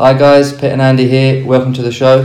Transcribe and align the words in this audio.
Hi 0.00 0.14
guys, 0.14 0.54
Pete 0.54 0.72
and 0.72 0.80
Andy 0.80 1.06
here. 1.06 1.44
Welcome 1.44 1.74
to 1.74 1.82
the 1.82 1.92
show. 1.92 2.24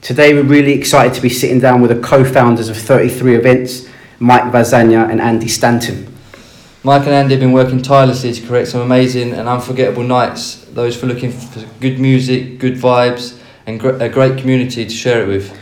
Today 0.00 0.32
we're 0.32 0.44
really 0.44 0.74
excited 0.74 1.12
to 1.14 1.20
be 1.20 1.28
sitting 1.28 1.58
down 1.58 1.82
with 1.82 1.90
the 1.90 1.98
co-founders 2.00 2.68
of 2.68 2.76
33 2.76 3.34
Events, 3.34 3.88
Mike 4.20 4.44
Vazanias 4.52 5.10
and 5.10 5.20
Andy 5.20 5.48
Stanton. 5.48 6.06
Mike 6.84 7.02
and 7.02 7.10
Andy 7.10 7.34
have 7.34 7.40
been 7.40 7.50
working 7.50 7.82
tirelessly 7.82 8.32
to 8.32 8.46
create 8.46 8.68
some 8.68 8.80
amazing 8.80 9.32
and 9.32 9.48
unforgettable 9.48 10.04
nights. 10.04 10.66
Those 10.66 10.96
for 10.96 11.06
looking 11.06 11.32
for 11.32 11.66
good 11.80 11.98
music, 11.98 12.60
good 12.60 12.74
vibes, 12.74 13.36
and 13.66 13.80
gr- 13.80 14.00
a 14.00 14.08
great 14.08 14.38
community 14.38 14.84
to 14.84 14.94
share 14.94 15.24
it 15.24 15.26
with. 15.26 15.52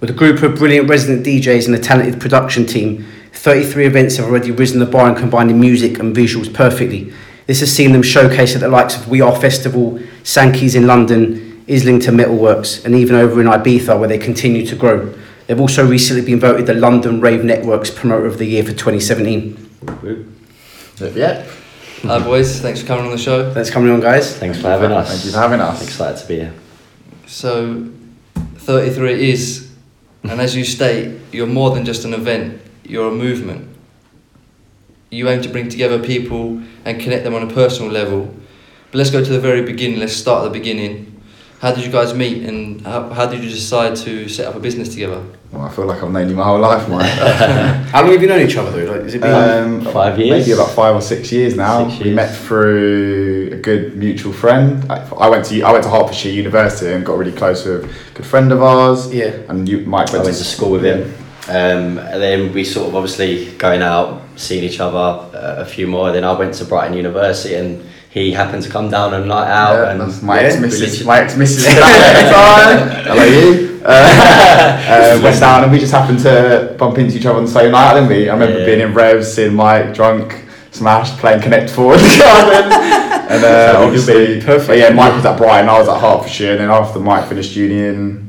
With 0.00 0.10
a 0.10 0.12
group 0.12 0.42
of 0.42 0.56
brilliant 0.56 0.86
resident 0.90 1.24
DJs 1.24 1.64
and 1.64 1.74
a 1.74 1.78
talented 1.78 2.20
production 2.20 2.66
team, 2.66 3.06
33 3.32 3.86
Events 3.86 4.18
have 4.18 4.26
already 4.26 4.50
risen 4.50 4.80
the 4.80 4.84
bar 4.84 5.08
and 5.08 5.16
combining 5.16 5.58
music 5.58 5.98
and 5.98 6.14
visuals 6.14 6.52
perfectly. 6.52 7.10
This 7.46 7.60
has 7.60 7.72
seen 7.72 7.92
them 7.92 8.02
showcase 8.02 8.54
at 8.54 8.60
the 8.60 8.68
likes 8.68 8.96
of 8.96 9.08
We 9.08 9.20
Are 9.20 9.38
Festival, 9.40 10.00
Sankeys 10.24 10.74
in 10.74 10.86
London, 10.86 11.64
Islington 11.68 12.16
Metalworks, 12.16 12.84
and 12.84 12.94
even 12.94 13.14
over 13.14 13.40
in 13.40 13.46
Ibiza 13.46 13.98
where 13.98 14.08
they 14.08 14.18
continue 14.18 14.66
to 14.66 14.74
grow. 14.74 15.14
They've 15.46 15.60
also 15.60 15.86
recently 15.86 16.22
been 16.22 16.40
voted 16.40 16.66
the 16.66 16.74
London 16.74 17.20
Rave 17.20 17.44
Network's 17.44 17.90
Promoter 17.90 18.26
of 18.26 18.38
the 18.38 18.46
Year 18.46 18.64
for 18.64 18.72
2017. 18.72 19.70
Yeah. 21.14 21.46
Hi 22.02 22.18
boys, 22.18 22.60
thanks 22.60 22.80
for 22.80 22.86
coming 22.86 23.06
on 23.06 23.10
the 23.12 23.18
show. 23.18 23.52
Thanks 23.52 23.68
for 23.68 23.74
coming 23.74 23.92
on, 23.92 24.00
guys. 24.00 24.36
Thanks 24.36 24.60
for 24.60 24.68
having 24.68 24.90
us. 24.90 25.08
Thank 25.08 25.24
you 25.24 25.30
for 25.30 25.38
having 25.38 25.60
us. 25.60 25.82
Excited 25.82 26.20
to 26.20 26.28
be 26.28 26.34
here. 26.36 26.54
So, 27.26 27.90
33 28.34 29.30
is, 29.30 29.72
and 30.24 30.40
as 30.40 30.56
you 30.56 30.64
state, 30.64 31.18
you're 31.32 31.46
more 31.46 31.70
than 31.70 31.84
just 31.84 32.04
an 32.04 32.12
event, 32.14 32.60
you're 32.84 33.08
a 33.08 33.14
movement. 33.14 33.75
You 35.10 35.28
aim 35.28 35.42
to 35.42 35.48
bring 35.48 35.68
together 35.68 35.98
people 36.02 36.62
and 36.84 37.00
connect 37.00 37.24
them 37.24 37.34
on 37.34 37.48
a 37.48 37.52
personal 37.52 37.90
level. 37.90 38.34
But 38.90 38.98
let's 38.98 39.10
go 39.10 39.22
to 39.22 39.30
the 39.30 39.40
very 39.40 39.62
beginning, 39.62 40.00
let's 40.00 40.14
start 40.14 40.44
at 40.44 40.52
the 40.52 40.58
beginning. 40.58 41.12
How 41.60 41.74
did 41.74 41.86
you 41.86 41.90
guys 41.90 42.12
meet 42.12 42.44
and 42.44 42.82
how, 42.82 43.08
how 43.08 43.26
did 43.26 43.42
you 43.42 43.48
decide 43.48 43.96
to 43.96 44.28
set 44.28 44.46
up 44.46 44.56
a 44.56 44.60
business 44.60 44.90
together? 44.90 45.24
Well, 45.52 45.62
I 45.62 45.70
feel 45.70 45.86
like 45.86 46.02
I've 46.02 46.10
known 46.10 46.28
you 46.28 46.34
my 46.34 46.44
whole 46.44 46.58
life, 46.58 46.88
Mike. 46.88 47.08
How 47.90 48.02
long 48.02 48.12
have 48.12 48.20
you 48.20 48.28
known 48.28 48.40
each 48.40 48.56
other 48.56 48.70
though? 48.72 48.92
Like, 48.92 49.02
has 49.02 49.14
it 49.14 49.20
been 49.20 49.86
um, 49.86 49.92
Five 49.92 50.18
years? 50.18 50.30
Maybe 50.30 50.52
about 50.52 50.72
five 50.72 50.94
or 50.94 51.00
six 51.00 51.30
years 51.30 51.56
now. 51.56 51.88
Six 51.88 52.04
We 52.04 52.12
met 52.12 52.36
through 52.36 53.50
a 53.52 53.56
good 53.56 53.96
mutual 53.96 54.32
friend. 54.32 54.84
I, 54.90 55.08
I 55.14 55.28
went 55.30 55.44
to 55.46 55.62
I 55.62 55.70
went 55.70 55.84
to 55.84 55.90
Hertfordshire 55.90 56.32
University 56.32 56.92
and 56.92 57.06
got 57.06 57.16
really 57.16 57.32
close 57.32 57.64
with 57.64 57.84
a 57.84 58.14
good 58.14 58.26
friend 58.26 58.50
of 58.52 58.60
ours. 58.60 59.12
Yeah. 59.14 59.28
And 59.48 59.68
you, 59.68 59.80
Mike 59.86 60.10
I 60.10 60.14
went, 60.14 60.24
went 60.24 60.36
to 60.36 60.44
school 60.44 60.72
with 60.72 60.84
him. 60.84 61.14
Um, 61.48 61.98
and 61.98 62.20
then 62.20 62.52
we 62.52 62.64
sort 62.64 62.88
of 62.88 62.96
obviously 62.96 63.52
going 63.56 63.80
out, 63.82 64.22
seeing 64.36 64.64
each 64.64 64.80
other 64.80 64.96
uh, 65.36 65.62
a 65.62 65.64
few 65.64 65.86
more. 65.86 66.10
Then 66.12 66.24
I 66.24 66.32
went 66.32 66.54
to 66.54 66.64
Brighton 66.64 66.96
University 66.96 67.54
and 67.54 67.84
he 68.10 68.32
happened 68.32 68.62
to 68.64 68.70
come 68.70 68.90
down 68.90 69.14
on 69.14 69.22
a 69.22 69.26
night 69.26 69.48
out. 69.50 69.74
Yeah, 69.74 70.04
and 70.04 70.22
my 70.22 70.40
yeah, 70.40 70.46
ex-missus. 70.48 71.04
My 71.04 71.20
ex 71.20 71.36
missus 71.36 71.66
at 71.68 71.74
the 71.74 72.30
time. 72.32 72.88
Hello, 73.06 73.24
you. 73.24 73.72
Uh, 73.86 75.20
uh, 75.20 75.20
went 75.22 75.38
down 75.38 75.62
and 75.62 75.70
we 75.70 75.78
just 75.78 75.92
happened 75.92 76.18
to 76.18 76.74
bump 76.76 76.98
into 76.98 77.16
each 77.16 77.24
other 77.24 77.38
on 77.38 77.44
the 77.44 77.50
same 77.50 77.70
night, 77.70 77.94
didn't 77.94 78.08
we? 78.08 78.28
I 78.28 78.32
remember 78.32 78.58
Yeah. 78.58 78.66
being 78.66 78.80
in 78.80 78.92
Revs, 78.92 79.32
seeing 79.32 79.54
Mike 79.54 79.94
drunk, 79.94 80.44
smashed, 80.72 81.16
playing 81.18 81.40
Connect 81.40 81.70
Four 81.70 81.94
in 81.94 82.00
the 82.00 82.18
garden. 82.18 82.72
And 83.30 83.44
uh, 83.44 83.74
obviously, 83.84 84.40
Perfect. 84.40 84.66
But 84.66 84.78
yeah, 84.78 84.90
Mike 84.90 85.14
was 85.14 85.24
at 85.24 85.36
Brighton, 85.36 85.68
I 85.68 85.78
was 85.78 85.88
at 85.88 86.00
Hertfordshire, 86.00 86.52
and 86.52 86.60
then 86.62 86.70
after 86.70 86.98
Mike 86.98 87.28
finished 87.28 87.54
uni 87.54 87.78
in 87.80 88.25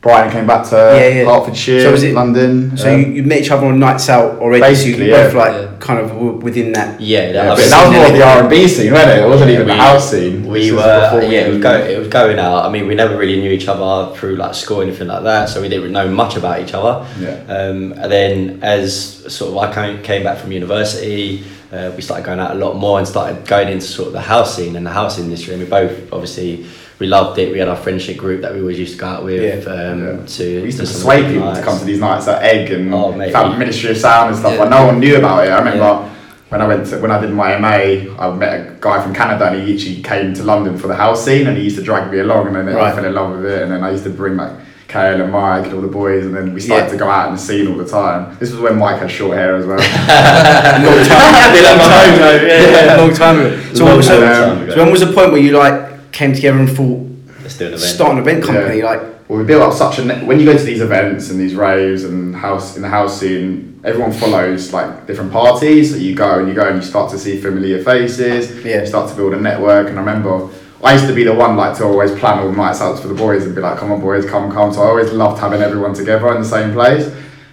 Brighton, 0.00 0.30
came 0.30 0.46
back 0.46 0.64
to 0.70 0.76
Yeah, 0.76 1.08
yeah. 1.08 1.24
Hertfordshire, 1.24 1.80
So 1.82 1.90
was 1.90 2.04
it- 2.04 2.14
London. 2.14 2.76
So 2.76 2.92
um, 2.94 3.00
you, 3.00 3.06
you 3.14 3.22
met 3.24 3.40
each 3.42 3.50
other 3.50 3.66
on 3.66 3.80
nights 3.80 4.08
out 4.08 4.38
already, 4.38 4.60
Basically, 4.60 4.92
so 4.92 5.02
you 5.04 5.10
yeah. 5.10 5.24
both 5.24 5.34
like 5.34 5.52
Yeah. 5.52 5.68
kind 5.80 5.98
of 5.98 6.14
within 6.42 6.72
that. 6.72 7.00
yeah, 7.00 7.26
yeah, 7.26 7.32
that, 7.32 7.48
but 7.48 7.56
was- 7.58 7.70
that 7.70 7.86
was 7.88 7.96
more 7.96 8.16
the 8.18 8.22
R 8.24 8.40
and 8.42 8.48
B 8.50 8.68
scene, 8.68 8.92
wasn't 8.92 9.10
it? 9.10 9.18
It 9.24 9.28
wasn't 9.28 9.50
even 9.50 9.66
we- 9.66 9.72
the 9.72 9.76
house 9.76 10.10
scene. 10.10 10.46
We 10.46 10.60
This 10.60 10.72
were, 10.72 11.00
before 11.10 11.28
we 11.28 11.34
yeah, 11.34 11.40
it 11.40 11.48
was, 11.48 11.56
even- 11.58 11.60
go, 11.62 11.74
it 11.78 11.98
was 11.98 12.08
going 12.08 12.38
out. 12.38 12.64
I 12.64 12.70
mean, 12.70 12.86
we 12.86 12.94
never 12.94 13.16
really 13.16 13.40
knew 13.40 13.50
each 13.50 13.66
other 13.66 14.14
through 14.14 14.36
like 14.36 14.54
school 14.54 14.78
or 14.80 14.82
anything 14.84 15.08
like 15.08 15.24
that, 15.24 15.48
so 15.48 15.60
we 15.60 15.68
didn't 15.68 15.90
know 15.90 16.08
much 16.08 16.36
about 16.36 16.60
each 16.62 16.74
other. 16.74 17.04
Yeah. 17.20 17.34
Um, 17.48 17.92
and 17.98 18.12
then 18.12 18.58
as 18.62 19.24
sort 19.34 19.50
of 19.50 19.58
I 19.58 19.74
came, 19.74 20.02
came 20.04 20.22
back 20.22 20.38
from 20.38 20.52
university, 20.52 21.42
uh, 21.72 21.90
we 21.96 22.02
started 22.02 22.24
going 22.24 22.38
out 22.38 22.52
a 22.52 22.54
lot 22.54 22.74
more 22.76 22.98
and 22.98 23.06
started 23.08 23.44
going 23.48 23.68
into 23.68 23.86
sort 23.86 24.06
of 24.06 24.12
the 24.12 24.20
house 24.20 24.54
scene 24.56 24.76
and 24.76 24.86
the 24.86 24.90
house 24.92 25.18
industry. 25.18 25.54
And 25.54 25.62
we 25.64 25.68
both 25.68 26.12
obviously 26.12 26.64
we 26.98 27.06
loved 27.06 27.38
it. 27.38 27.52
We 27.52 27.58
had 27.58 27.68
our 27.68 27.76
friendship 27.76 28.16
group 28.16 28.42
that 28.42 28.52
we 28.54 28.60
always 28.60 28.78
used 28.78 28.94
to 28.94 28.98
go 28.98 29.06
out 29.06 29.24
with. 29.24 29.40
Yeah. 29.42 29.72
Um, 29.72 30.00
Yeah. 30.00 30.26
To 30.26 30.44
We 30.60 30.64
used 30.64 30.78
to 30.78 30.86
some 30.86 30.94
persuade 30.96 31.22
nights. 31.22 31.32
people 31.32 31.54
to 31.54 31.62
come 31.62 31.78
to 31.78 31.84
these 31.84 32.00
nights 32.00 32.26
at 32.28 32.42
Egg 32.42 32.70
and 32.72 32.92
Oh, 32.92 33.12
mate, 33.12 33.32
Fam- 33.32 33.58
Ministry 33.58 33.90
of 33.90 33.96
Sound 33.98 34.30
and 34.30 34.38
stuff, 34.38 34.52
Yeah. 34.54 34.58
but 34.64 34.70
no 34.70 34.86
one 34.86 34.98
knew 35.00 35.16
about 35.16 35.46
it. 35.46 35.50
I 35.50 35.58
remember 35.58 35.78
Yeah. 35.84 36.08
when 36.48 36.60
I 36.62 36.66
went 36.66 36.86
to, 36.86 36.96
when 36.98 37.10
I 37.10 37.20
did 37.20 37.32
my 37.32 37.54
MA, 37.58 38.08
I 38.18 38.30
met 38.34 38.52
a 38.60 38.64
guy 38.80 39.00
from 39.00 39.14
Canada 39.14 39.44
and 39.46 39.62
he 39.62 39.74
actually 39.74 40.02
came 40.02 40.34
to 40.34 40.42
London 40.42 40.76
for 40.76 40.88
the 40.88 40.94
house 40.96 41.24
scene 41.24 41.46
and 41.46 41.56
he 41.56 41.62
used 41.64 41.76
to 41.76 41.82
drag 41.84 42.10
me 42.10 42.18
along 42.20 42.48
and 42.48 42.56
then 42.56 42.76
I 42.76 42.90
fell 42.92 43.04
in 43.04 43.14
love 43.14 43.36
with 43.36 43.46
it 43.46 43.62
and 43.62 43.70
then 43.70 43.84
I 43.84 43.90
used 43.92 44.04
to 44.04 44.10
bring 44.10 44.36
like 44.36 44.50
Kale 44.88 45.20
and 45.20 45.30
Mike 45.30 45.66
and 45.66 45.74
all 45.74 45.82
the 45.82 45.86
boys 46.02 46.24
and 46.24 46.34
then 46.34 46.54
we 46.54 46.60
started 46.60 46.86
Yeah. 46.86 46.92
to 46.92 46.96
go 46.96 47.08
out 47.10 47.28
in 47.28 47.34
the 47.34 47.40
scene 47.40 47.68
all 47.68 47.76
the 47.76 47.84
time. 47.84 48.36
This 48.40 48.50
was 48.50 48.60
when 48.60 48.76
Mike 48.78 48.98
had 48.98 49.10
short 49.10 49.36
hair 49.36 49.54
as 49.54 49.66
well. 49.66 49.76
long 49.78 51.04
time, 51.04 51.52
long 51.62 51.78
time 51.78 52.14
ago. 52.14 52.46
Yeah. 52.46 52.96
long 52.96 53.12
time 53.14 53.38
ago. 53.40 53.56
So, 53.74 53.84
Long 53.84 54.02
so, 54.02 54.18
time 54.20 54.62
ago. 54.62 54.72
so 54.74 54.78
when 54.82 54.90
was 54.90 55.00
the 55.00 55.12
point 55.12 55.30
where 55.32 55.40
you 55.42 55.52
like 55.56 55.87
came 56.12 56.34
together 56.34 56.58
and 56.58 56.70
thought 56.70 57.06
Let's 57.42 57.56
do 57.58 57.66
an 57.66 57.74
event. 57.74 57.80
start 57.82 58.12
an 58.12 58.18
event 58.18 58.44
company? 58.44 58.78
Yeah. 58.78 58.84
Like 58.86 59.02
Well, 59.28 59.38
we 59.38 59.44
built 59.44 59.62
up 59.62 59.72
such 59.74 59.98
a 59.98 60.04
net- 60.04 60.26
when 60.26 60.38
you 60.40 60.46
go 60.46 60.56
to 60.56 60.62
these 60.64 60.80
events 60.80 61.30
and 61.30 61.38
these 61.40 61.54
raves 61.54 62.04
and 62.04 62.34
house 62.34 62.76
in 62.76 62.82
the 62.82 62.88
house 62.88 63.20
scene, 63.20 63.80
everyone 63.84 64.12
follows 64.12 64.72
like 64.72 65.06
different 65.06 65.32
parties. 65.32 65.90
So 65.92 65.96
you 65.96 66.14
go 66.14 66.38
and 66.38 66.48
you 66.48 66.54
go 66.54 66.66
and 66.68 66.76
you 66.76 66.82
start 66.82 67.10
to 67.12 67.18
see 67.18 67.40
familiar 67.40 67.82
faces. 67.82 68.64
Yeah. 68.64 68.80
You 68.80 68.86
start 68.86 69.08
to 69.10 69.16
build 69.16 69.34
a 69.34 69.40
network. 69.40 69.88
And 69.88 69.98
I 69.98 70.00
remember 70.02 70.48
I 70.82 70.92
used 70.94 71.06
to 71.08 71.14
be 71.14 71.24
the 71.24 71.34
one 71.34 71.56
like 71.56 71.76
to 71.78 71.84
always 71.84 72.12
plan 72.12 72.38
all 72.38 72.50
the 72.50 72.56
nights 72.56 72.80
out 72.80 72.98
for 73.00 73.08
the 73.08 73.14
boys 73.14 73.44
and 73.44 73.54
be 73.54 73.60
like, 73.60 73.78
"Come 73.78 73.90
on, 73.90 74.00
boys, 74.00 74.24
come, 74.24 74.50
come." 74.52 74.72
So 74.72 74.82
I 74.82 74.86
always 74.86 75.10
loved 75.12 75.40
having 75.40 75.60
everyone 75.60 75.92
together 75.94 76.32
in 76.34 76.40
the 76.42 76.48
same 76.48 76.72
place. 76.72 77.04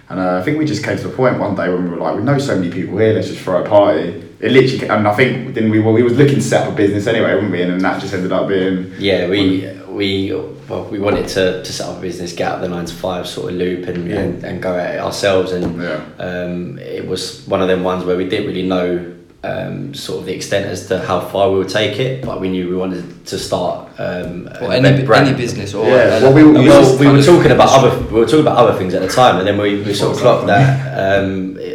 And 0.08 0.20
uh, 0.20 0.38
I 0.38 0.42
think 0.44 0.58
we 0.58 0.64
just 0.64 0.84
came 0.84 0.96
to 0.96 1.08
the 1.08 1.16
point 1.16 1.40
one 1.40 1.56
day 1.56 1.68
when 1.68 1.82
we 1.84 1.90
were 1.90 1.96
like, 1.96 2.16
"We 2.16 2.22
know 2.22 2.38
so 2.38 2.54
many 2.56 2.70
people 2.70 2.96
here. 2.98 3.12
Let's 3.14 3.26
just 3.28 3.40
throw 3.40 3.64
a 3.64 3.68
party." 3.68 4.22
It 4.40 4.52
literally, 4.52 4.88
and 4.88 5.08
I 5.08 5.14
think 5.14 5.54
then 5.54 5.70
we 5.70 5.80
were 5.80 5.92
we 5.92 6.02
was 6.02 6.16
looking 6.16 6.36
to 6.36 6.42
set 6.42 6.66
up 6.66 6.72
a 6.72 6.76
business 6.76 7.06
anyway, 7.06 7.34
weren't 7.34 7.50
we? 7.50 7.62
And 7.62 7.72
then 7.72 7.78
that 7.78 8.00
just 8.00 8.12
ended 8.12 8.32
up 8.32 8.48
being 8.48 8.92
Yeah, 8.98 9.28
we 9.28 9.66
we 9.88 10.32
well 10.68 10.84
we 10.84 10.98
wanted 10.98 11.26
to, 11.28 11.62
to 11.62 11.72
set 11.72 11.88
up 11.88 11.98
a 11.98 12.00
business, 12.00 12.32
get 12.34 12.48
out 12.52 12.56
of 12.56 12.60
the 12.62 12.68
nine 12.68 12.84
to 12.86 12.94
five 12.94 13.26
sort 13.26 13.52
of 13.52 13.58
loop 13.58 13.86
and, 13.88 14.08
Yeah. 14.10 14.16
and, 14.18 14.44
and 14.44 14.62
go 14.62 14.76
at 14.76 14.96
it 14.96 15.00
ourselves 15.00 15.52
and 15.52 15.80
Yeah. 15.82 16.00
um, 16.18 16.78
it 16.78 17.06
was 17.06 17.46
one 17.46 17.62
of 17.62 17.68
them 17.68 17.82
ones 17.82 18.04
where 18.04 18.16
we 18.16 18.28
didn't 18.28 18.46
really 18.48 18.66
know 18.66 19.12
um, 19.44 19.94
sort 19.94 20.18
of 20.20 20.26
the 20.26 20.34
extent 20.34 20.66
as 20.66 20.88
to 20.88 20.98
how 20.98 21.20
far 21.20 21.50
we 21.52 21.58
would 21.58 21.68
take 21.68 22.00
it, 22.00 22.24
but 22.24 22.40
we 22.40 22.48
knew 22.48 22.68
we 22.68 22.74
wanted 22.74 23.24
to 23.26 23.38
start 23.38 23.88
um, 23.98 24.48
Or 24.60 24.72
an 24.72 24.84
any, 24.84 24.88
event 24.88 25.06
brand. 25.06 25.28
any 25.28 25.36
business 25.36 25.72
or 25.72 25.86
Yeah, 25.86 26.20
well, 26.22 26.32
we- 26.34 26.42
we 26.42 26.50
we, 26.62 26.68
were, 26.68 26.96
we 26.98 27.06
were 27.06 27.22
talking 27.22 27.52
about 27.52 27.68
other 27.70 27.90
we 28.12 28.18
were 28.20 28.26
talking 28.26 28.40
about 28.48 28.56
other 28.58 28.76
things 28.76 28.92
at 28.94 29.02
the 29.02 29.08
time, 29.08 29.38
and 29.38 29.46
then 29.46 29.56
we, 29.56 29.80
we 29.82 29.94
sort 29.94 30.14
of 30.16 30.18
clocked 30.20 30.46
that 30.48 30.66
that 30.96 31.22
um, 31.22 31.56
it, 31.58 31.65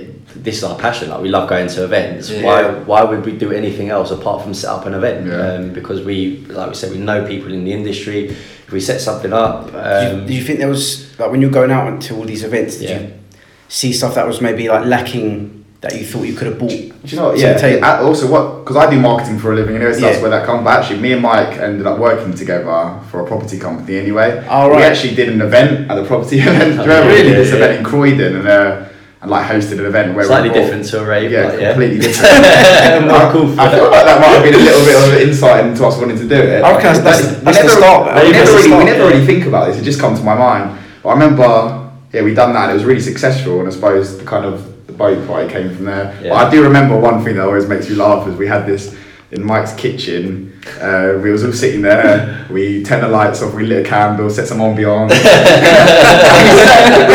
this 0.42 0.58
is 0.58 0.64
our 0.64 0.78
passion. 0.78 1.10
Like 1.10 1.22
we 1.22 1.30
love 1.30 1.48
going 1.50 1.68
to 1.68 1.84
events. 1.84 2.30
Yeah. 2.30 2.44
Why 2.44 2.64
why 2.92 3.04
would 3.04 3.26
we 3.26 3.34
do 3.34 3.52
anything 3.52 3.90
else 3.90 4.12
apart 4.12 4.42
from 4.44 4.54
set 4.54 4.70
up 4.72 4.86
an 4.86 4.94
event? 4.94 5.28
Yeah. 5.28 5.54
Um, 5.54 5.74
because 5.74 6.02
we 6.04 6.46
like 6.50 6.70
we 6.70 6.76
said 6.76 6.92
we 6.92 6.98
know 6.98 7.26
people 7.28 7.54
in 7.54 7.64
the 7.64 7.74
industry. 7.74 8.30
If 8.68 8.72
we 8.72 8.80
set 8.80 9.02
something 9.02 9.34
up, 9.34 9.66
do, 9.68 9.72
you, 9.74 9.78
um, 10.22 10.28
do 10.28 10.34
you 10.34 10.42
think 10.44 10.60
there 10.60 10.70
was 10.70 11.18
like 11.20 11.30
when 11.32 11.42
you're 11.42 11.52
going 11.52 11.72
out 11.72 11.88
into 11.94 12.16
all 12.16 12.24
these 12.24 12.44
events? 12.44 12.78
Did 12.78 12.90
Yeah. 12.90 13.00
you 13.02 13.14
see 13.68 13.92
stuff 13.94 14.16
that 14.16 14.26
was 14.26 14.40
maybe 14.42 14.68
like 14.70 14.86
lacking 14.86 15.58
that 15.82 15.94
you 15.98 16.06
thought 16.06 16.24
you 16.24 16.34
could 16.36 16.48
have 16.48 16.58
bought? 16.60 16.70
Do 16.70 16.94
you 17.04 17.18
know 17.18 17.26
what? 17.30 17.36
to 17.36 17.42
Yeah. 17.42 17.54
the 17.54 17.60
table? 17.60 17.84
uh, 17.86 18.04
Also, 18.04 18.28
what? 18.28 18.64
Because 18.64 18.78
I 18.78 18.90
do 18.90 19.00
marketing 19.00 19.40
for 19.40 19.52
a 19.52 19.56
living 19.56 19.76
anyway, 19.76 19.92
so 19.94 20.00
that's 20.02 20.16
Yeah. 20.18 20.22
where 20.22 20.32
that 20.32 20.46
comes. 20.46 20.64
But 20.64 20.80
actually, 20.80 21.00
me 21.02 21.12
and 21.14 21.22
Mike 21.22 21.58
ended 21.60 21.86
up 21.86 21.98
working 22.00 22.34
together 22.34 22.94
for 23.10 23.20
a 23.22 23.26
property 23.26 23.58
company 23.60 23.98
anyway. 23.98 24.42
Oh, 24.50 24.70
We 24.76 24.84
actually 24.84 25.16
did 25.16 25.30
an 25.30 25.42
event 25.42 25.90
at 25.92 25.96
the 25.96 26.06
property 26.06 26.40
event. 26.42 26.60
Do 26.60 26.76
you 26.76 26.80
Oh, 26.82 26.86
remember? 26.86 27.10
We 27.14 27.16
really? 27.22 27.34
this 27.34 27.50
Yeah, 27.50 27.56
event 27.58 27.72
yeah. 27.74 27.78
in 27.80 27.84
Croydon 27.84 28.36
and 28.38 28.48
uh, 28.48 28.76
and 29.22 29.30
like 29.30 29.46
hosted 29.48 29.78
an 29.80 29.86
event 29.86 30.16
where 30.16 30.26
slightly 30.26 30.50
we 30.50 30.54
brought- 30.56 30.62
different 30.64 30.86
to 30.86 31.02
a 31.02 31.06
rave. 31.06 31.32
Yeah, 31.32 31.50
but 31.52 31.60
yeah. 31.62 31.72
completely 31.74 32.00
different. 32.08 33.08
More 33.08 33.18
I, 33.18 33.32
cool 33.32 33.60
I 33.60 33.70
feel 33.72 33.92
like 33.92 34.06
that 34.06 34.20
might 34.20 34.34
have 34.34 34.44
been 34.44 34.56
a 34.56 34.58
little 34.58 34.84
bit 34.86 34.96
of 34.98 35.14
an 35.14 35.30
insight 35.30 35.66
into 35.66 35.86
us 35.86 35.98
wanting 35.98 36.18
to 36.18 36.28
do 36.28 36.36
it. 36.36 36.64
Okay, 36.64 36.82
that's- 36.84 37.00
that's- 37.02 37.40
We 37.40 37.46
that's 37.46 37.58
the 37.60 37.64
never- 37.68 37.78
start. 37.82 38.08
We 38.08 38.14
Maybe 38.22 38.32
never, 38.32 38.46
that's 38.46 38.50
the 38.52 38.58
really, 38.70 38.78
we 38.80 38.84
never 38.86 39.04
yeah. 39.04 39.10
really 39.12 39.26
think 39.26 39.46
about 39.46 39.68
this. 39.68 39.78
It 39.80 39.84
just 39.84 40.00
comes 40.00 40.20
to 40.20 40.26
my 40.26 40.34
mind. 40.36 40.80
But 41.04 41.10
I 41.10 41.14
remember, 41.14 41.92
yeah, 42.14 42.24
we 42.24 42.34
done 42.34 42.54
that. 42.54 42.64
and 42.64 42.72
It 42.72 42.74
was 42.76 42.86
really 42.86 43.02
successful, 43.02 43.60
and 43.60 43.68
I 43.68 43.72
suppose 43.72 44.18
the 44.18 44.26
kind 44.26 44.46
of 44.46 44.88
the 44.88 44.94
boat 44.94 45.26
party 45.28 45.48
came 45.52 45.76
from 45.76 45.86
there. 45.86 46.18
Yeah. 46.22 46.30
But 46.32 46.48
I 46.48 46.50
do 46.50 46.64
remember 46.64 46.98
one 47.00 47.24
thing 47.24 47.36
that 47.36 47.46
always 47.46 47.68
makes 47.68 47.90
me 47.90 47.96
laugh 47.96 48.28
is 48.28 48.36
we 48.36 48.48
had 48.48 48.66
this 48.66 48.96
in 49.32 49.44
Mike's 49.46 49.74
kitchen. 49.74 50.54
Uh, 50.80 51.20
we 51.24 51.32
was 51.32 51.44
all 51.44 51.54
sitting 51.54 51.82
there. 51.82 52.46
We 52.50 52.84
turned 52.84 53.04
the 53.04 53.08
lights 53.08 53.42
off. 53.42 53.54
We 53.54 53.66
lit 53.66 53.86
a 53.86 53.90
candle, 53.90 54.30
set 54.30 54.48
some 54.48 54.60
ambiance. 54.60 55.10
we 55.12 55.16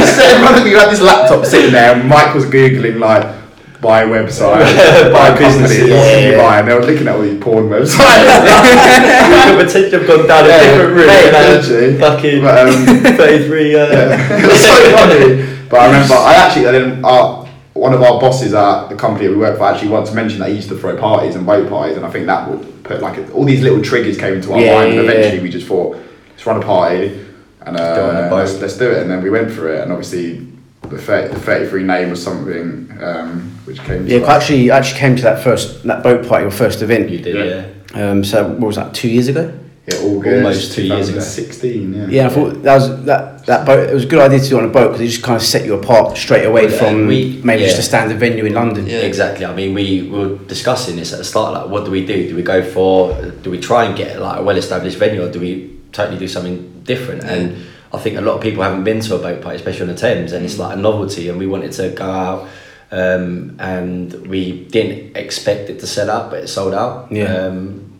sat 0.03 0.37
in 0.37 0.41
front 0.43 0.59
of 0.59 0.65
me. 0.65 0.71
Had 0.73 0.91
this 0.91 1.01
laptop 1.01 1.45
sitting 1.45 1.73
there, 1.73 1.95
and 1.95 2.09
Mike 2.09 2.35
was 2.35 2.45
googling 2.47 2.99
like 2.99 3.35
buy 3.81 4.05
website, 4.05 4.65
buy 5.13 5.31
Buy 5.31 5.39
business, 5.39 5.71
businesses, 5.71 5.91
what 5.91 6.05
can 6.11 6.23
you 6.25 6.31
yeah. 6.33 6.39
buy? 6.43 6.59
And 6.61 6.69
they 6.69 6.75
were 6.75 6.81
looking 6.85 7.07
at 7.07 7.15
all 7.15 7.23
these 7.23 7.39
porn 7.41 7.69
websites. 7.69 7.97
could 9.47 9.67
potentially 9.67 9.91
have 9.91 10.07
gone 10.09 10.27
down 10.27 10.45
Yeah, 10.47 10.57
a 10.57 10.65
different 10.65 10.93
route. 10.97 11.07
mate, 11.07 12.01
Fucking 12.01 12.43
But, 12.43 12.69
um, 12.69 13.17
33. 13.17 13.75
Uh, 13.77 13.87
Yeah. 13.87 14.39
it 14.39 14.47
was 14.51 14.61
so 14.61 14.75
funny. 14.97 15.59
But 15.69 15.81
I 15.81 15.87
remember, 15.87 16.15
I 16.15 16.35
actually, 16.35 16.67
I 16.69 16.73
didn't, 16.73 17.05
uh, 17.05 17.46
one 17.87 17.95
of 17.95 18.03
our 18.03 18.21
bosses 18.21 18.53
at 18.53 18.89
the 18.89 18.97
company 18.97 19.27
that 19.27 19.33
we 19.33 19.39
work 19.39 19.57
for 19.59 19.63
actually 19.65 19.87
wanted 19.91 20.07
to 20.09 20.15
mention 20.17 20.41
that 20.41 20.49
he 20.49 20.57
used 20.57 20.69
to 20.69 20.77
throw 20.77 20.97
parties 20.97 21.37
and 21.37 21.47
boat 21.47 21.69
parties, 21.69 21.97
and 21.97 22.05
I 22.05 22.11
think 22.11 22.27
that 22.27 22.51
would 22.51 22.83
put 22.83 23.01
like 23.01 23.33
all 23.33 23.45
these 23.45 23.63
little 23.63 23.81
triggers 23.81 24.19
came 24.19 24.35
into 24.35 24.53
our 24.53 24.61
Yeah, 24.61 24.75
mind, 24.75 24.91
and 24.95 25.01
eventually 25.09 25.37
yeah. 25.37 25.43
we 25.45 25.51
just 25.51 25.69
thought, 25.69 25.97
let's 26.31 26.45
run 26.45 26.61
a 26.61 26.67
party 26.67 27.25
and 27.61 27.77
Go 27.77 28.09
on 28.09 28.17
a 28.17 28.21
uh, 28.23 28.31
boat. 28.31 28.37
let's, 28.39 28.61
let's 28.61 28.77
do 28.77 28.91
it, 28.91 29.03
and 29.03 29.09
then 29.11 29.23
we 29.23 29.31
went 29.31 29.53
for 29.53 29.73
it, 29.73 29.83
and 29.83 29.93
obviously 29.93 30.49
the, 30.83 30.99
30, 30.99 31.35
the 31.35 31.41
33 31.41 31.85
name 31.85 32.11
was 32.11 32.21
something 32.21 32.91
um, 33.01 33.53
which 33.67 33.79
came. 33.85 34.05
Yeah, 34.05 34.19
to 34.19 34.25
I 34.25 34.37
us. 34.37 34.43
actually 34.43 34.71
actually 34.73 34.99
came 34.99 35.15
to 35.15 35.23
that 35.23 35.45
first 35.45 35.85
that 35.85 36.03
boat 36.03 36.27
party, 36.27 36.43
your 36.43 36.51
first 36.51 36.83
event. 36.83 37.09
You 37.09 37.21
did, 37.21 37.37
Yeah. 37.37 37.67
yeah. 37.95 38.11
Um, 38.11 38.25
so 38.25 38.49
what 38.49 38.67
was 38.67 38.77
that? 38.77 38.95
Two 38.95 39.09
years 39.09 39.29
ago. 39.29 39.57
Yeah, 39.87 39.99
August 39.99 40.37
Almost 40.37 40.73
two 40.73 40.83
years 40.83 41.09
ago. 41.09 41.21
2016, 41.21 41.95
yeah. 41.95 42.07
Yeah, 42.09 42.27
I 42.27 42.31
thought 42.31 42.63
that 42.65 42.75
was 42.75 43.05
that 43.05 43.36
that 43.47 43.65
boat. 43.65 43.89
It 43.89 43.95
was 43.95 44.05
a 44.05 44.09
good 44.09 44.19
idea 44.21 44.41
to 44.41 44.49
do 44.49 44.59
on 44.59 44.65
a 44.65 44.69
boat 44.69 44.89
because 44.89 45.01
it 45.01 45.07
just 45.09 45.23
kind 45.23 45.37
of 45.37 45.43
set 45.43 45.65
you 45.65 45.75
apart 45.75 46.17
straight 46.17 46.45
away 46.45 46.67
Well, 46.67 46.79
from 46.79 47.07
we- 47.07 47.41
maybe 47.45 47.63
just 47.63 47.77
yeah. 47.77 47.81
a 47.81 47.85
standard 47.85 48.19
venue 48.19 48.45
in 48.45 48.55
London. 48.55 48.87
Yeah. 48.87 48.99
Exactly. 48.99 49.45
I 49.47 49.55
mean, 49.55 49.73
we 49.75 50.09
were 50.09 50.37
discussing 50.47 50.97
this 50.97 51.13
at 51.13 51.19
the 51.19 51.25
start. 51.25 51.53
Like, 51.55 51.69
what 51.71 51.85
do 51.85 51.91
we 51.91 52.05
do? 52.05 52.29
Do 52.29 52.35
we 52.37 52.43
go 52.43 52.63
for? 52.63 53.15
Do 53.43 53.51
we 53.51 53.59
try 53.61 53.85
and 53.85 53.97
get 53.97 54.21
like 54.21 54.41
a 54.41 54.43
well-established 54.43 54.99
venue, 54.99 55.25
or 55.25 55.31
do 55.31 55.41
we 55.41 55.79
totally 55.93 56.19
do 56.19 56.29
something 56.29 56.83
different? 56.85 57.25
And 57.25 57.57
I 57.93 57.99
think 57.99 58.17
a 58.19 58.21
lot 58.21 58.35
of 58.35 58.41
people 58.43 58.63
haven't 58.65 58.85
been 58.85 59.01
to 59.01 59.15
a 59.15 59.19
boat 59.19 59.41
party, 59.43 59.57
especially 59.57 59.83
on 59.83 59.89
the 59.89 59.95
Thames, 59.95 60.33
and 60.33 60.45
it's 60.45 60.59
like 60.59 60.77
a 60.77 60.81
novelty. 60.81 61.29
And 61.29 61.39
we 61.39 61.47
wanted 61.47 61.73
to 61.73 61.91
go 61.91 62.05
out, 62.11 62.49
um, 62.91 63.57
and 63.61 64.13
we 64.27 64.65
didn't 64.65 65.17
expect 65.17 65.71
it 65.71 65.79
to 65.81 65.87
sell 65.87 66.11
out, 66.11 66.31
but 66.31 66.41
it 66.41 66.49
sold 66.49 66.75
out. 66.75 67.13
Yeah. 67.13 67.33
Um, 67.33 67.93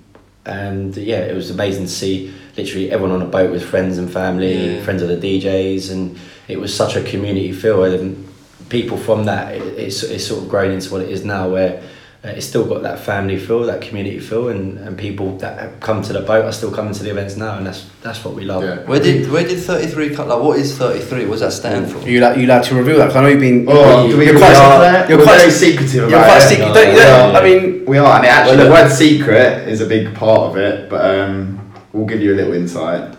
and 0.45 0.97
yeah, 0.97 1.21
it 1.21 1.35
was 1.35 1.51
amazing 1.51 1.85
to 1.85 1.91
see 1.91 2.33
literally 2.57 2.91
everyone 2.91 3.15
on 3.15 3.23
a 3.23 3.31
boat 3.31 3.51
with 3.51 3.63
friends 3.65 3.99
and 3.99 4.11
family, 4.11 4.77
Yeah. 4.77 4.83
friends 4.83 5.03
of 5.03 5.09
the 5.09 5.17
DJs, 5.17 5.91
and 5.93 6.19
it 6.49 6.59
was 6.59 6.75
such 6.75 6.97
a 6.97 7.03
community 7.03 7.53
feel. 7.53 7.85
And 7.85 8.27
people 8.69 8.97
from 8.97 9.25
that, 9.27 9.55
it, 9.55 9.63
it's, 9.79 10.03
it's 10.03 10.27
sort 10.27 10.43
of 10.43 10.49
grown 10.49 10.71
into 10.73 10.91
what 10.93 11.03
it 11.03 11.11
is 11.11 11.25
now, 11.25 11.49
where 11.51 11.83
uh, 12.25 12.29
it's 12.29 12.47
still 12.47 12.65
got 12.65 12.83
that 12.83 12.99
family 12.99 13.39
feel, 13.39 13.63
that 13.65 13.81
community 13.83 14.19
feel, 14.19 14.49
and, 14.49 14.79
and 14.79 14.97
people 14.99 15.37
that 15.39 15.61
have 15.61 15.79
come 15.81 16.03
to 16.03 16.13
the 16.13 16.21
boat 16.21 16.45
are 16.47 16.53
still 16.53 16.73
coming 16.73 16.93
to 16.95 17.03
the 17.05 17.11
events 17.11 17.37
now, 17.37 17.57
and 17.59 17.67
that's 17.67 17.89
that's 18.03 18.25
what 18.25 18.35
we 18.35 18.45
love. 18.45 18.63
Yeah. 18.65 18.79
Where 18.87 18.99
did 18.99 19.31
where 19.31 19.47
did 19.47 19.61
thirty 19.61 19.87
three 19.87 20.15
come? 20.15 20.29
Like, 20.29 20.43
what 20.43 20.59
is 20.59 20.77
thirty 20.77 21.01
three? 21.05 21.25
What 21.27 21.33
does 21.39 21.41
that 21.41 21.53
stand 21.53 21.91
for? 21.93 21.99
Are 21.99 22.09
you 22.09 22.19
allowed, 22.21 22.39
you 22.41 22.47
allowed 22.47 22.63
to 22.65 22.75
reveal 22.75 22.97
that? 22.99 23.09
'Cause 23.09 23.17
I 23.17 23.21
know 23.23 23.29
you've 23.29 23.41
been. 23.41 23.67
Oh, 23.69 24.09
do 24.09 24.17
we, 24.17 24.25
you're 24.25 24.35
we 24.35 24.41
quite, 24.41 24.57
are, 24.57 25.09
you're 25.09 25.23
quite, 25.23 25.39
very 25.39 25.51
secretive 25.53 26.05
about 26.05 26.11
you're 26.11 26.25
quite 26.25 26.43
it. 26.43 26.49
secret. 26.49 26.67
No, 26.69 26.75
don't 26.75 26.87
you? 26.87 26.93
we 26.95 26.99
don't- 27.01 27.37
are. 27.37 27.41
I 27.41 27.45
mean, 27.45 27.85
We 27.85 27.99
are, 27.99 28.17
and 28.17 28.25
it 28.25 28.29
actually 28.29 28.57
Well, 28.57 28.67
the 28.67 28.73
word 28.73 28.91
secret 28.91 29.69
is 29.69 29.81
a 29.81 29.87
big 29.87 30.13
part 30.15 30.41
of 30.51 30.57
it, 30.57 30.89
but 30.91 31.05
um, 31.21 31.56
we'll 31.97 32.07
give 32.07 32.21
you 32.21 32.35
a 32.35 32.37
little 32.37 32.53
insight. 32.55 33.15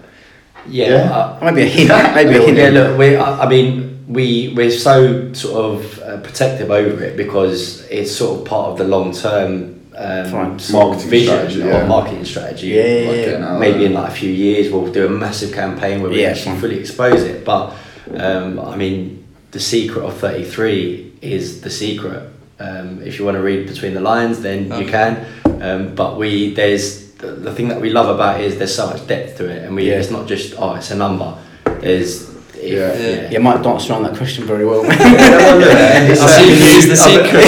Yeah, 0.68 0.90
Yeah. 0.90 1.38
I- 1.42 1.52
maybe 1.52 1.62
a 1.64 1.66
hint. 1.78 1.90
Maybe 2.16 2.36
a 2.38 2.42
hint. 2.42 2.58
Yeah, 2.58 2.70
look, 2.70 2.98
we. 2.98 3.16
I, 3.16 3.44
I 3.46 3.50
mean, 3.50 4.06
we 4.08 4.54
we're 4.56 4.72
so 4.72 5.34
sort 5.34 5.66
of 5.66 6.00
uh, 6.00 6.18
protective 6.22 6.72
over 6.72 7.04
it 7.04 7.16
because 7.18 7.86
it's 7.90 8.12
sort 8.16 8.40
of 8.40 8.46
part 8.46 8.70
of 8.72 8.78
the 8.78 8.84
long 8.86 9.12
term. 9.14 9.74
Um, 10.00 10.26
Fine. 10.30 10.60
Marketing 10.74 11.10
vision 11.10 11.34
strategy, 11.34 11.62
or 11.64 11.68
yeah. 11.70 11.88
marketing 11.88 12.24
strategy. 12.26 12.68
Yeah, 12.68 12.84
yeah, 12.86 13.08
Like 13.10 13.18
yeah. 13.18 13.26
getting 13.26 13.60
Maybe 13.60 13.86
in 13.86 13.94
like 13.94 14.10
a 14.12 14.14
few 14.14 14.30
years 14.30 14.72
we'll 14.72 14.92
do 14.94 15.08
a 15.08 15.10
massive 15.10 15.52
campaign 15.52 16.02
where 16.04 16.12
we 16.12 16.22
Yeah, 16.22 16.30
actually 16.30 16.52
fine. 16.52 16.62
fully 16.62 16.80
expose 16.80 17.24
it. 17.24 17.44
But 17.44 17.74
um, 18.14 18.60
I 18.60 18.76
mean, 18.76 19.26
the 19.52 19.60
secret 19.60 20.04
of 20.04 20.16
thirty 20.16 20.44
three 20.44 21.14
is 21.24 21.62
the 21.62 21.72
secret. 21.72 22.30
Um, 22.60 23.02
if 23.02 23.18
you 23.18 23.26
want 23.26 23.38
to 23.38 23.42
read 23.42 23.68
between 23.68 23.96
the 23.96 24.00
lines, 24.02 24.42
then 24.42 24.66
you 24.80 24.86
can. 24.88 25.26
Um, 25.62 25.96
but 25.96 26.18
we 26.18 26.54
there's 26.54 27.07
the, 27.20 27.28
the 27.32 27.54
thing 27.54 27.68
that 27.70 27.82
we 27.82 27.90
love 27.90 28.14
about 28.14 28.40
it 28.40 28.46
is 28.46 28.58
there's 28.58 28.76
so 28.76 28.88
much 28.88 29.06
depth 29.08 29.38
to 29.38 29.50
it, 29.50 29.64
and 29.66 29.76
we 29.76 29.90
Yeah. 29.90 30.00
it's 30.00 30.12
not 30.12 30.28
just 30.28 30.54
oh 30.58 30.76
it's 30.76 30.92
a 30.92 30.96
number. 30.96 31.34
There's 31.82 32.30
if- 32.56 32.64
Yeah. 32.64 32.94
Yeah. 32.98 33.30
You 33.32 33.40
might 33.40 33.62
dance 33.64 33.90
around 33.90 34.04
that 34.04 34.16
question 34.18 34.46
very 34.46 34.66
well. 34.66 34.82
Look, 34.84 35.00
and 35.00 36.12
it's 36.12 36.20
The 36.22 36.26
a- 36.26 36.30
secret 36.30 36.78
is 36.78 36.88
the 36.94 36.96
secret. 36.96 37.46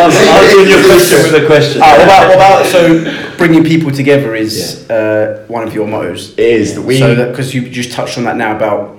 I'm 0.00 0.10
answering 0.10 0.68
your 0.68 0.84
question 0.84 1.18
with 1.32 1.42
a 1.42 1.46
question. 1.46 1.80
Ah, 1.82 1.94
what 1.96 2.04
about 2.04 2.26
what 2.28 2.36
about 2.36 2.66
so 2.66 3.36
bringing 3.36 3.64
people 3.64 3.90
together 3.90 4.34
is 4.34 4.88
uh, 4.90 5.44
one 5.48 5.66
of 5.66 5.74
your 5.74 5.86
mottos. 5.86 6.32
It 6.32 6.40
is 6.60 6.74
that 6.74 6.82
we. 6.82 6.98
so 6.98 7.14
that 7.14 7.30
because 7.30 7.54
you 7.54 7.68
just 7.68 7.92
touched 7.92 8.18
on 8.18 8.24
that 8.24 8.36
now 8.36 8.56
about 8.56 8.98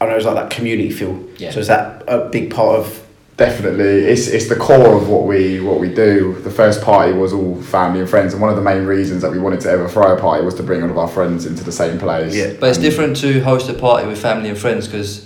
I 0.00 0.06
know 0.06 0.16
it's 0.16 0.24
like 0.26 0.34
that 0.34 0.50
community 0.50 0.90
feel. 0.90 1.24
Yeah. 1.38 1.50
So 1.52 1.60
is 1.60 1.68
that 1.68 2.02
a 2.08 2.28
big 2.28 2.50
part 2.50 2.78
of? 2.80 3.01
Definitely, 3.38 4.04
it's 4.04 4.26
it's 4.28 4.48
the 4.50 4.56
core 4.56 4.94
of 4.94 5.08
what 5.08 5.22
we 5.26 5.58
what 5.60 5.80
we 5.80 5.88
do. 5.88 6.34
The 6.44 6.50
first 6.50 6.82
party 6.82 7.12
was 7.14 7.32
all 7.32 7.60
family 7.62 8.00
and 8.00 8.08
friends, 8.08 8.34
and 8.34 8.42
one 8.42 8.50
of 8.50 8.56
the 8.56 8.62
main 8.62 8.84
reasons 8.84 9.22
that 9.22 9.30
we 9.32 9.38
wanted 9.38 9.60
to 9.62 9.70
ever 9.70 9.88
throw 9.88 10.14
a 10.14 10.20
party 10.20 10.44
was 10.44 10.54
to 10.56 10.62
bring 10.62 10.82
all 10.82 10.90
of 10.90 10.98
our 10.98 11.08
friends 11.08 11.46
into 11.46 11.64
the 11.64 11.72
same 11.72 11.98
place. 11.98 12.34
Yeah. 12.36 12.52
But 12.60 12.68
it's 12.68 12.76
And- 12.78 12.84
different 12.84 13.16
to 13.18 13.40
host 13.40 13.70
a 13.70 13.72
party 13.74 14.06
with 14.06 14.18
family 14.18 14.50
and 14.50 14.58
friends 14.58 14.86
because 14.86 15.24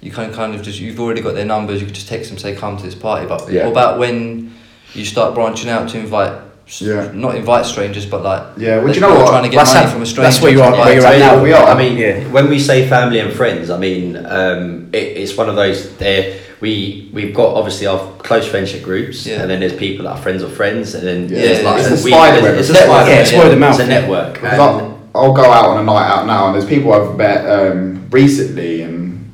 you 0.00 0.10
can 0.10 0.32
kind 0.32 0.54
of 0.54 0.62
just 0.62 0.80
you've 0.80 0.98
already 0.98 1.20
got 1.20 1.34
their 1.34 1.44
numbers. 1.44 1.80
You 1.80 1.86
can 1.86 1.94
just 1.94 2.08
text 2.08 2.30
them 2.30 2.38
say 2.38 2.54
come 2.54 2.78
to 2.78 2.82
this 2.82 2.94
party. 2.94 3.26
But 3.26 3.52
Yeah. 3.52 3.64
what 3.64 3.72
about 3.72 3.98
when 3.98 4.52
you 4.94 5.04
start 5.04 5.34
branching 5.34 5.68
out 5.68 5.90
to 5.90 5.98
invite? 5.98 6.32
Yeah. 6.78 7.10
Not 7.12 7.34
invite 7.34 7.66
strangers, 7.66 8.06
but 8.06 8.22
like 8.22 8.42
Yeah, 8.56 8.78
well, 8.78 8.88
do 8.88 8.94
you 8.94 9.00
know 9.02 9.14
what? 9.14 9.28
Trying 9.28 9.42
to 9.44 9.50
get 9.50 9.56
That's 9.58 9.74
money 9.74 9.86
how- 9.86 9.92
from 9.92 10.02
a 10.02 10.06
stranger. 10.06 10.30
that's 10.30 10.40
where 10.42 10.52
you 10.52 10.62
are- 10.62 10.72
to 10.72 10.78
where 10.78 10.94
you're 10.94 11.04
at 11.06 11.18
now. 11.18 11.42
We 11.42 11.52
are. 11.52 11.68
I 11.68 11.76
mean, 11.76 11.98
yeah. 11.98 12.20
when 12.30 12.48
we 12.48 12.58
say 12.58 12.88
family 12.88 13.18
and 13.18 13.30
friends, 13.30 13.68
I 13.68 13.76
mean 13.76 14.16
um, 14.24 14.86
it, 14.94 15.18
it's 15.20 15.36
one 15.36 15.50
of 15.50 15.56
those. 15.56 15.90
There, 15.98 16.32
we 16.62 17.10
we've 17.12 17.34
got 17.34 17.54
obviously 17.56 17.86
our 17.88 17.98
close 18.18 18.46
friendship 18.46 18.82
groups, 18.82 19.26
Yeah. 19.26 19.42
and 19.42 19.50
then 19.50 19.58
there's 19.60 19.74
people 19.74 20.04
that 20.06 20.12
are 20.12 20.22
friends 20.22 20.42
of 20.42 20.52
friends, 20.54 20.94
and 20.94 21.04
then 21.06 21.20
Yeah. 21.28 21.40
there's 21.42 21.64
like 21.64 21.80
It's 21.80 21.88
the 21.90 21.96
spider 21.98 22.40
web. 22.40 22.54
It's 22.56 22.70
a 22.70 22.72
Network, 22.72 22.88
spider 23.00 23.10
yeah, 23.10 23.20
it's 23.20 23.32
word 23.34 23.52
of 23.52 23.58
mouth, 23.58 23.80
It's 23.80 23.84
a 23.84 23.86
network. 23.88 24.34
Because 24.34 24.58
I'll, 24.58 24.98
I'll 25.14 25.32
go 25.34 25.42
out 25.44 25.66
on 25.70 25.78
a 25.80 25.84
night 25.84 26.08
out 26.08 26.26
now, 26.26 26.46
and 26.46 26.54
there's 26.54 26.64
people 26.74 26.92
I've 26.94 27.16
met 27.18 27.40
um, 27.50 28.06
recently 28.10 28.82
and 28.82 29.30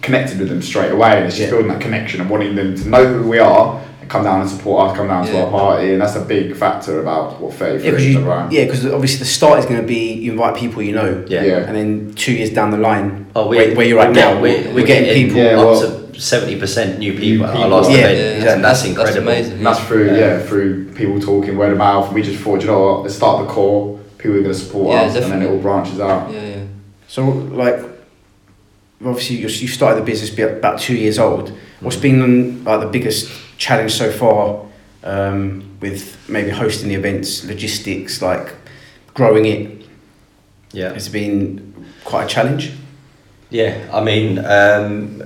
connected 0.00 0.38
with 0.38 0.48
them 0.48 0.62
straight 0.62 0.92
away, 0.92 1.16
and 1.16 1.26
it's 1.26 1.36
just 1.36 1.46
Yeah. 1.48 1.50
building 1.56 1.72
that 1.72 1.80
connection 1.80 2.20
and 2.20 2.30
wanting 2.30 2.54
them 2.54 2.74
to 2.76 2.88
know 2.88 3.04
who 3.04 3.28
we 3.28 3.38
are 3.40 3.80
and 4.00 4.08
come 4.08 4.22
down 4.22 4.40
and 4.40 4.48
support 4.48 4.90
us, 4.90 4.96
come 4.96 5.08
down 5.08 5.26
to 5.26 5.40
our 5.42 5.50
party, 5.50 5.92
and 5.92 6.00
that's 6.00 6.14
a 6.16 6.20
big 6.20 6.54
factor 6.56 7.00
about 7.00 7.40
what 7.40 7.52
33 7.52 7.84
Yeah, 7.84 7.90
because 7.90 8.06
is 8.06 8.14
you, 8.14 8.26
around. 8.28 8.52
yeah, 8.52 8.66
'cause 8.66 8.86
obviously 8.86 9.18
the 9.18 9.24
start 9.24 9.58
is 9.58 9.66
going 9.66 9.80
to 9.80 9.86
be 9.86 10.12
you 10.12 10.30
invite 10.32 10.54
people 10.54 10.82
you 10.82 10.92
know, 10.94 11.24
yeah. 11.26 11.42
Yeah. 11.42 11.56
and 11.66 11.76
then 11.76 12.12
two 12.14 12.32
years 12.32 12.50
down 12.50 12.70
the 12.70 12.78
line, 12.78 13.26
Oh, 13.36 13.48
we, 13.48 13.56
where, 13.56 13.74
where 13.74 13.86
you're 13.86 14.00
at 14.00 14.10
we 14.10 14.14
now, 14.14 14.32
get- 14.34 14.42
we're, 14.42 14.74
we're 14.74 14.86
getting 14.86 15.04
getting 15.04 15.24
people. 15.26 15.42
Yeah, 15.42 15.58
up 15.58 15.66
well- 15.66 15.80
to 15.80 15.99
seventy 16.20 16.58
percent 16.58 16.98
new 16.98 17.12
people 17.18 17.46
at 17.46 17.56
our 17.56 17.68
last 17.68 17.90
Yeah, 17.90 17.96
event, 17.98 18.18
yeah, 18.18 18.24
and 18.24 18.36
exactly. 18.36 18.62
that's 18.62 18.82
That's 18.82 18.88
incredible. 18.90 19.28
amazing. 19.28 19.52
And 19.58 19.66
that's 19.66 19.80
through, 19.80 20.06
Yeah. 20.06 20.16
yeah. 20.18 20.42
through 20.42 20.92
people 20.92 21.20
talking 21.20 21.56
word 21.56 21.72
of 21.72 21.78
mouth. 21.78 22.06
And 22.06 22.14
we 22.14 22.22
just 22.22 22.42
thought, 22.42 22.60
you 22.60 22.66
know 22.66 22.80
what, 22.80 23.02
let's 23.02 23.14
start 23.16 23.46
the 23.46 23.52
core, 23.52 23.98
people 24.18 24.36
are 24.36 24.42
going 24.42 24.52
to 24.54 24.58
support 24.58 24.88
Yeah, 24.94 25.02
us, 25.02 25.16
and 25.16 25.32
then 25.32 25.42
it 25.42 25.50
all 25.50 25.58
branches 25.58 25.98
out. 26.00 26.30
Yeah, 26.32 26.46
yeah. 26.46 26.64
So 27.08 27.24
like, 27.24 27.78
obviously 29.04 29.36
you 29.36 29.48
you 29.48 29.68
started 29.68 30.00
the 30.00 30.04
business 30.04 30.30
about 30.38 30.78
two 30.80 30.94
years 30.94 31.18
old. 31.18 31.52
What's 31.80 31.96
been 31.96 32.62
like 32.64 32.80
the 32.80 32.86
biggest 32.86 33.30
challenge 33.56 33.92
so 33.92 34.10
far 34.12 34.66
um, 35.02 35.64
with 35.80 36.16
maybe 36.28 36.50
hosting 36.50 36.88
the 36.88 36.94
events, 36.94 37.44
logistics, 37.44 38.20
like 38.20 38.54
growing 39.14 39.46
it? 39.46 39.76
Yeah. 40.72 40.92
it's 40.92 41.08
been 41.08 41.74
quite 42.04 42.24
a 42.24 42.28
challenge. 42.28 42.72
Yeah, 43.50 43.88
I 43.92 44.00
mean, 44.04 44.38
um, 44.38 45.22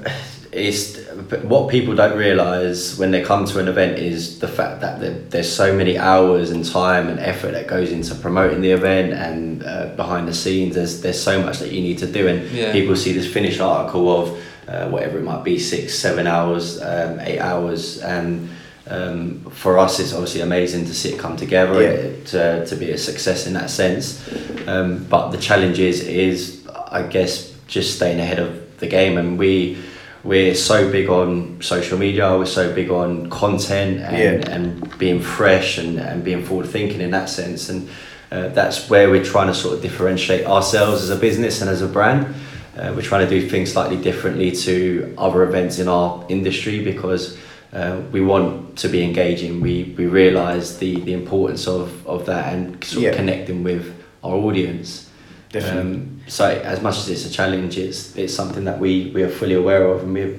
it's 0.54 0.96
what 1.42 1.70
people 1.70 1.94
don't 1.94 2.16
realise 2.16 2.96
when 2.98 3.10
they 3.10 3.22
come 3.22 3.44
to 3.46 3.58
an 3.58 3.68
event 3.68 3.98
is 3.98 4.38
the 4.38 4.48
fact 4.48 4.80
that 4.80 5.00
there, 5.00 5.14
there's 5.30 5.50
so 5.52 5.74
many 5.74 5.98
hours 5.98 6.50
and 6.50 6.64
time 6.64 7.08
and 7.08 7.18
effort 7.18 7.52
that 7.52 7.66
goes 7.66 7.90
into 7.90 8.14
promoting 8.14 8.60
the 8.60 8.70
event 8.70 9.12
and 9.12 9.62
uh, 9.64 9.86
behind 9.96 10.28
the 10.28 10.34
scenes. 10.34 10.74
There's 10.74 11.00
there's 11.02 11.20
so 11.22 11.42
much 11.42 11.58
that 11.58 11.72
you 11.72 11.80
need 11.82 11.98
to 11.98 12.06
do, 12.06 12.28
and 12.28 12.50
Yeah. 12.50 12.72
people 12.72 12.94
see 12.96 13.12
this 13.12 13.26
finished 13.32 13.60
article 13.60 14.08
of 14.20 14.38
uh, 14.68 14.88
whatever 14.88 15.18
it 15.18 15.24
might 15.24 15.44
be, 15.44 15.58
six, 15.58 15.94
seven 15.94 16.26
hours, 16.26 16.80
um, 16.82 17.20
eight 17.20 17.40
hours, 17.40 17.98
and. 18.02 18.48
Um, 18.86 19.40
for 19.50 19.78
us, 19.78 19.98
it's 19.98 20.12
obviously 20.12 20.42
amazing 20.42 20.84
to 20.84 20.92
see 20.94 21.14
it 21.14 21.18
come 21.18 21.38
together 21.38 21.80
Yeah. 21.80 21.88
and 21.88 22.26
to, 22.26 22.66
to 22.66 22.76
be 22.76 22.90
a 22.90 22.98
success 22.98 23.46
in 23.46 23.54
that 23.54 23.70
sense. 23.70 24.20
Um, 24.68 25.06
but 25.08 25.30
the 25.30 25.38
challenge 25.38 25.78
is, 25.78 26.02
is 26.06 26.68
I 26.92 27.00
guess, 27.04 27.54
just 27.66 27.96
staying 27.96 28.20
ahead 28.20 28.38
of 28.38 28.78
the 28.80 28.86
game. 28.86 29.16
And 29.16 29.38
we 29.38 29.78
we're 30.24 30.54
so 30.54 30.90
big 30.90 31.08
on 31.10 31.60
social 31.60 31.98
media. 31.98 32.36
We're 32.36 32.46
so 32.46 32.74
big 32.74 32.90
on 32.90 33.28
content 33.30 34.00
and, 34.00 34.16
Yeah. 34.16 34.50
and 34.54 34.98
being 34.98 35.20
fresh 35.20 35.78
and, 35.78 35.98
and 35.98 36.24
being 36.24 36.42
forward 36.44 36.66
thinking 36.66 37.00
in 37.00 37.10
that 37.10 37.28
sense. 37.28 37.68
And 37.68 37.88
uh, 38.32 38.48
that's 38.48 38.88
where 38.90 39.10
we're 39.10 39.24
trying 39.24 39.48
to 39.48 39.54
sort 39.54 39.74
of 39.76 39.82
differentiate 39.82 40.46
ourselves 40.46 41.02
as 41.02 41.10
a 41.10 41.16
business 41.16 41.60
and 41.60 41.70
as 41.70 41.82
a 41.82 41.86
brand. 41.86 42.34
Uh, 42.76 42.92
we're 42.96 43.02
trying 43.02 43.28
to 43.28 43.40
do 43.40 43.48
things 43.48 43.70
slightly 43.72 43.96
differently 43.96 44.50
to 44.50 45.14
other 45.18 45.44
events 45.44 45.78
in 45.78 45.86
our 45.88 46.24
industry 46.28 46.82
because 46.82 47.38
uh, 47.72 48.00
we 48.10 48.20
want 48.20 48.76
to 48.78 48.88
be 48.88 49.02
engaging. 49.04 49.60
We 49.60 49.94
we 49.98 50.06
realise 50.06 50.78
the, 50.78 51.00
the 51.00 51.12
importance 51.12 51.68
of, 51.68 52.04
of 52.06 52.26
that 52.26 52.52
and 52.52 52.82
sort 52.82 53.02
Yeah. 53.04 53.10
of 53.10 53.16
connecting 53.16 53.62
with 53.62 53.92
our 54.24 54.34
audience. 54.34 55.08
Definitely. 55.50 55.80
Um, 55.92 56.13
so 56.26 56.46
as 56.46 56.80
much 56.82 56.96
as 56.98 57.08
it's 57.10 57.26
a 57.26 57.30
challenge, 57.30 57.76
it's 57.78 58.16
it's 58.16 58.34
something 58.34 58.64
that 58.64 58.78
we, 58.78 59.10
we 59.14 59.22
are 59.22 59.28
fully 59.28 59.54
aware 59.54 59.84
of 59.86 60.02
and 60.02 60.14
we 60.14 60.38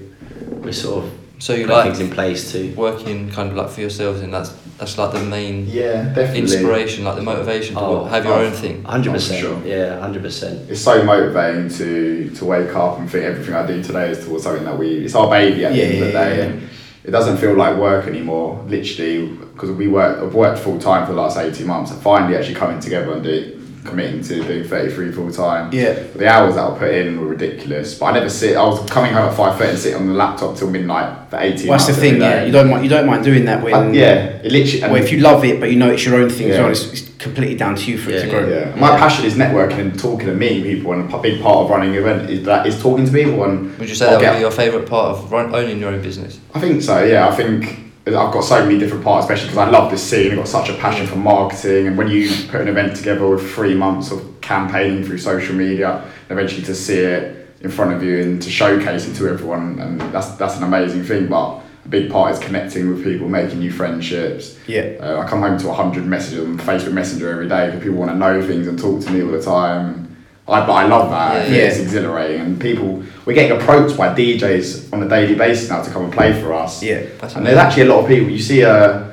we 0.64 0.72
sort 0.72 1.04
of 1.06 1.12
So 1.40 1.54
you 1.54 1.66
put 1.68 1.74
like 1.74 1.84
things 1.86 2.00
in 2.00 2.10
place 2.10 2.52
to. 2.54 2.74
working 2.76 3.30
kind 3.32 3.50
of 3.52 3.56
like 3.56 3.70
for 3.70 3.82
yourselves, 3.82 4.22
and 4.22 4.34
that's 4.34 4.52
that's 4.78 4.98
like 4.98 5.12
the 5.14 5.24
main 5.24 5.68
Yeah, 5.68 6.04
definitely. 6.14 6.42
inspiration, 6.42 7.06
like 7.06 7.16
the 7.16 7.22
motivation 7.22 7.76
to 7.76 7.82
Oh, 7.82 8.04
have 8.06 8.26
your 8.26 8.34
oh, 8.34 8.46
own 8.46 8.52
thing. 8.52 8.84
Hundred 8.84 9.12
oh, 9.12 9.14
percent, 9.14 9.40
sure. 9.42 9.62
Yeah, 9.66 10.00
hundred 10.00 10.24
percent. 10.24 10.70
It's 10.70 10.82
so 10.82 11.04
motivating 11.04 11.70
to 11.78 12.30
to 12.38 12.46
wake 12.46 12.76
up 12.76 13.00
and 13.00 13.10
think 13.10 13.24
everything 13.26 13.54
I 13.54 13.66
do 13.68 13.82
today 13.84 14.10
is 14.12 14.26
towards 14.26 14.44
something 14.44 14.66
that 14.66 14.78
we. 14.78 15.06
It's 15.06 15.16
our 15.16 15.30
baby 15.30 15.66
at 15.66 15.72
the 15.72 15.78
Yeah, 15.78 15.84
end 15.86 15.94
of 15.94 16.00
the 16.00 16.14
yeah, 16.14 16.30
day. 16.30 16.38
yeah. 16.38 16.44
And 16.46 16.70
it 17.06 17.12
doesn't 17.12 17.38
feel 17.38 17.54
like 17.54 17.78
work 17.78 18.08
anymore. 18.08 18.66
Literally, 18.68 19.28
because 19.54 19.72
we 19.72 19.88
work, 19.88 20.18
I've 20.24 20.34
worked 20.34 20.60
full 20.60 20.80
time 20.80 21.06
for 21.06 21.14
the 21.14 21.22
last 21.22 21.38
eighteen 21.38 21.68
months. 21.68 21.92
And 21.92 22.02
finally, 22.02 22.36
actually 22.36 22.56
coming 22.56 22.80
together 22.80 23.12
and 23.14 23.24
do, 23.24 23.55
committing 23.86 24.22
to 24.24 24.44
doing 24.44 24.64
thirty 24.64 24.94
three 24.94 25.12
full 25.12 25.32
time. 25.32 25.72
Yeah. 25.72 25.94
The 25.94 26.28
hours 26.28 26.56
that 26.56 26.64
I 26.72 26.78
put 26.78 26.94
in 26.94 27.20
were 27.20 27.28
ridiculous, 27.28 27.98
but 27.98 28.06
I 28.08 28.14
never 28.14 28.30
sit. 28.30 28.58
I 28.58 28.64
was 28.66 28.90
coming 28.90 29.14
home 29.14 29.30
at 29.30 29.36
five 29.36 29.58
thirty 29.58 29.70
and 29.72 29.80
sitting 29.80 30.00
on 30.02 30.08
the 30.08 30.14
laptop 30.14 30.58
till 30.58 30.70
midnight 30.70 31.30
for 31.30 31.38
eighteen. 31.40 31.68
Well, 31.70 31.78
that's 31.78 31.88
the 31.88 31.96
thing. 32.00 32.20
Yeah, 32.20 32.44
you 32.44 32.52
don't 32.52 32.70
mind. 32.70 32.84
You 32.84 32.90
don't 32.90 33.06
mind 33.08 33.24
doing 33.24 33.46
that 33.46 33.64
when. 33.64 33.74
Uh, 33.74 33.88
yeah, 33.92 34.42
it 34.44 34.52
literally. 34.52 34.82
Well, 34.94 35.04
if 35.04 35.12
you 35.12 35.20
love 35.20 35.44
it, 35.46 35.60
but 35.60 35.70
you 35.72 35.78
know 35.78 35.92
it's 35.92 36.06
your 36.06 36.16
own 36.16 36.30
thing 36.30 36.52
as 36.52 36.58
well, 36.58 36.72
it's, 36.72 36.92
it's 36.92 37.10
completely 37.18 37.56
down 37.56 37.76
to 37.76 37.92
you 37.92 37.98
for 37.98 38.12
it 38.12 38.22
to 38.24 38.30
grow. 38.30 38.48
Yeah. 38.48 38.76
My 38.76 38.92
Yeah. 38.92 38.98
passion 38.98 39.26
is 39.26 39.36
networking 39.36 39.80
and 39.80 40.00
talking 40.00 40.28
and 40.30 40.40
meeting 40.40 40.64
people, 40.64 40.94
and 40.94 41.12
a 41.14 41.18
big 41.20 41.42
part 41.42 41.58
of 41.66 41.70
running 41.70 41.92
an 41.96 42.00
event 42.04 42.30
is 42.30 42.44
that 42.46 42.66
is 42.68 42.82
talking 42.82 43.06
to 43.06 43.12
people. 43.12 43.44
And 43.46 43.78
Would 43.78 43.90
you 43.90 43.96
say 43.96 44.06
I'll 44.08 44.20
that 44.20 44.32
would 44.32 44.38
be 44.38 44.42
your 44.42 44.52
favourite 44.52 44.88
part 44.88 45.18
of 45.18 45.32
run, 45.32 45.54
owning 45.56 45.80
your 45.80 45.90
own 45.90 46.02
business? 46.02 46.40
I 46.54 46.60
think 46.60 46.82
so. 46.82 47.04
Yeah, 47.04 47.28
I 47.28 47.36
think 47.36 47.85
I've 48.08 48.32
got 48.32 48.42
so 48.42 48.64
many 48.64 48.78
different 48.78 49.04
parts, 49.04 49.26
especially 49.26 49.48
because 49.48 49.68
I 49.68 49.70
love 49.72 49.90
this 49.90 50.04
scene. 50.04 50.32
I've 50.32 50.38
got 50.38 50.48
such 50.48 50.70
a 50.70 50.76
passion 50.76 51.08
for 51.08 51.16
marketing, 51.16 51.88
and 51.88 51.98
when 51.98 52.08
you 52.08 52.30
put 52.48 52.62
an 52.62 52.68
event 52.68 52.96
together 52.96 53.28
with 53.28 53.52
three 53.54 53.74
months 53.74 54.12
of 54.12 54.40
campaigning 54.42 55.04
through 55.04 55.18
social 55.18 55.56
media, 55.56 56.04
and 56.30 56.40
eventually 56.40 56.62
to 56.64 56.76
see 56.76 57.00
it 57.00 57.50
in 57.62 57.72
front 57.72 57.94
of 57.94 58.04
you 58.04 58.22
and 58.22 58.42
to 58.44 58.50
showcase 58.50 59.08
it 59.08 59.16
to 59.16 59.28
everyone, 59.28 59.80
and 59.80 60.00
that's 60.14 60.36
that's 60.36 60.58
an 60.58 60.64
amazing 60.64 61.04
thing. 61.04 61.28
But 61.28 61.62
a 61.86 61.88
big 61.88 62.12
part 62.12 62.32
is 62.34 62.40
connecting 62.40 62.90
with 62.90 63.04
people, 63.04 63.28
making 63.28 63.60
new 63.60 63.72
friendships. 63.72 64.58
Yeah. 64.68 64.98
Uh, 65.00 65.22
I 65.22 65.28
come 65.28 65.42
home 65.42 65.58
to 65.58 65.68
100 65.68 66.06
messages 66.06 66.46
on 66.46 66.60
Facebook 66.60 66.94
Messenger 66.94 67.32
every 67.32 67.48
day 67.48 67.68
because 67.68 67.82
people 67.82 67.98
want 67.98 68.12
to 68.12 68.18
know 68.18 68.46
things 68.46 68.68
and 68.68 68.78
talk 68.78 69.02
to 69.04 69.12
me 69.12 69.24
all 69.24 69.32
the 69.32 69.42
time. 69.42 70.05
I, 70.48 70.66
but 70.66 70.74
I 70.74 70.86
love 70.88 71.10
that. 71.10 71.32
I 71.38 71.44
think 71.44 71.56
Yeah. 71.56 71.64
It's 71.64 71.80
exhilarating. 71.80 72.42
And 72.42 72.62
people, 72.62 73.04
we're 73.26 73.34
getting 73.34 73.58
approached 73.60 73.98
by 73.98 74.14
DJs 74.14 74.94
on 74.94 75.02
a 75.02 75.10
daily 75.10 75.36
basis 75.36 75.70
now 75.70 75.82
to 75.82 75.90
come 75.90 76.04
and 76.06 76.14
play 76.14 76.40
for 76.40 76.54
us. 76.54 76.84
Yeah. 76.84 77.02
That's 77.20 77.36
And 77.36 77.46
there's 77.46 77.58
actually 77.58 77.84
a 77.84 77.86
lot 77.94 78.02
of 78.04 78.08
people, 78.08 78.30
you 78.30 78.40
see, 78.40 78.64
uh, 78.64 79.06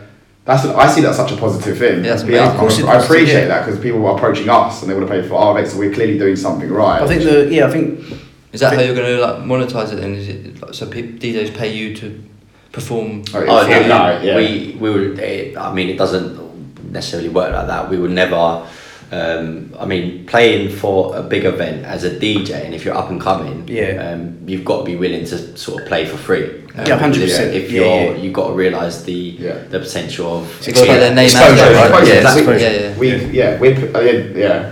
that's 0.45 0.65
I 0.67 0.89
see 0.89 1.01
that 1.03 1.15
such 1.15 1.31
a 1.33 1.37
positive 1.37 1.79
thing. 1.79 2.05
Yeah, 2.05 2.15
that's 2.17 2.25
Yeah. 2.25 2.45
I, 2.45 2.53
Of 2.53 2.59
course 2.59 2.79
it 2.79 2.85
I 2.85 3.01
appreciate 3.03 3.43
yeah. 3.43 3.49
that 3.49 3.65
because 3.65 3.81
people 3.81 4.05
are 4.07 4.17
approaching 4.17 4.49
us 4.49 4.83
and 4.83 4.91
they 4.91 4.95
want 4.95 5.07
to 5.07 5.13
pay 5.13 5.27
for 5.27 5.37
our 5.37 5.53
events, 5.53 5.73
so 5.73 5.79
we're 5.79 5.95
clearly 5.95 6.19
doing 6.19 6.35
something 6.37 6.69
right. 6.71 7.01
I 7.01 7.07
think 7.07 7.23
the 7.23 7.49
yeah, 7.49 7.67
I 7.67 7.71
think 7.71 8.01
Is 8.53 8.61
that 8.61 8.75
how 8.75 8.81
you're 8.81 8.95
going 8.97 9.17
to 9.17 9.21
like 9.25 9.37
monetize 9.45 9.93
it? 9.93 9.97
Then 10.01 10.15
is 10.15 10.29
it 10.29 10.61
like, 10.61 10.75
so 10.75 10.87
people, 10.87 11.13
DJs 11.19 11.57
pay 11.57 11.73
you 11.73 11.95
to 11.97 12.23
perform? 12.73 13.23
Oh, 13.33 13.45
Oh, 13.49 13.67
yeah, 13.69 13.87
no, 13.87 13.89
no, 13.89 14.21
yeah. 14.23 14.37
We 14.37 14.77
we 14.81 14.91
would. 14.91 15.19
It, 15.21 15.57
I 15.57 15.73
mean, 15.73 15.89
it 15.89 15.97
doesn't 15.97 16.91
necessarily 16.93 17.29
work 17.29 17.53
like 17.55 17.69
that. 17.69 17.89
We 17.89 17.97
would 17.97 18.11
never. 18.11 18.67
Um, 19.13 19.75
I 19.79 19.85
mean, 19.85 20.25
playing 20.27 20.71
for 20.75 21.15
a 21.15 21.23
big 21.23 21.45
event 21.45 21.85
as 21.85 22.03
a 22.03 22.11
DJ, 22.11 22.65
and 22.65 22.75
if 22.75 22.83
you're 22.83 22.97
up 22.97 23.11
and 23.11 23.21
coming, 23.21 23.69
Yeah. 23.69 24.13
um, 24.13 24.39
you've 24.47 24.65
got 24.65 24.79
to 24.79 24.85
be 24.85 24.97
willing 24.97 25.27
to 25.27 25.37
sort 25.57 25.83
of 25.83 25.89
play 25.89 26.07
for 26.07 26.17
free. 26.17 26.49
Yeah, 26.75 26.99
100%. 26.99 27.53
If 27.53 27.71
you're, 27.71 27.85
yeah. 27.85 28.17
you've 28.17 28.33
got 28.33 28.49
to 28.49 28.55
realise 28.55 29.03
the 29.03 29.13
Yeah. 29.39 29.59
the 29.69 29.81
potential 29.81 30.39
of 30.39 30.45
It's 30.67 30.79
got 30.79 30.87
to 30.87 30.93
get 30.93 31.01
their 31.01 31.15
name 31.15 31.27
Exposure, 31.27 31.51
out 31.51 31.57
there, 31.57 31.75
right? 31.75 31.91
right? 31.93 32.09
Yeah, 32.09 32.33
Exposure. 32.35 32.59
yeah, 32.59 32.71
yeah. 32.71 32.99
we 32.99 33.09
yeah 33.39 33.61
we 33.61 33.69
uh, 33.95 34.01
yeah, 34.01 34.13
yeah. 34.35 34.71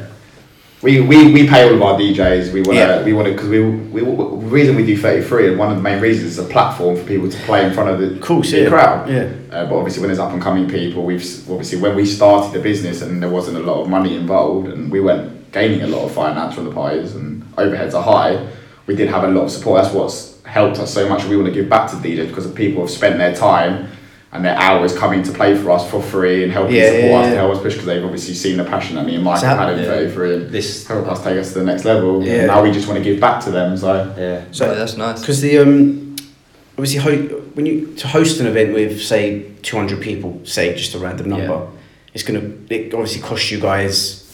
We, 0.82 1.00
we, 1.02 1.30
we 1.32 1.46
pay 1.46 1.68
all 1.68 1.74
of 1.74 1.82
our 1.82 1.98
DJs. 1.98 2.54
We 2.54 2.62
want 2.62 2.72
to 2.72 2.74
Yeah. 2.74 3.04
we 3.04 3.12
want 3.12 3.28
to 3.28 3.34
because 3.34 3.48
we, 3.50 3.60
we 3.60 4.00
the 4.00 4.46
reason 4.46 4.76
we 4.76 4.86
do 4.86 4.96
thirty 4.96 5.22
three 5.22 5.48
and 5.48 5.58
one 5.58 5.70
of 5.70 5.76
the 5.76 5.82
main 5.82 6.00
reasons 6.00 6.32
is 6.32 6.38
a 6.38 6.44
platform 6.44 6.96
for 6.96 7.04
people 7.04 7.30
to 7.30 7.36
play 7.40 7.66
in 7.66 7.74
front 7.74 7.90
of 7.90 7.98
the, 8.00 8.06
the 8.06 8.58
yeah. 8.62 8.68
crowd. 8.68 9.08
Yeah. 9.08 9.30
Uh, 9.50 9.66
but 9.66 9.74
obviously, 9.76 10.00
when 10.00 10.08
there's 10.08 10.18
up 10.18 10.32
and 10.32 10.40
coming 10.40 10.68
people, 10.68 11.04
we've 11.04 11.22
obviously 11.50 11.80
when 11.80 11.94
we 11.96 12.06
started 12.06 12.52
the 12.52 12.62
business 12.62 13.02
and 13.02 13.22
there 13.22 13.28
wasn't 13.28 13.58
a 13.58 13.60
lot 13.60 13.82
of 13.82 13.88
money 13.90 14.16
involved, 14.16 14.68
and 14.68 14.90
we 14.90 15.00
weren't 15.00 15.52
gaining 15.52 15.82
a 15.82 15.86
lot 15.86 16.04
of 16.04 16.12
finance 16.12 16.54
from 16.54 16.64
the 16.64 16.72
parties 16.72 17.14
and 17.14 17.42
overheads 17.56 17.92
are 17.92 18.02
high. 18.02 18.48
We 18.86 18.96
did 18.96 19.10
have 19.10 19.24
a 19.24 19.28
lot 19.28 19.44
of 19.44 19.50
support. 19.50 19.82
That's 19.82 19.94
what's 19.94 20.42
helped 20.44 20.78
us 20.78 20.94
so 20.94 21.08
much. 21.08 21.24
We 21.24 21.36
want 21.36 21.48
to 21.48 21.54
give 21.54 21.68
back 21.68 21.90
to 21.90 21.96
DJs 21.96 22.28
because 22.28 22.48
the 22.48 22.54
people 22.54 22.80
have 22.82 22.90
spent 22.90 23.18
their 23.18 23.34
time 23.34 23.88
and 24.32 24.44
their 24.44 24.56
hours 24.56 24.96
coming 24.96 25.22
to 25.24 25.32
play 25.32 25.56
for 25.56 25.70
us 25.72 25.90
for 25.90 26.00
free 26.00 26.44
and 26.44 26.52
helping 26.52 26.76
Yeah, 26.76 26.86
support 26.90 27.04
yeah, 27.04 27.16
us 27.18 27.24
yeah. 27.24 27.30
to 27.30 27.36
help 27.36 27.52
us 27.56 27.62
push 27.62 27.72
because 27.72 27.86
they've 27.86 28.04
obviously 28.04 28.34
seen 28.34 28.56
the 28.58 28.64
passion 28.64 28.94
that 28.96 29.04
me 29.04 29.16
and 29.16 29.24
Mike 29.24 29.40
So 29.40 29.46
have 29.46 29.58
how- 29.58 29.66
had 29.68 29.78
in 29.78 29.84
yeah. 29.84 29.90
33 29.90 30.34
and 30.34 30.50
this. 30.50 30.86
help 30.86 31.08
us 31.08 31.22
take 31.24 31.36
us 31.36 31.52
to 31.52 31.58
the 31.58 31.64
next 31.64 31.84
level. 31.84 32.22
Yeah. 32.24 32.32
And 32.34 32.46
now 32.46 32.62
we 32.62 32.70
just 32.70 32.86
want 32.86 32.98
to 32.98 33.04
give 33.04 33.18
back 33.20 33.42
to 33.44 33.50
them. 33.50 33.76
So 33.76 34.14
Yeah. 34.16 34.42
So 34.52 34.66
yeah, 34.66 34.74
that's 34.74 34.96
nice. 34.96 35.20
because 35.20 35.40
the 35.40 35.58
um 35.58 36.14
obviously 36.78 37.00
ho- 37.00 37.36
when 37.54 37.66
you 37.66 37.92
to 37.96 38.06
host 38.06 38.38
an 38.40 38.46
event 38.46 38.72
with 38.72 39.02
say 39.02 39.46
200 39.62 40.00
people 40.00 40.40
say 40.44 40.74
just 40.74 40.94
a 40.94 40.98
random 40.98 41.28
number 41.28 41.44
Yeah. 41.46 41.66
it's 42.14 42.22
going 42.22 42.40
to 42.40 42.74
it 42.74 42.94
obviously 42.94 43.20
costs 43.20 43.50
you 43.50 43.58
guys 43.60 44.24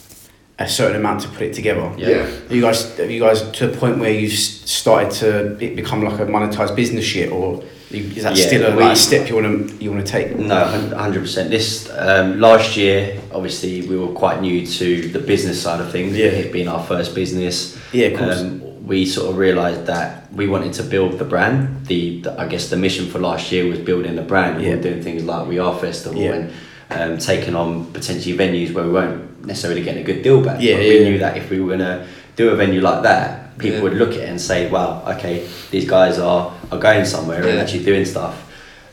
a 0.58 0.68
certain 0.68 0.96
amount 0.96 1.20
to 1.22 1.28
put 1.28 1.42
it 1.42 1.54
together 1.54 1.90
Yeah. 1.96 2.26
Are 2.50 2.54
you 2.54 2.60
guys 2.62 2.96
have 2.98 3.10
you 3.10 3.18
guys 3.20 3.42
to 3.52 3.66
the 3.68 3.76
point 3.76 3.98
where 3.98 4.10
you've 4.12 4.32
started 4.32 5.10
to 5.22 5.56
it 5.64 5.74
become 5.74 6.02
like 6.04 6.20
a 6.20 6.26
monetized 6.26 6.76
business 6.76 7.14
yet 7.14 7.30
or 7.30 7.54
you- 7.54 7.62
is 7.90 8.22
that 8.24 8.36
Yeah, 8.36 8.46
still 8.46 8.72
a, 8.72 8.76
we- 8.76 8.82
like 8.82 8.92
a 8.92 8.96
step 8.96 9.28
you 9.28 9.36
want 9.36 9.68
to 9.70 9.76
you 9.84 9.90
want 9.92 10.04
to 10.06 10.10
take 10.12 10.36
No, 10.36 10.64
hundred 10.96 11.20
percent. 11.20 11.50
This 11.50 11.88
um, 11.96 12.40
last 12.40 12.76
year, 12.76 13.20
obviously, 13.32 13.86
we 13.86 13.96
were 13.96 14.12
quite 14.12 14.40
new 14.40 14.66
to 14.66 15.08
the 15.08 15.18
business 15.20 15.62
side 15.62 15.80
of 15.80 15.90
things. 15.92 16.16
Yeah. 16.16 16.26
it 16.26 16.52
being 16.52 16.68
our 16.68 16.82
first 16.84 17.14
business. 17.14 17.78
Yeah, 17.92 18.08
of 18.08 18.18
course. 18.18 18.40
Um, 18.40 18.86
we 18.86 19.04
sort 19.04 19.30
of 19.30 19.36
realised 19.36 19.86
that 19.86 20.32
we 20.32 20.46
wanted 20.46 20.72
to 20.74 20.82
build 20.84 21.18
the 21.18 21.24
brand. 21.24 21.86
The, 21.86 22.20
the 22.20 22.40
I 22.40 22.46
guess 22.46 22.70
the 22.70 22.76
mission 22.76 23.06
for 23.08 23.18
last 23.18 23.50
year 23.50 23.66
was 23.68 23.78
building 23.80 24.14
the 24.16 24.22
brand. 24.22 24.58
We 24.58 24.66
Yeah. 24.68 24.76
were 24.76 24.82
doing 24.82 25.02
things 25.02 25.24
like 25.24 25.48
We 25.48 25.58
Are 25.58 25.76
Festival 25.78 26.20
Yeah. 26.20 26.34
and 26.34 26.52
um, 26.90 27.18
taking 27.18 27.54
on 27.56 27.86
potentially 27.92 28.36
venues 28.36 28.72
where 28.72 28.84
we 28.84 28.90
weren't 28.92 29.44
necessarily 29.44 29.82
getting 29.82 30.02
a 30.02 30.06
good 30.06 30.22
deal 30.22 30.40
back. 30.42 30.60
Yeah, 30.60 30.76
but 30.76 30.84
yeah, 30.84 30.92
we 30.98 31.04
knew 31.04 31.18
that 31.18 31.36
if 31.36 31.50
we 31.50 31.60
were 31.60 31.70
gonna 31.76 32.06
do 32.36 32.50
a 32.50 32.56
venue 32.56 32.80
like 32.80 33.02
that, 33.02 33.45
people 33.58 33.78
Yeah. 33.78 33.82
would 33.82 33.94
look 33.94 34.10
at 34.10 34.20
it 34.20 34.28
and 34.28 34.40
say, 34.40 34.68
"Wow, 34.70 35.02
okay, 35.06 35.46
these 35.70 35.86
guys 35.86 36.18
are 36.18 36.52
are 36.70 36.78
going 36.78 37.04
somewhere 37.04 37.42
and 37.46 37.58
actually 37.58 37.84
doing 37.84 38.04
stuff." 38.04 38.34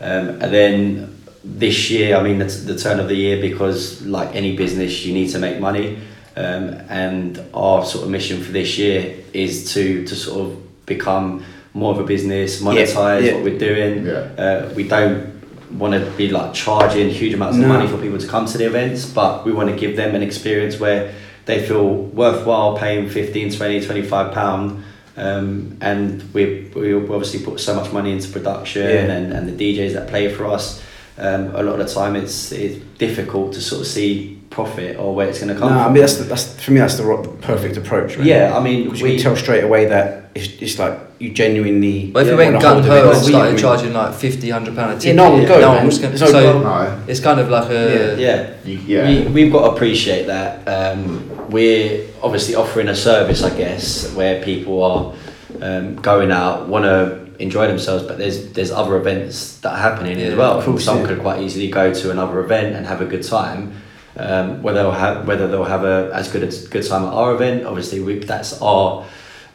Um, 0.02 0.42
and 0.42 0.54
then 0.54 1.16
this 1.44 1.90
year, 1.90 2.16
I 2.16 2.24
mean, 2.24 2.40
the, 2.40 2.46
the 2.46 2.78
turn 2.78 3.00
of 3.00 3.08
the 3.08 3.16
year, 3.16 3.42
because 3.42 4.02
like 4.06 4.36
any 4.36 4.56
business, 4.56 5.06
you 5.06 5.14
need 5.14 5.30
to 5.32 5.40
make 5.40 5.60
money. 5.60 6.00
Um, 6.36 6.82
and 6.90 7.40
our 7.54 7.86
sort 7.86 8.06
of 8.06 8.10
mission 8.10 8.42
for 8.42 8.52
this 8.52 8.78
year 8.78 9.18
is 9.34 9.72
to, 9.74 10.04
to 10.06 10.16
sort 10.16 10.42
of 10.42 10.86
become 10.86 11.44
more 11.74 11.92
of 11.92 12.00
a 12.00 12.04
business, 12.04 12.62
monetize 12.62 13.24
yeah. 13.24 13.34
what 13.34 13.44
we're 13.44 13.60
doing. 13.60 14.06
Yeah. 14.06 14.14
Uh, 14.14 14.74
we 14.76 14.88
don't 14.88 15.32
want 15.72 15.94
to 15.94 16.10
be 16.18 16.30
like 16.30 16.54
charging 16.54 17.10
huge 17.10 17.34
amounts 17.34 17.58
of 17.58 17.68
money 17.68 17.88
for 17.88 17.98
people 17.98 18.18
to 18.20 18.28
come 18.28 18.46
to 18.46 18.58
the 18.58 18.66
events, 18.66 19.06
but 19.06 19.46
we 19.46 19.52
want 19.52 19.70
to 19.70 19.76
give 19.76 19.96
them 19.96 20.16
an 20.16 20.24
experience 20.24 20.80
where 20.80 21.14
they 21.46 21.66
feel 21.66 21.94
worthwhile 21.94 22.78
paying 22.78 23.10
15, 23.10 23.52
20, 23.54 23.86
25 23.86 24.34
pound. 24.34 24.84
Um, 25.16 25.78
and 25.82 26.24
we, 26.34 26.72
we 26.76 26.94
obviously 26.96 27.44
put 27.44 27.60
so 27.60 27.76
much 27.76 27.92
money 27.94 28.12
into 28.12 28.30
production 28.30 28.84
Yeah. 28.84 29.14
and, 29.14 29.32
and 29.32 29.48
the 29.48 29.78
DJs 29.78 29.94
that 29.94 30.08
play 30.08 30.34
for 30.34 30.46
us. 30.48 30.84
Um, 31.18 31.56
a 31.56 31.62
lot 31.62 31.80
of 31.80 31.88
the 31.88 31.94
time, 31.94 32.16
it's 32.16 32.52
it's 32.52 32.84
difficult 32.98 33.54
to 33.54 33.62
sort 33.62 33.82
of 33.82 33.88
see 33.88 34.42
profit 34.50 34.98
or 34.98 35.14
where 35.14 35.28
it's 35.28 35.40
going 35.40 35.50
to 35.50 35.54
no 35.54 35.60
come 35.60 35.78
I 35.78 35.86
mean 35.90 36.02
that's 36.02 36.16
the, 36.18 36.24
that's 36.24 36.64
for 36.64 36.72
me 36.72 36.80
that's 36.80 36.98
the, 36.98 37.38
perfect 37.42 37.78
approach 37.78 38.18
right? 38.18 38.26
yeah, 38.26 38.58
I 38.58 38.64
mean, 38.64 38.86
because 38.86 39.00
you 39.02 39.06
we, 39.08 39.16
can 39.16 39.24
tell 39.24 39.36
straight 39.36 39.64
away 39.64 39.86
that 39.86 40.32
it's, 40.36 40.62
it's 40.62 40.80
like 40.80 40.98
you 41.20 41.30
genuinely 41.32 42.08
But 42.14 42.22
if 42.24 42.28
Yeah, 42.28 42.34
we 42.34 42.38
went 42.38 42.54
wanna 42.56 42.64
gun 42.64 42.84
ho 42.84 43.10
and 43.12 43.22
We- 43.24 43.32
started 43.32 43.56
we- 43.56 43.62
charging 43.62 43.94
like 43.94 44.14
50, 44.14 44.50
100 44.52 44.76
pound 44.76 44.92
a 44.92 44.96
ticket, 44.96 45.08
Yeah, 45.08 45.14
no 45.24 45.30
one 45.30 45.40
would 45.40 45.48
go, 45.48 45.60
no 45.60 45.70
one 45.70 45.86
was 45.86 45.98
gonna, 45.98 46.10
There's 46.16 46.22
no 46.34 46.40
so 46.42 46.60
no, 46.60 46.98
it's 47.08 47.20
kind 47.20 47.40
of 47.40 47.50
like 47.50 47.70
a 47.70 48.16
yeah, 48.20 48.50
you, 48.66 48.80
yeah. 48.86 49.08
We, 49.08 49.22
we've 49.28 49.52
got 49.52 49.68
to 49.68 49.72
appreciate 49.76 50.28
that. 50.28 50.68
Um, 50.68 51.30
we're 51.50 52.08
obviously 52.22 52.56
offering 52.56 52.88
a 52.90 52.96
service, 52.96 53.44
I 53.44 53.56
guess, 53.56 54.14
where 54.16 54.42
people 54.44 54.84
are 54.84 55.14
um, 55.62 55.96
going 55.96 56.32
out, 56.32 56.68
want 56.68 56.86
to 56.86 57.24
enjoy 57.40 57.68
themselves, 57.68 58.04
but 58.04 58.18
there's 58.18 58.52
there's 58.54 58.72
other 58.72 58.96
events 58.98 59.58
that 59.60 59.72
are 59.74 59.78
happening 59.90 60.20
Yeah, 60.20 60.28
as 60.28 60.36
well. 60.36 60.62
course, 60.62 60.84
Some 60.86 61.02
yeah. 61.02 61.08
could 61.08 61.20
quite 61.22 61.42
easily 61.42 61.70
go 61.70 61.94
to 61.94 62.12
another 62.12 62.40
event 62.40 62.76
and 62.76 62.86
have 62.86 63.02
a 63.02 63.06
good 63.06 63.24
time. 63.24 63.74
Um, 64.16 64.62
whether 64.62 64.84
they'll 64.84 64.92
have 64.92 65.28
whether 65.28 65.48
they'll 65.48 65.64
have 65.64 65.84
a 65.84 66.12
as 66.14 66.28
good 66.32 66.44
a 66.44 66.68
good 66.70 66.86
time 66.88 67.04
at 67.04 67.14
our 67.14 67.34
event, 67.34 67.66
obviously 67.66 68.00
we, 68.00 68.20
that's 68.20 68.62
our 68.62 69.06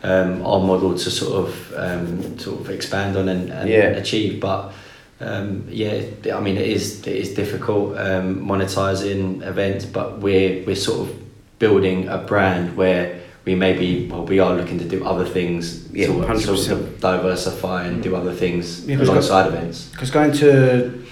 um, 0.02 0.44
our 0.46 0.60
model 0.60 0.96
to 0.96 1.10
sort 1.10 1.44
of 1.48 1.72
um, 1.76 2.38
sort 2.38 2.60
of 2.60 2.70
expand 2.70 3.16
on 3.16 3.28
and, 3.28 3.50
and 3.50 3.68
Yeah. 3.68 3.88
achieve. 4.02 4.40
But 4.40 4.72
um, 5.20 5.64
yeah, 5.68 6.02
I 6.32 6.40
mean 6.40 6.56
it 6.56 6.68
is 6.68 7.00
it 7.06 7.16
is 7.16 7.34
difficult 7.34 7.96
um, 7.98 8.44
monetizing 8.46 9.42
events, 9.46 9.84
but 9.84 10.18
we're 10.20 10.64
we're 10.64 10.76
sort 10.76 11.08
of 11.08 11.16
building 11.58 12.06
a 12.08 12.18
brand 12.18 12.76
where 12.76 13.18
we 13.44 13.54
maybe 13.54 14.06
well 14.10 14.24
we 14.24 14.38
are 14.38 14.54
looking 14.54 14.78
to 14.78 14.84
do 14.84 15.04
other 15.04 15.24
things 15.24 15.88
Yeah, 15.92 16.06
to 16.06 16.12
sort 16.40 16.58
100%. 16.58 16.70
of 16.70 17.00
diversify 17.00 17.86
and 17.86 18.02
do 18.02 18.14
other 18.14 18.32
things 18.34 18.86
Yeah, 18.86 18.96
'cause 18.96 19.08
alongside 19.08 19.46
events. 19.48 19.88
because 19.90 20.10
going 20.12 20.32
to 20.34 21.02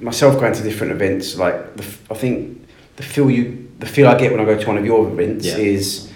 myself 0.00 0.38
going 0.38 0.52
to 0.52 0.62
different 0.62 0.92
events 0.92 1.36
like 1.38 1.76
the, 1.76 1.82
f- 1.82 2.02
I 2.10 2.14
think 2.14 2.60
the 2.96 3.02
feel 3.02 3.30
you 3.30 3.68
the 3.78 3.86
feel 3.86 4.06
I 4.08 4.18
get 4.18 4.30
when 4.32 4.40
I 4.40 4.44
go 4.44 4.56
to 4.58 4.66
one 4.66 4.76
of 4.78 4.84
your 4.84 5.08
events 5.08 5.46
Yeah. 5.46 5.56
is 5.56 6.10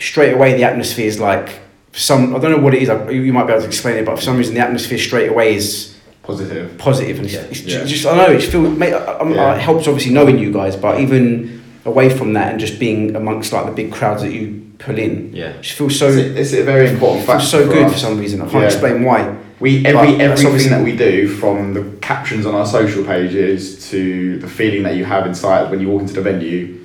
straight 0.00 0.32
away 0.34 0.54
the 0.54 0.64
atmosphere 0.64 1.06
is 1.06 1.18
like 1.18 1.60
some 1.92 2.34
I 2.34 2.38
don't 2.38 2.50
know 2.52 2.58
what 2.58 2.74
it 2.74 2.82
is 2.82 2.88
I, 2.88 3.08
you 3.10 3.32
might 3.32 3.46
be 3.46 3.52
able 3.52 3.62
to 3.62 3.66
explain 3.68 3.96
it 3.96 4.04
but 4.06 4.16
for 4.16 4.22
some 4.22 4.36
reason 4.36 4.54
the 4.54 4.60
atmosphere 4.60 4.98
straight 4.98 5.28
away 5.30 5.54
is 5.56 5.94
Positive. 6.22 6.76
positive 6.76 7.16
and 7.16 7.24
it's, 7.26 7.34
Yeah. 7.34 7.40
it's 7.50 7.60
Yeah. 7.62 7.84
just 7.84 8.06
I 8.06 8.10
don't 8.16 8.28
know 8.28 8.34
it 8.36 8.40
just 8.40 8.52
feel 8.52 8.62
mate, 8.70 8.92
I, 8.92 8.98
I'm- 9.14 9.32
Yeah. 9.34 9.54
it 9.56 9.60
helps 9.60 9.88
obviously 9.88 10.12
knowing 10.12 10.38
you 10.38 10.52
guys 10.52 10.76
but 10.76 11.00
even 11.00 11.62
away 11.86 12.10
from 12.10 12.34
that 12.34 12.50
and 12.50 12.60
just 12.60 12.78
being 12.78 13.16
amongst 13.16 13.52
like 13.52 13.64
the 13.66 13.72
big 13.72 13.90
crowds 13.90 14.22
that 14.22 14.32
you 14.32 14.62
pull 14.78 14.98
in 14.98 15.30
Yeah. 15.34 15.52
just 15.62 15.76
feels 15.78 15.98
so 15.98 16.08
it's, 16.08 16.16
a, 16.16 16.40
it's 16.40 16.52
a 16.52 16.62
very 16.62 16.88
important 16.90 17.24
factor. 17.26 17.40
feels 17.40 17.50
so 17.50 17.66
good 17.68 17.86
us. 17.86 17.92
for 17.94 17.98
some 17.98 18.18
reason 18.20 18.40
I 18.42 18.44
can't 18.44 18.60
Yeah. 18.62 18.66
explain 18.66 19.02
why 19.04 19.34
We 19.60 19.84
every 19.86 20.16
that's 20.18 20.44
everything 20.44 20.70
that 20.70 20.84
we 20.84 20.94
do, 20.94 21.26
from 21.26 21.74
the 21.74 21.82
captions 22.00 22.46
on 22.46 22.54
our 22.54 22.64
social 22.66 23.02
pages 23.02 23.90
to 23.90 24.38
the 24.38 24.46
feeling 24.46 24.84
that 24.84 24.94
you 24.94 25.04
have 25.04 25.26
inside 25.26 25.68
when 25.70 25.80
you 25.80 25.88
walk 25.88 26.02
into 26.02 26.14
the 26.14 26.20
venue, 26.20 26.77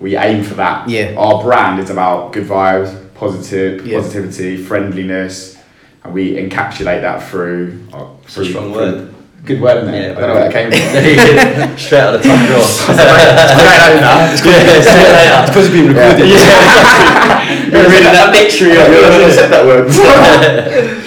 we 0.00 0.16
aim 0.16 0.42
for 0.42 0.54
that. 0.54 0.88
Yeah. 0.88 1.14
Our 1.16 1.42
brand 1.42 1.80
is 1.80 1.90
about 1.90 2.32
good 2.32 2.46
vibes, 2.46 2.94
positive, 3.14 3.86
Yeah. 3.86 3.98
positivity, 3.98 4.56
friendliness, 4.56 5.56
and 6.04 6.12
we 6.12 6.34
encapsulate 6.36 7.00
that 7.02 7.22
through. 7.28 7.78
uh, 7.92 8.04
It's 8.24 8.36
a 8.36 8.44
strong 8.44 8.72
through- 8.72 8.82
word. 8.82 9.08
Good 9.44 9.60
word, 9.60 9.82
isn't 9.84 9.94
it? 9.94 10.02
Yeah, 10.02 10.10
I 10.10 10.20
don't 10.20 10.28
know 10.28 10.34
where 10.34 10.48
that 10.50 10.52
came 10.52 10.70
from. 10.72 11.78
Straight 11.78 12.00
out 12.00 12.14
of 12.16 12.22
the 12.22 12.28
top 12.28 12.46
drawer. 12.48 12.58
It's 14.32 14.42
It's 14.44 15.48
supposed 15.48 15.70
to 15.70 15.72
be 15.72 15.86
recorded. 15.86 16.28
You're 17.72 17.88
reading 17.88 18.12
that 18.12 18.30
dictionary. 18.34 18.74
Yeah, 18.74 19.26
I 19.26 19.30
said 19.30 19.50
that 19.50 19.64
word. 19.64 19.86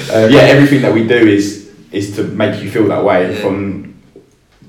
Uh, 0.09 0.27
yeah, 0.31 0.41
everything 0.41 0.81
that 0.83 0.93
we 0.93 1.05
do 1.07 1.15
is 1.15 1.69
is 1.91 2.15
to 2.15 2.23
make 2.23 2.61
you 2.63 2.69
feel 2.71 2.87
that 2.87 3.03
way. 3.03 3.29
Yeah. 3.33 3.41
From 3.41 3.93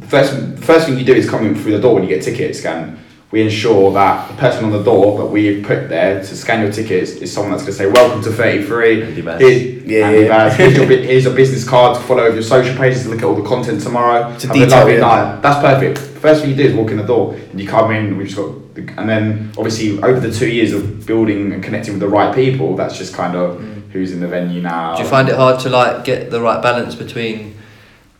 the 0.01 0.07
first 0.07 0.57
the 0.57 0.63
first 0.63 0.87
thing 0.87 0.99
you 0.99 1.05
do 1.05 1.15
is 1.15 1.29
coming 1.31 1.55
through 1.55 1.73
the 1.73 1.81
door 1.81 1.95
when 1.95 2.03
you 2.03 2.09
get 2.09 2.23
tickets. 2.25 2.59
Scan. 2.59 2.99
We 3.31 3.43
ensure 3.43 3.93
that 3.93 4.29
the 4.29 4.37
person 4.37 4.65
on 4.65 4.73
the 4.73 4.83
door 4.83 5.19
that 5.19 5.27
we 5.27 5.47
have 5.47 5.65
put 5.65 5.89
there 5.89 6.19
to 6.19 6.37
scan 6.37 6.63
your 6.63 6.73
tickets 6.73 7.13
is 7.13 7.33
someone 7.33 7.53
that's 7.53 7.63
going 7.63 7.73
to 7.73 7.79
say 7.79 7.87
welcome 7.87 8.21
to 8.25 8.33
33. 8.33 9.05
Andy 9.05 9.23
Baz. 9.23 9.41
Here's, 9.41 9.85
Yeah, 9.85 10.09
Andy 10.09 10.23
yeah. 10.23 10.29
Baz. 10.29 10.57
Here's, 10.57 10.77
your, 10.77 10.87
here's 10.89 11.27
a 11.27 11.31
business 11.31 11.63
card 11.69 11.97
to 11.97 12.03
follow 12.03 12.25
over 12.25 12.35
your 12.35 12.43
social 12.43 12.77
pages 12.77 13.05
to 13.05 13.11
look 13.11 13.19
at 13.19 13.25
all 13.25 13.37
the 13.37 13.49
content 13.49 13.83
tomorrow. 13.83 14.33
It's 14.33 14.43
a 14.43 14.49
Have 14.49 14.57
detail, 14.57 14.79
lovely 14.79 14.95
yeah. 14.95 15.01
night. 15.01 15.43
That's 15.43 15.61
perfect. 15.61 15.99
First 16.19 16.41
thing 16.41 16.51
you 16.51 16.57
do 16.57 16.65
is 16.65 16.75
walk 16.75 16.91
in 16.91 16.97
the 16.97 17.05
door 17.05 17.35
and 17.35 17.61
you 17.61 17.69
come 17.69 17.93
in. 17.93 18.17
We've 18.17 18.27
just 18.27 18.37
got, 18.37 18.75
the, 18.75 18.93
and 18.99 19.09
then 19.09 19.53
obviously 19.57 20.03
over 20.03 20.19
the 20.19 20.33
two 20.33 20.51
years 20.51 20.73
of 20.73 21.07
building 21.07 21.53
and 21.53 21.63
connecting 21.63 21.95
with 21.95 22.01
the 22.01 22.09
right 22.09 22.35
people, 22.35 22.75
that's 22.75 22.99
just 22.99 23.15
kind 23.15 23.37
of 23.37 23.61
mm. 23.61 23.91
who's 23.93 24.11
in 24.11 24.19
the 24.19 24.27
venue 24.27 24.61
now. 24.61 24.97
Do 24.97 25.05
you 25.05 25.09
find 25.09 25.29
it 25.29 25.37
hard 25.37 25.61
to 25.61 25.69
like 25.69 26.03
get 26.03 26.33
the 26.33 26.41
right 26.41 26.61
balance 26.61 26.97
between 26.97 27.60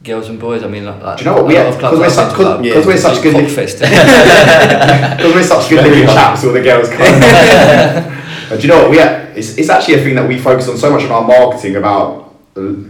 girls 0.03 0.29
and 0.29 0.39
boys? 0.41 0.63
I 0.63 0.69
mean, 0.69 0.85
like, 0.87 1.03
like 1.03 1.19
Do 1.19 1.25
you 1.25 1.31
know 1.31 1.37
what, 1.37 1.47
we 1.47 1.55
lot 1.57 1.75
had- 1.75 1.85
of 1.85 1.99
we're 1.99 2.05
I've 2.07 2.13
such- 2.13 2.37
been 2.37 2.37
to, 2.39 2.45
'cause- 2.45 2.61
like, 2.65 2.73
'cause 2.75 2.87
we're 2.87 2.97
such 2.97 3.23
good- 3.23 3.35
cockfest. 3.35 3.81
Because 3.81 5.35
we're 5.35 5.43
such 5.43 5.69
good 5.71 5.85
looking 5.87 6.07
chaps, 6.07 6.45
all 6.45 6.53
the 6.53 6.61
girls 6.63 6.89
come. 6.89 8.17
But 8.51 8.61
do 8.61 8.67
you 8.67 8.73
know 8.75 8.83
what? 8.83 8.91
We 8.91 8.97
had, 8.97 9.37
it's, 9.39 9.57
it's 9.59 9.69
actually 9.69 9.95
a 9.95 9.99
thing 10.03 10.17
that 10.17 10.27
we 10.27 10.37
focus 10.37 10.69
on 10.69 10.77
so 10.77 10.91
much 10.91 11.05
in 11.05 11.13
our 11.13 11.23
marketing 11.23 11.77
about 11.77 12.35
the, 12.55 12.85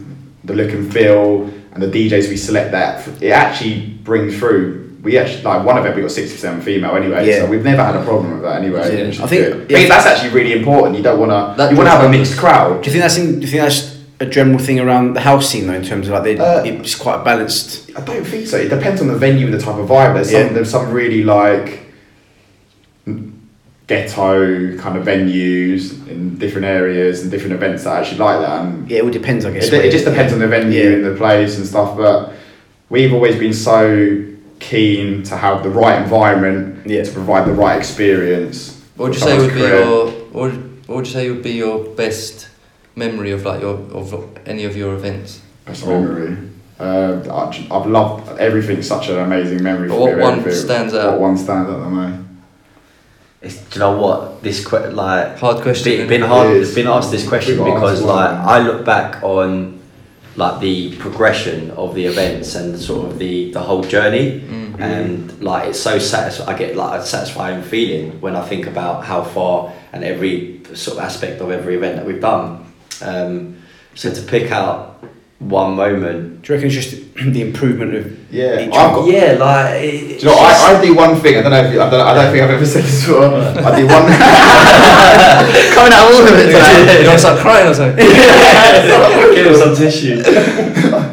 the 0.44 0.54
look 0.54 0.70
and 0.72 0.90
feel 0.90 1.50
and 1.74 1.82
the 1.82 1.86
DJs 1.86 2.30
we 2.30 2.38
select. 2.38 2.70
That 2.72 3.06
it 3.20 3.30
actually 3.30 3.80
brings 4.02 4.38
through. 4.38 4.96
We 5.02 5.18
actually 5.18 5.42
like 5.42 5.62
one 5.66 5.76
of 5.76 5.84
them 5.84 5.94
we 5.94 6.00
got 6.00 6.12
sixty 6.12 6.34
percent 6.34 6.62
female 6.64 6.96
anyway, 6.96 7.26
Yeah. 7.28 7.40
so 7.40 7.46
we've 7.46 7.62
never 7.62 7.84
had 7.84 7.94
a 7.94 8.02
problem 8.04 8.32
with 8.32 8.42
that 8.42 8.62
anyway. 8.62 9.10
Yeah. 9.12 9.22
I 9.22 9.26
think- 9.26 9.70
yeah. 9.70 9.86
That's 9.86 10.06
actually 10.06 10.30
really 10.32 10.54
important. 10.58 10.96
You 10.96 11.02
don't 11.02 11.18
want 11.20 11.30
to. 11.30 11.62
You 11.70 11.76
want 11.76 11.86
to 11.88 11.90
have 11.90 12.04
a 12.04 12.08
mixed 12.08 12.38
crowd. 12.38 12.82
Do 12.82 12.86
you 12.86 12.92
think 12.92 13.02
that's 13.02 13.18
in, 13.18 13.34
do 13.40 13.40
you 13.42 13.46
think 13.46 13.62
that's 13.62 13.89
a 14.20 14.26
general 14.26 14.58
thing 14.58 14.78
around 14.78 15.14
the 15.14 15.20
house 15.20 15.48
scene 15.48 15.66
though, 15.66 15.74
in 15.74 15.82
terms 15.84 16.06
of 16.06 16.12
like 16.12 16.22
they, 16.24 16.38
Uh, 16.38 16.62
it's 16.64 16.94
quite 16.94 17.24
balanced? 17.24 17.90
I 17.96 18.00
don't 18.02 18.24
think 18.24 18.46
so. 18.46 18.56
It 18.58 18.68
depends 18.68 19.00
on 19.00 19.08
the 19.08 19.14
venue 19.16 19.46
and 19.46 19.54
the 19.54 19.58
type 19.58 19.76
of 19.76 19.88
vibe. 19.88 20.14
There's 20.14 20.30
some 20.30 20.40
Yeah. 20.48 20.52
there's 20.52 20.70
some 20.70 20.92
really 20.92 21.22
like 21.24 21.80
ghetto 23.86 24.76
kind 24.78 24.96
of 24.96 25.04
venues 25.04 26.06
in 26.08 26.36
different 26.38 26.64
areas 26.66 27.22
and 27.22 27.30
different 27.30 27.54
events 27.54 27.84
that 27.84 28.00
actually 28.02 28.18
like 28.18 28.40
that. 28.40 28.60
And 28.64 28.88
Yeah, 28.90 28.98
it 28.98 29.04
all 29.04 29.10
depends, 29.10 29.44
I 29.44 29.50
guess. 29.52 29.66
it, 29.66 29.84
it 29.84 29.90
just 29.90 30.04
depends 30.04 30.32
on 30.32 30.38
the 30.38 30.46
venue 30.46 30.80
Yeah. 30.82 30.96
and 30.96 31.04
the 31.04 31.14
place 31.16 31.56
and 31.58 31.66
stuff. 31.66 31.96
But 31.96 32.32
we've 32.88 33.12
always 33.12 33.36
been 33.36 33.52
so 33.52 34.16
keen 34.60 35.22
to 35.24 35.36
have 35.36 35.62
the 35.64 35.70
right 35.70 36.00
environment 36.00 36.86
Yeah. 36.86 37.02
to 37.02 37.10
provide 37.10 37.46
the 37.46 37.52
right 37.52 37.76
experience. 37.78 38.76
What 38.96 39.06
would 39.10 39.14
you 39.14 39.20
say 39.20 39.38
would 39.38 39.50
someone's 39.50 39.54
be 39.54 39.76
your 39.76 40.06
what 40.32 40.42
would, 40.42 40.52
what 40.86 40.96
would 40.96 41.06
you 41.06 41.12
say 41.12 41.30
would 41.30 41.42
be 41.42 41.52
your 41.52 41.78
best 41.96 42.46
memory 42.96 43.30
of 43.32 43.44
like 43.44 43.60
your 43.62 43.74
of 43.92 44.12
any 44.46 44.64
of 44.64 44.76
your 44.76 44.94
events? 44.94 45.40
best 45.66 45.86
memory? 45.86 46.36
Uh, 46.78 47.20
I- 47.30 47.66
I've 47.70 47.86
loved 47.86 48.38
everything. 48.38 48.82
Such 48.82 49.08
an 49.10 49.18
amazing 49.18 49.62
memory. 49.62 49.88
But 49.88 49.94
for 49.96 50.00
what 50.00 50.16
me, 50.16 50.22
one 50.22 50.38
everything. 50.38 50.60
stands 50.60 50.94
out? 50.94 51.12
What 51.12 51.20
one 51.20 51.36
stands 51.36 51.68
out 51.70 51.80
the 51.84 51.90
most? 51.90 52.18
It's, 53.42 53.56
do 53.56 53.74
you 53.74 53.80
know 53.80 53.96
what 53.98 54.42
this 54.42 54.66
que- 54.66 54.90
like 54.90 55.38
Hard 55.38 55.62
question, 55.62 55.84
Been, 55.92 55.94
isn't 56.00 56.08
been 56.08 56.22
it? 56.22 56.28
hard. 56.28 56.50
It 56.50 56.56
is. 56.58 56.74
Been 56.74 56.86
asked 56.88 57.10
this 57.10 57.26
question 57.26 57.56
because 57.56 57.94
asked 57.94 58.02
a 58.02 58.06
lot, 58.06 58.16
like 58.16 58.38
man. 58.38 58.48
I 58.48 58.58
look 58.66 58.84
back 58.84 59.22
on 59.22 59.78
like 60.36 60.60
the 60.60 60.94
progression 60.96 61.70
of 61.72 61.94
the 61.94 62.04
events 62.06 62.54
and 62.54 62.78
sort 62.78 63.10
of 63.10 63.18
the 63.18 63.50
the 63.52 63.60
whole 63.60 63.82
journey, 63.82 64.40
Mm. 64.40 64.80
and 64.80 65.42
like 65.42 65.68
it's 65.70 65.80
so 65.80 65.98
satisfying. 65.98 66.48
I 66.54 66.58
get 66.58 66.76
like 66.76 67.00
a 67.00 67.04
satisfying 67.04 67.62
feeling 67.62 68.20
when 68.20 68.36
I 68.36 68.42
think 68.42 68.66
about 68.66 69.04
how 69.04 69.22
far 69.22 69.72
and 69.92 70.04
every 70.04 70.60
sort 70.74 70.98
of 70.98 71.04
aspect 71.04 71.40
of 71.40 71.50
every 71.50 71.76
event 71.76 71.96
that 71.96 72.06
we've 72.06 72.20
done. 72.20 72.64
Um, 73.02 73.56
so 73.94 74.12
to 74.12 74.22
pick 74.22 74.50
out 74.52 75.02
one 75.38 75.74
moment, 75.74 76.42
Do 76.42 76.52
you 76.52 76.56
reckon 76.56 76.66
it's 76.70 76.74
just 76.86 77.14
the 77.32 77.40
improvement 77.42 77.94
of 77.94 78.32
Yeah, 78.32 78.60
each 78.60 78.74
I've 78.74 78.94
got- 78.94 79.08
yeah, 79.10 79.32
like 79.40 79.80
Do 79.80 80.16
you 80.16 80.24
know, 80.26 80.34
I, 80.38 80.76
I 80.78 80.84
do 80.84 80.94
one 80.94 81.16
thing. 81.16 81.38
I 81.38 81.42
don't 81.42 81.50
know 81.50 81.64
if 81.64 81.72
you, 81.72 81.80
I 81.80 81.88
don't, 81.90 82.00
I 82.06 82.14
don't 82.14 82.30
think 82.32 82.44
I've 82.44 82.50
ever 82.50 82.66
said 82.66 82.84
this 82.84 83.06
before. 83.06 83.24
I 83.24 83.76
do 83.76 83.86
one. 83.86 84.04
Coming 85.74 85.92
out 85.92 86.12
all 86.12 86.22
of 86.22 86.28
it 86.28 86.46
today. 86.46 86.98
you 87.00 87.04
don't 87.06 87.18
start 87.18 87.40
crying 87.40 87.68
or 87.68 87.74
something. 87.74 88.06
give 89.34 89.46
him 89.46 89.56
some 89.56 89.74
tissue. 89.74 90.16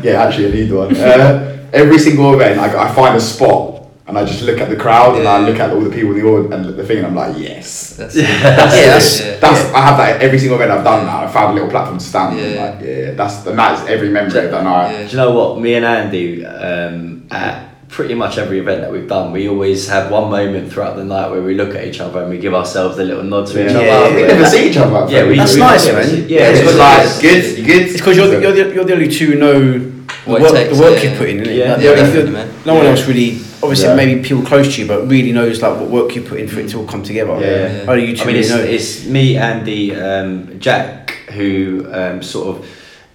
yeah, 0.03 0.23
actually, 0.23 0.47
I 0.47 0.51
need 0.51 0.71
one. 0.71 0.95
Uh, 0.95 1.69
every 1.73 1.97
single 1.97 2.33
event, 2.33 2.59
I, 2.59 2.89
I 2.89 2.93
find 2.93 3.15
a 3.15 3.19
spot 3.21 3.76
and 4.07 4.17
I 4.17 4.23
just 4.25 4.41
look 4.43 4.59
at 4.59 4.69
the 4.69 4.75
crowd 4.77 5.17
and 5.17 5.27
I 5.27 5.39
look 5.47 5.59
at 5.59 5.71
all 5.71 5.81
the 5.81 5.89
people 5.89 6.11
in 6.11 6.19
the 6.19 6.25
audience 6.25 6.53
and 6.53 6.77
the 6.77 6.85
thing, 6.85 6.99
and 6.99 7.07
I'm 7.07 7.15
like, 7.15 7.37
yes. 7.37 7.95
That's, 7.97 8.15
That's 8.15 8.15
Yeah, 8.15 8.23
it. 8.23 8.85
that's- 8.87 9.19
yeah. 9.19 9.37
That's 9.39 9.73
I 9.73 9.81
have 9.81 9.97
that 9.97 10.21
every 10.21 10.39
single 10.39 10.55
event 10.57 10.71
I've 10.71 10.83
done 10.83 11.05
now. 11.05 11.25
I 11.25 11.27
found 11.27 11.51
a 11.51 11.53
little 11.55 11.69
platform 11.69 11.97
to 11.99 12.03
stand. 12.05 12.37
on. 12.39 12.43
Yeah. 12.43 12.63
Like, 12.63 12.81
yeah, 12.85 13.11
that's 13.11 13.45
and 13.45 13.59
that's 13.59 13.87
every 13.89 14.09
memory 14.09 14.45
of 14.45 14.51
that 14.51 14.63
night. 14.63 14.91
Yeah. 14.91 15.03
Do 15.05 15.09
you 15.11 15.17
know 15.17 15.31
what? 15.33 15.59
Me 15.59 15.73
and 15.75 15.85
Andy, 15.85 16.45
um, 16.45 17.27
at 17.31 17.65
pretty 17.89 18.13
much 18.15 18.37
every 18.37 18.59
event 18.59 18.81
that 18.81 18.91
we've 18.91 19.07
done, 19.07 19.31
we 19.31 19.47
always 19.49 19.87
have 19.89 20.11
one 20.11 20.29
moment 20.29 20.71
throughout 20.71 20.95
the 20.97 21.03
night 21.05 21.29
where 21.31 21.41
we 21.41 21.53
look 21.55 21.73
at 21.75 21.85
each 21.85 21.99
other 22.01 22.21
and 22.21 22.29
we 22.29 22.37
give 22.37 22.53
ourselves 22.53 22.97
a 22.99 23.03
little 23.03 23.23
nod 23.23 23.47
to 23.47 23.65
each 23.65 23.71
Yeah. 23.71 23.77
other. 23.79 23.87
Yeah, 24.09 24.15
we 24.15 24.21
yeah. 24.21 24.27
never 24.27 24.45
see 24.45 24.69
each 24.69 24.77
other. 24.77 25.11
Yeah, 25.13 25.27
we, 25.27 25.35
That's 25.37 25.53
we 25.53 25.59
nice, 25.59 25.85
never 25.85 25.97
man. 25.99 26.09
Yeah, 26.09 26.39
Yeah, 26.39 26.49
it's 26.49 26.59
it's 26.59 26.67
just 26.67 26.77
like 26.79 26.97
like 27.07 27.21
good, 27.21 27.65
good. 27.65 27.81
It's 27.83 27.93
because 27.97 28.17
you're, 28.17 28.27
the- 28.27 28.41
you're, 28.41 28.51
the, 28.53 28.73
you're 28.73 28.83
the 28.85 28.93
only 28.93 29.09
two 29.09 29.27
who 29.31 29.35
know 29.39 29.59
the 29.79 29.91
What 30.25 30.41
it 30.41 30.43
work, 30.43 30.51
takes, 30.53 30.77
the 30.77 30.83
work 30.83 31.03
yeah. 31.03 31.09
you 31.11 31.17
put 31.17 31.29
in, 31.29 31.37
innit? 31.39 31.55
Yeah. 31.55 31.73
Like, 31.73 31.81
Yeah, 31.83 31.91
if 31.91 31.97
you're- 31.97 32.05
definitely, 32.25 32.31
man. 32.31 32.49
No 32.65 32.75
one 32.75 32.85
else 32.87 33.07
really, 33.07 33.39
obviously 33.63 33.87
Yeah. 33.87 33.95
maybe 33.95 34.21
people 34.21 34.43
close 34.43 34.75
to 34.75 34.81
you, 34.81 34.87
but 34.87 35.07
really 35.09 35.31
knows 35.31 35.61
like 35.61 35.79
what 35.79 35.89
work 35.89 36.15
you 36.15 36.21
put 36.21 36.39
in 36.39 36.47
for 36.47 36.59
it 36.59 36.69
to 36.69 36.77
all 36.79 36.85
come 36.85 37.03
together. 37.03 37.37
Yeah. 37.39 37.83
Yeah. 37.83 37.85
Only 37.91 38.05
you 38.07 38.15
two 38.15 38.23
I 38.23 38.25
mean, 38.27 38.35
really 38.35 38.39
it's, 38.39 38.49
know. 38.49 38.61
it's 38.63 39.05
me, 39.05 39.37
Andy, 39.37 39.95
um, 39.95 40.59
Jack, 40.59 41.11
who 41.31 41.87
um, 41.91 42.21
sort 42.21 42.47
of 42.57 42.65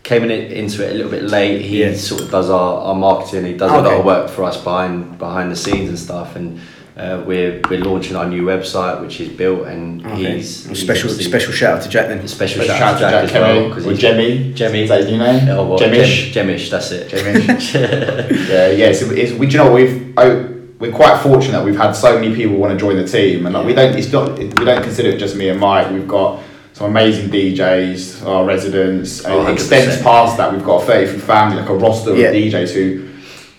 came 0.03 0.25
in 0.25 0.31
it, 0.31 0.51
into 0.53 0.85
it 0.85 0.91
a 0.91 0.95
little 0.95 1.11
bit 1.11 1.23
late. 1.25 1.63
He 1.63 1.83
Yeah. 1.83 1.95
sort 1.95 2.23
of 2.23 2.31
does 2.31 2.51
our, 2.51 2.83
our 2.89 2.95
marketing. 2.95 3.45
He 3.47 3.55
does 3.55 3.71
a 3.71 3.77
lot 3.77 3.87
of 4.01 4.05
work 4.05 4.29
for 4.31 4.45
us 4.45 4.57
behind 4.57 5.19
behind 5.19 5.51
the 5.53 5.57
scenes 5.57 5.89
and 5.89 5.99
stuff. 5.99 6.35
And 6.37 6.61
uh, 6.97 7.23
we're 7.27 7.61
we're 7.71 7.81
launching 7.81 8.17
our 8.17 8.27
new 8.27 8.43
website, 8.43 9.01
which 9.01 9.21
is 9.21 9.29
built, 9.31 9.67
and 9.67 10.05
Okay. 10.07 10.37
he's, 10.37 10.67
he's 10.67 10.81
special 10.81 11.09
special 11.11 11.53
shout 11.53 11.77
out 11.79 11.83
to 11.85 11.89
Jack 11.89 12.09
then. 12.09 12.27
special, 12.29 12.63
Special 12.63 12.77
shout 12.79 12.95
out 13.03 13.11
to 13.11 13.11
Jack, 13.11 13.25
as 13.25 13.33
well 13.33 13.69
because 13.69 13.87
or 13.87 13.91
he's 13.91 13.99
Jemmy. 13.99 14.53
Jemmy. 14.53 14.83
Is 14.83 14.89
that 14.91 15.01
his 15.01 15.11
new 15.11 15.19
name? 15.19 15.49
Oh, 15.49 15.67
well, 15.67 15.79
Jemish. 15.79 16.33
Jem- 16.33 16.49
Jemish, 16.49 16.71
that's 16.71 16.91
it. 16.91 17.11
Jemish. 17.11 17.75
yeah, 18.49 18.69
yeah. 18.71 18.93
So 18.93 19.11
it's, 19.11 19.33
we, 19.33 19.47
do 19.47 19.53
you 19.59 19.65
know, 19.65 19.73
we've 19.73 20.13
oh, 20.19 20.49
we're 20.79 20.93
quite 20.93 21.23
fortunate 21.23 21.53
that 21.53 21.65
we've 21.65 21.77
had 21.77 21.93
so 21.93 22.19
many 22.19 22.35
people 22.35 22.57
want 22.57 22.73
to 22.73 22.79
join 22.79 22.97
the 22.97 23.07
team, 23.07 23.47
and 23.47 23.55
like, 23.55 23.65
we 23.67 23.73
don't. 23.75 23.97
It's 23.97 24.13
not. 24.13 24.39
We 24.39 24.49
don't 24.49 24.83
consider 24.83 25.11
it 25.11 25.19
just 25.19 25.35
me 25.37 25.49
and 25.49 25.59
Mike. 25.61 25.91
We've 25.91 26.07
got 26.09 26.43
some 26.75 26.91
amazing 26.91 27.31
DJs, 27.31 28.27
our 28.27 28.45
residents, 28.45 29.25
and 29.25 29.33
Oh, 29.35 29.47
it 29.47 29.53
extends 29.55 30.01
past 30.03 30.37
that. 30.39 30.53
We've 30.53 30.65
got 30.65 30.83
a 30.83 30.87
33 30.87 31.21
family, 31.21 31.57
like 31.61 31.69
a 31.69 31.75
roster 31.75 32.15
Yeah. 32.17 32.29
of 32.29 32.35
DJs 32.35 32.73
who, 32.75 33.09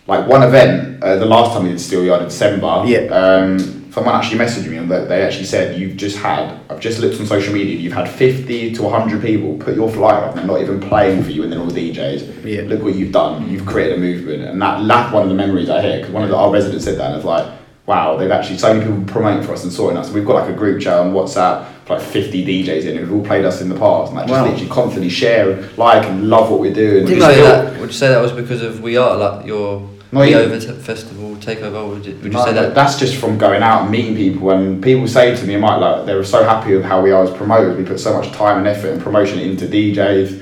like 0.07 0.27
one 0.27 0.43
event, 0.43 1.01
uh, 1.03 1.15
the 1.15 1.25
last 1.25 1.53
time 1.53 1.63
we 1.63 1.69
did 1.69 1.79
Steel 1.79 2.03
Yard 2.03 2.21
in 2.23 2.27
December. 2.27 2.83
Yeah. 2.85 2.99
Um, 3.07 3.91
someone 3.93 4.15
actually 4.15 4.39
messaged 4.39 4.67
me 4.67 4.77
and 4.77 4.89
they, 4.89 5.05
they 5.05 5.21
actually 5.21 5.45
said 5.45 5.79
you've 5.79 5.95
just 5.95 6.17
had. 6.17 6.59
I've 6.69 6.79
just 6.79 6.99
looked 6.99 7.19
on 7.19 7.25
social 7.25 7.53
media. 7.53 7.77
You've 7.77 7.93
had 7.93 8.09
50 8.09 8.73
to 8.73 8.83
100 8.83 9.21
people 9.21 9.55
put 9.57 9.75
your 9.75 9.89
flyer 9.89 10.25
up 10.25 10.35
and 10.35 10.47
not 10.47 10.61
even 10.61 10.79
playing 10.79 11.23
for 11.23 11.31
you, 11.31 11.43
and 11.43 11.51
then 11.51 11.59
all 11.59 11.67
the 11.67 11.91
DJs. 11.93 12.43
Yeah. 12.43 12.61
Look 12.63 12.81
what 12.83 12.95
you've 12.95 13.11
done. 13.13 13.49
You've 13.49 13.65
created 13.65 13.97
a 13.97 14.01
movement, 14.01 14.43
and 14.43 14.61
that 14.61 14.85
that's 14.87 15.13
one 15.13 15.23
of 15.23 15.29
the 15.29 15.35
memories 15.35 15.69
I 15.69 15.81
hear 15.81 15.97
because 15.99 16.11
one 16.11 16.23
of 16.23 16.29
the, 16.29 16.35
our 16.35 16.51
residents 16.51 16.83
said 16.85 16.97
that 16.97 17.07
and 17.07 17.15
it's 17.15 17.25
like, 17.25 17.49
wow, 17.85 18.17
they've 18.17 18.31
actually 18.31 18.57
so 18.57 18.73
many 18.73 18.85
people 18.85 19.03
promoting 19.13 19.45
for 19.45 19.53
us 19.53 19.63
and 19.63 19.71
sorting 19.71 19.97
us. 19.97 20.09
We've 20.09 20.25
got 20.25 20.35
like 20.35 20.49
a 20.49 20.57
group 20.57 20.81
chat 20.81 20.99
on 20.99 21.13
WhatsApp, 21.13 21.67
like 21.89 22.01
50 22.01 22.45
DJs 22.45 22.85
in 22.85 22.97
who've 22.97 23.11
all 23.13 23.25
played 23.25 23.45
us 23.45 23.61
in 23.61 23.69
the 23.69 23.77
past, 23.77 24.09
and 24.11 24.17
like 24.17 24.27
just 24.27 24.39
Wow. 24.41 24.49
literally 24.49 24.69
constantly 24.69 25.09
share, 25.09 25.61
like, 25.77 26.05
and 26.07 26.29
love 26.29 26.49
what 26.49 26.59
we're 26.61 26.73
doing. 26.73 27.03
Would 27.03 27.13
you 27.13 27.21
say 27.21 27.41
that? 27.41 27.79
Would 27.79 27.89
you 27.89 27.93
say 27.93 28.07
that 28.09 28.21
was 28.21 28.31
because 28.31 28.61
of 28.61 28.81
we 28.81 28.97
are 28.97 29.15
like 29.17 29.45
your 29.45 29.87
No, 30.13 30.21
the 30.21 30.29
you- 30.29 30.37
over 30.37 30.59
t- 30.59 30.67
festival 30.73 31.35
takeover? 31.37 31.89
Would 31.89 32.05
you, 32.05 32.13
would 32.15 32.23
you 32.25 32.29
No, 32.31 32.45
say 32.45 32.53
that? 32.53 32.75
That's 32.75 32.97
just 32.99 33.15
from 33.15 33.37
going 33.37 33.63
out 33.63 33.83
and 33.83 33.91
meeting 33.91 34.15
people, 34.15 34.51
and 34.51 34.81
people 34.83 35.07
say 35.07 35.35
to 35.35 35.45
me, 35.45 35.57
"Mike, 35.57 35.81
like 35.81 36.05
they 36.05 36.15
were 36.15 36.23
so 36.23 36.43
happy 36.43 36.75
with 36.75 36.85
how 36.85 37.01
we 37.01 37.11
are 37.11 37.23
as 37.23 37.31
promoters. 37.31 37.77
We 37.77 37.83
put 37.83 37.99
so 37.99 38.13
much 38.17 38.31
time 38.31 38.59
and 38.59 38.67
effort 38.67 38.89
and 38.93 39.01
promotion 39.01 39.39
into 39.39 39.65
DJs 39.65 40.41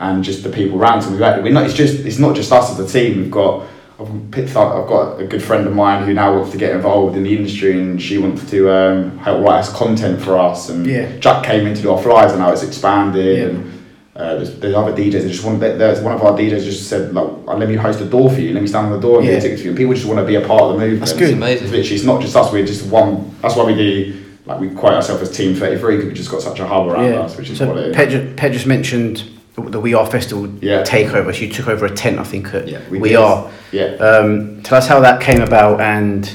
and 0.00 0.24
just 0.24 0.42
the 0.42 0.50
people 0.50 0.78
around. 0.80 1.02
So 1.02 1.10
we've 1.10 1.20
had, 1.20 1.42
we're 1.42 1.52
not. 1.52 1.64
It's 1.64 1.74
just. 1.74 2.00
It's 2.04 2.18
not 2.18 2.34
just 2.34 2.50
us 2.52 2.70
as 2.72 2.78
a 2.80 2.86
team. 2.92 3.18
We've 3.18 3.30
got. 3.30 3.66
I've 4.00 4.08
picked 4.32 4.56
up. 4.56 4.74
I've 4.74 4.88
got 4.88 5.20
a 5.20 5.24
good 5.24 5.40
friend 5.42 5.66
of 5.68 5.72
mine 5.74 6.04
who 6.04 6.12
now 6.14 6.34
wants 6.34 6.50
to 6.50 6.58
get 6.58 6.74
involved 6.74 7.16
in 7.16 7.22
the 7.22 7.36
industry, 7.36 7.78
and 7.78 8.02
she 8.02 8.18
wants 8.18 8.50
to 8.50 8.68
um, 8.68 9.18
help 9.18 9.44
write 9.46 9.60
us 9.60 9.72
content 9.72 10.20
for 10.20 10.36
us. 10.36 10.68
And 10.68 10.84
Yeah. 10.84 11.16
Jack 11.18 11.44
came 11.44 11.64
in 11.68 11.74
to 11.74 11.82
do 11.82 11.92
our 11.92 12.02
flyers, 12.02 12.32
and 12.32 12.40
now 12.40 12.50
it's 12.50 12.64
expanded. 12.64 13.38
Yeah. 13.38 13.44
And 13.44 13.73
Uh, 14.16 14.36
there's, 14.36 14.54
there's 14.60 14.74
other 14.74 14.92
DJs 14.92 15.22
that 15.22 15.28
just 15.28 15.44
want. 15.44 15.58
There's 15.58 16.00
one 16.00 16.14
of 16.14 16.22
our 16.22 16.32
DJs 16.38 16.64
just 16.64 16.88
said, 16.88 17.12
like, 17.12 17.24
"Oh, 17.48 17.56
"Let 17.56 17.68
me 17.68 17.74
host 17.74 18.00
a 18.00 18.04
door 18.04 18.30
for 18.30 18.40
you. 18.40 18.52
Let 18.54 18.62
me 18.62 18.68
stand 18.68 18.86
on 18.86 18.92
the 18.92 19.00
door 19.00 19.18
and 19.18 19.26
Yeah. 19.26 19.32
get 19.34 19.42
tickets 19.42 19.62
for 19.62 19.64
you." 19.66 19.70
And 19.72 19.78
people 19.78 19.92
just 19.94 20.06
want 20.06 20.20
to 20.20 20.24
be 20.24 20.36
a 20.36 20.46
part 20.46 20.62
of 20.62 20.72
the 20.74 20.78
movement. 20.78 21.00
That's 21.00 21.12
good. 21.12 21.22
It's 21.30 21.32
amazing. 21.32 21.64
It's 21.64 21.72
literally, 21.72 21.96
it's 21.96 22.04
not 22.04 22.20
just 22.22 22.36
us. 22.36 22.52
We're 22.52 22.64
just 22.64 22.86
one. 22.86 23.34
That's 23.42 23.56
why 23.56 23.64
we 23.64 23.74
do. 23.74 24.20
Like 24.46 24.60
we 24.60 24.68
quote 24.70 24.92
ourselves 24.94 25.22
as 25.22 25.36
Team 25.36 25.56
Thirty 25.56 25.80
Three 25.80 25.96
because 25.96 26.08
we 26.10 26.14
just 26.14 26.30
got 26.30 26.42
such 26.42 26.60
a 26.60 26.66
hub 26.66 26.86
around 26.86 27.12
us, 27.14 27.36
which 27.36 27.50
is 27.50 27.58
so 27.58 27.66
what 27.66 27.78
it 27.78 27.86
is. 27.88 27.96
Ped, 27.96 28.36
Ped 28.36 28.52
just 28.52 28.66
mentioned 28.66 29.24
the, 29.56 29.62
the 29.62 29.80
We 29.80 29.94
Are 29.94 30.06
Festival 30.06 30.46
Yeah. 30.60 30.82
takeover. 30.84 31.34
So 31.34 31.40
you 31.40 31.50
took 31.52 31.66
over 31.66 31.84
a 31.86 31.90
tent, 31.90 32.18
I 32.20 32.24
think. 32.24 32.54
At 32.54 32.68
Yeah, 32.68 32.82
we, 32.90 32.98
we. 33.00 33.16
Are. 33.16 33.50
yeah. 33.72 33.94
Um, 33.94 34.62
tell 34.62 34.78
us 34.78 34.86
how 34.86 35.00
that 35.00 35.20
came 35.22 35.40
about 35.40 35.80
and 35.80 36.30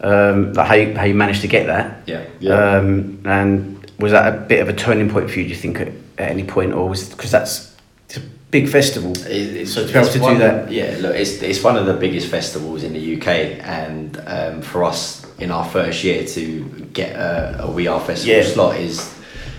um, 0.00 0.52
like 0.54 0.66
how 0.66 0.74
you, 0.74 0.94
how 0.94 1.04
you 1.04 1.14
managed 1.14 1.42
to 1.42 1.48
get 1.48 1.66
that. 1.66 2.02
Yeah. 2.06 2.24
Yeah. 2.40 2.54
Um, 2.78 3.20
and 3.24 3.88
was 4.00 4.10
that 4.12 4.34
a 4.34 4.38
bit 4.40 4.60
of 4.60 4.68
a 4.68 4.72
turning 4.72 5.08
point 5.10 5.30
for 5.30 5.38
you? 5.38 5.44
Do 5.44 5.50
you 5.50 5.56
think 5.56 5.80
at, 6.20 6.30
any 6.30 6.44
point, 6.44 6.72
or 6.72 6.88
was 6.88 7.08
because 7.08 7.30
that's 7.30 7.74
it's 8.08 8.16
a 8.18 8.22
big 8.50 8.68
festival? 8.68 9.12
It- 9.26 9.56
It's, 9.62 9.72
So 9.72 9.86
to 9.86 9.92
be 9.92 9.98
able 9.98 10.08
to 10.12 10.18
do 10.18 10.38
that- 10.38 10.70
yeah. 10.72 10.96
Look, 11.00 11.14
it's 11.16 11.42
it's 11.42 11.62
one 11.64 11.76
of 11.80 11.86
the 11.86 11.94
biggest 11.94 12.28
festivals 12.28 12.82
in 12.82 12.92
the 12.92 13.14
UK, 13.16 13.28
and 13.62 14.20
um, 14.26 14.62
for 14.62 14.84
us 14.84 15.24
in 15.38 15.50
our 15.50 15.64
first 15.64 16.04
year 16.04 16.24
to 16.26 16.42
get 16.92 17.12
a, 17.16 17.64
a 17.64 17.70
We 17.70 17.88
Are 17.88 18.00
Festival 18.00 18.36
Yeah. 18.36 18.44
slot 18.52 18.76
is 18.76 19.00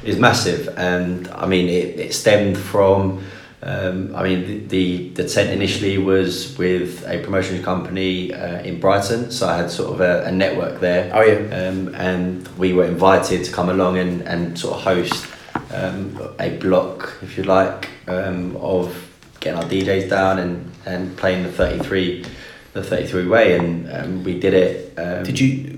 is 0.04 0.18
massive. 0.18 0.70
And 0.78 1.28
I 1.44 1.46
mean, 1.48 1.68
it, 1.70 2.00
it 2.00 2.14
stemmed 2.14 2.58
from. 2.58 3.20
Um, 3.64 4.16
I 4.16 4.24
mean, 4.24 4.40
the, 4.48 4.58
the 4.76 5.24
the 5.24 5.30
tent 5.30 5.50
initially 5.52 5.98
was 6.00 6.58
with 6.58 7.04
a 7.08 7.18
promotions 7.20 7.64
company 7.64 8.34
uh, 8.34 8.60
in 8.70 8.80
Brighton, 8.80 9.30
so 9.32 9.48
I 9.48 9.56
had 9.58 9.70
sort 9.70 9.94
of 9.94 10.02
a, 10.02 10.24
a 10.26 10.32
network 10.32 10.80
there. 10.80 11.12
Oh 11.14 11.22
yeah. 11.22 11.68
um, 11.68 11.94
and 11.96 12.48
we 12.58 12.74
were 12.74 12.86
invited 12.86 13.46
to 13.46 13.52
come 13.52 13.70
along 13.70 14.00
and, 14.00 14.24
and 14.28 14.58
sort 14.58 14.78
of 14.78 14.82
host 14.84 15.26
um, 15.74 16.18
a 16.40 16.58
block, 16.58 17.18
if 17.22 17.38
you 17.38 17.44
like, 17.44 17.90
um, 18.08 18.56
of 18.58 19.08
getting 19.40 19.60
our 19.62 19.68
DJs 19.70 20.10
down 20.10 20.40
and, 20.40 20.72
and 20.86 21.18
playing 21.18 21.44
the 21.44 21.52
33 21.52 22.26
the 22.74 22.82
33 22.84 23.28
way 23.28 23.58
and 23.58 23.92
um, 23.92 24.24
we 24.24 24.40
did 24.40 24.54
it 24.54 24.98
um, 24.98 25.24
Did 25.24 25.40
you? 25.40 25.78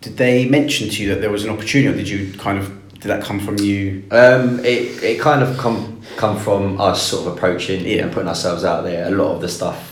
Did 0.00 0.16
they 0.16 0.48
mention 0.48 0.88
to 0.88 1.02
you 1.02 1.10
that 1.14 1.20
there 1.20 1.30
was 1.30 1.44
an 1.44 1.50
opportunity, 1.50 1.86
or 1.88 1.96
did 1.96 2.08
you 2.08 2.36
kind 2.38 2.58
of? 2.58 2.78
Did 2.94 3.04
that 3.08 3.22
come 3.22 3.38
from 3.38 3.58
you? 3.58 4.02
um, 4.10 4.58
it, 4.60 5.02
it 5.02 5.20
kind 5.20 5.42
of 5.42 5.56
come 5.58 6.00
come 6.16 6.36
from 6.38 6.80
us 6.80 7.00
sort 7.02 7.26
of 7.28 7.36
approaching 7.36 7.84
Yeah. 7.84 8.02
and 8.02 8.12
putting 8.12 8.28
ourselves 8.28 8.64
out 8.64 8.82
there 8.82 9.06
a 9.06 9.10
lot 9.10 9.34
of 9.36 9.40
the 9.40 9.48
stuff 9.48 9.91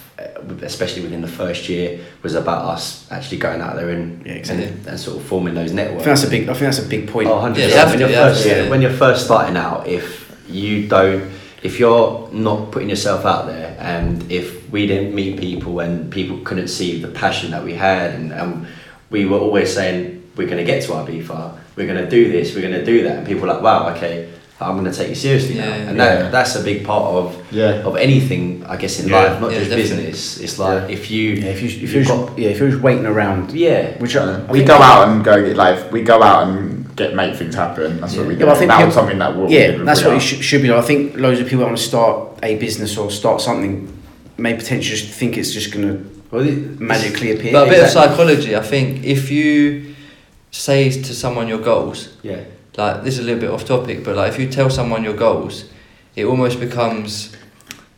especially 0.62 1.02
within 1.02 1.20
the 1.20 1.28
first 1.28 1.68
year 1.68 2.00
was 2.22 2.34
about 2.34 2.64
us 2.66 3.10
actually 3.10 3.38
going 3.38 3.60
out 3.60 3.76
there 3.76 3.90
and, 3.90 4.24
Yeah, 4.26 4.32
exactly. 4.32 4.66
and, 4.66 4.86
and 4.86 5.00
sort 5.00 5.16
of 5.18 5.24
forming 5.24 5.54
those 5.54 5.72
networks. 5.72 6.06
I 6.06 6.10
networks 6.10 6.22
think 6.22 6.22
that's 6.22 6.24
a 6.24 6.30
big. 6.30 6.48
I 6.48 6.52
think 6.52 6.74
that's 6.74 6.78
a 6.78 6.88
big 6.88 7.08
point. 7.08 7.28
Oh, 7.28 7.38
100%. 7.38 7.56
Yeah, 7.56 7.90
when, 7.90 7.98
you're 7.98 8.08
first, 8.08 8.46
yeah, 8.46 8.62
yeah. 8.62 8.70
when 8.70 8.82
you're 8.82 8.92
first 8.92 9.24
starting 9.24 9.56
out, 9.56 9.86
if 9.86 10.44
you 10.48 10.88
don't, 10.88 11.30
if 11.62 11.78
you're 11.78 12.28
not 12.32 12.70
putting 12.70 12.88
yourself 12.88 13.24
out 13.24 13.46
there, 13.46 13.76
and 13.78 14.30
if 14.30 14.70
we 14.70 14.86
didn't 14.86 15.14
meet 15.14 15.38
people 15.38 15.80
and 15.80 16.10
people 16.10 16.38
couldn't 16.38 16.68
see 16.68 17.00
the 17.00 17.08
passion 17.08 17.50
that 17.50 17.64
we 17.64 17.74
had, 17.74 18.14
and, 18.14 18.32
and 18.32 18.66
we 19.10 19.26
were 19.26 19.38
always 19.38 19.72
saying 19.72 20.30
we're 20.36 20.46
going 20.46 20.58
to 20.58 20.64
get 20.64 20.82
to 20.84 20.92
Ibiza, 20.92 21.58
we're 21.76 21.86
going 21.86 22.02
to 22.02 22.10
do 22.10 22.30
this, 22.30 22.54
we're 22.54 22.62
going 22.62 22.74
to 22.74 22.84
do 22.84 23.02
that, 23.04 23.18
and 23.18 23.26
people 23.26 23.42
were 23.42 23.52
like, 23.52 23.62
wow, 23.62 23.94
okay. 23.94 24.32
I'm 24.62 24.76
going 24.78 24.90
to 24.92 24.96
take 24.96 25.08
you 25.08 25.14
seriously 25.14 25.54
now, 25.54 25.68
Yeah, 25.68 25.74
and 25.88 25.96
yeah. 25.96 26.04
that 26.22 26.32
that's 26.32 26.54
a 26.56 26.62
big 26.62 26.84
part 26.84 27.04
of 27.14 27.36
Yeah. 27.50 27.82
of 27.88 27.96
anything, 27.96 28.62
I 28.68 28.76
guess, 28.76 29.00
in 29.00 29.08
Yeah. 29.08 29.16
life, 29.22 29.40
not 29.40 29.52
Yeah, 29.52 29.58
just 29.60 29.70
definitely. 29.70 30.06
business. 30.06 30.38
It's 30.40 30.58
like 30.58 30.90
if 30.90 31.10
you, 31.10 31.30
Yeah, 31.30 31.46
if 31.46 31.62
you 31.62 31.68
if 31.68 31.80
you've 31.82 31.92
you're 31.94 32.04
got- 32.04 32.26
just, 32.26 32.38
yeah 32.38 32.48
if 32.50 32.58
you're 32.60 32.70
just 32.70 32.82
waiting 32.82 33.06
around, 33.06 33.52
yeah, 33.52 33.96
which 33.98 34.14
I, 34.16 34.24
I 34.24 34.52
we 34.52 34.58
think- 34.58 34.68
go 34.68 34.74
out 34.90 35.08
and 35.08 35.24
go 35.24 35.34
get 35.42 35.56
like 35.56 35.90
we 35.92 36.02
go 36.02 36.22
out 36.22 36.46
and 36.48 36.94
get 36.96 37.14
make 37.14 37.36
things 37.36 37.54
happen. 37.54 38.00
That's 38.00 38.16
what 38.16 38.26
we 38.26 38.34
do. 38.34 38.40
but 38.44 38.50
I 38.54 38.58
think 38.58 38.68
that 38.68 38.76
people- 38.76 38.86
was 38.88 38.94
something 38.94 39.18
that 39.18 39.34
we 39.36 39.54
Yeah, 39.56 39.66
did 39.72 39.86
that's 39.86 40.02
what 40.04 40.12
Are. 40.12 40.16
it 40.16 40.20
should, 40.20 40.42
should 40.44 40.62
be. 40.62 40.70
I 40.70 40.82
think 40.82 41.16
loads 41.16 41.40
of 41.40 41.46
people 41.48 41.64
want 41.64 41.76
to 41.78 41.82
start 41.82 42.16
a 42.42 42.56
business 42.56 42.98
or 42.98 43.10
start 43.10 43.40
something 43.40 43.88
may 44.36 44.54
potentially 44.54 44.96
just 44.96 45.06
think 45.18 45.38
it's 45.38 45.52
just 45.52 45.72
going 45.72 45.86
to 45.88 45.96
Well, 46.30 46.44
magically 46.78 47.32
appear. 47.32 47.52
But 47.52 47.66
a 47.66 47.70
bit 47.70 47.82
Exactly. 47.82 48.02
of 48.02 48.10
psychology, 48.10 48.56
I 48.56 48.60
think, 48.60 49.04
if 49.04 49.30
you 49.30 49.94
say 50.52 50.90
to 50.90 51.12
someone 51.14 51.48
your 51.48 51.58
goals, 51.58 52.08
yeah. 52.22 52.40
Like 52.76 53.02
this 53.02 53.14
is 53.14 53.20
a 53.20 53.22
little 53.24 53.40
bit 53.40 53.50
off 53.50 53.64
topic, 53.64 54.04
but 54.04 54.16
like 54.16 54.32
if 54.32 54.38
you 54.38 54.48
tell 54.48 54.70
someone 54.70 55.04
your 55.04 55.16
goals, 55.16 55.70
it 56.16 56.24
almost 56.24 56.60
becomes 56.60 57.36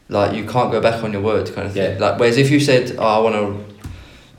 like 0.08 0.36
you 0.36 0.44
can't 0.46 0.70
go 0.70 0.80
back 0.80 1.02
on 1.02 1.12
your 1.12 1.22
word 1.22 1.52
kind 1.54 1.66
of 1.66 1.72
thing. 1.74 1.98
Yeah. 1.98 1.98
Like 1.98 2.18
whereas 2.18 2.38
if 2.38 2.50
you 2.50 2.60
said, 2.60 2.96
"Oh, 2.98 3.02
I 3.02 3.18
want 3.18 3.34
to," 3.34 3.71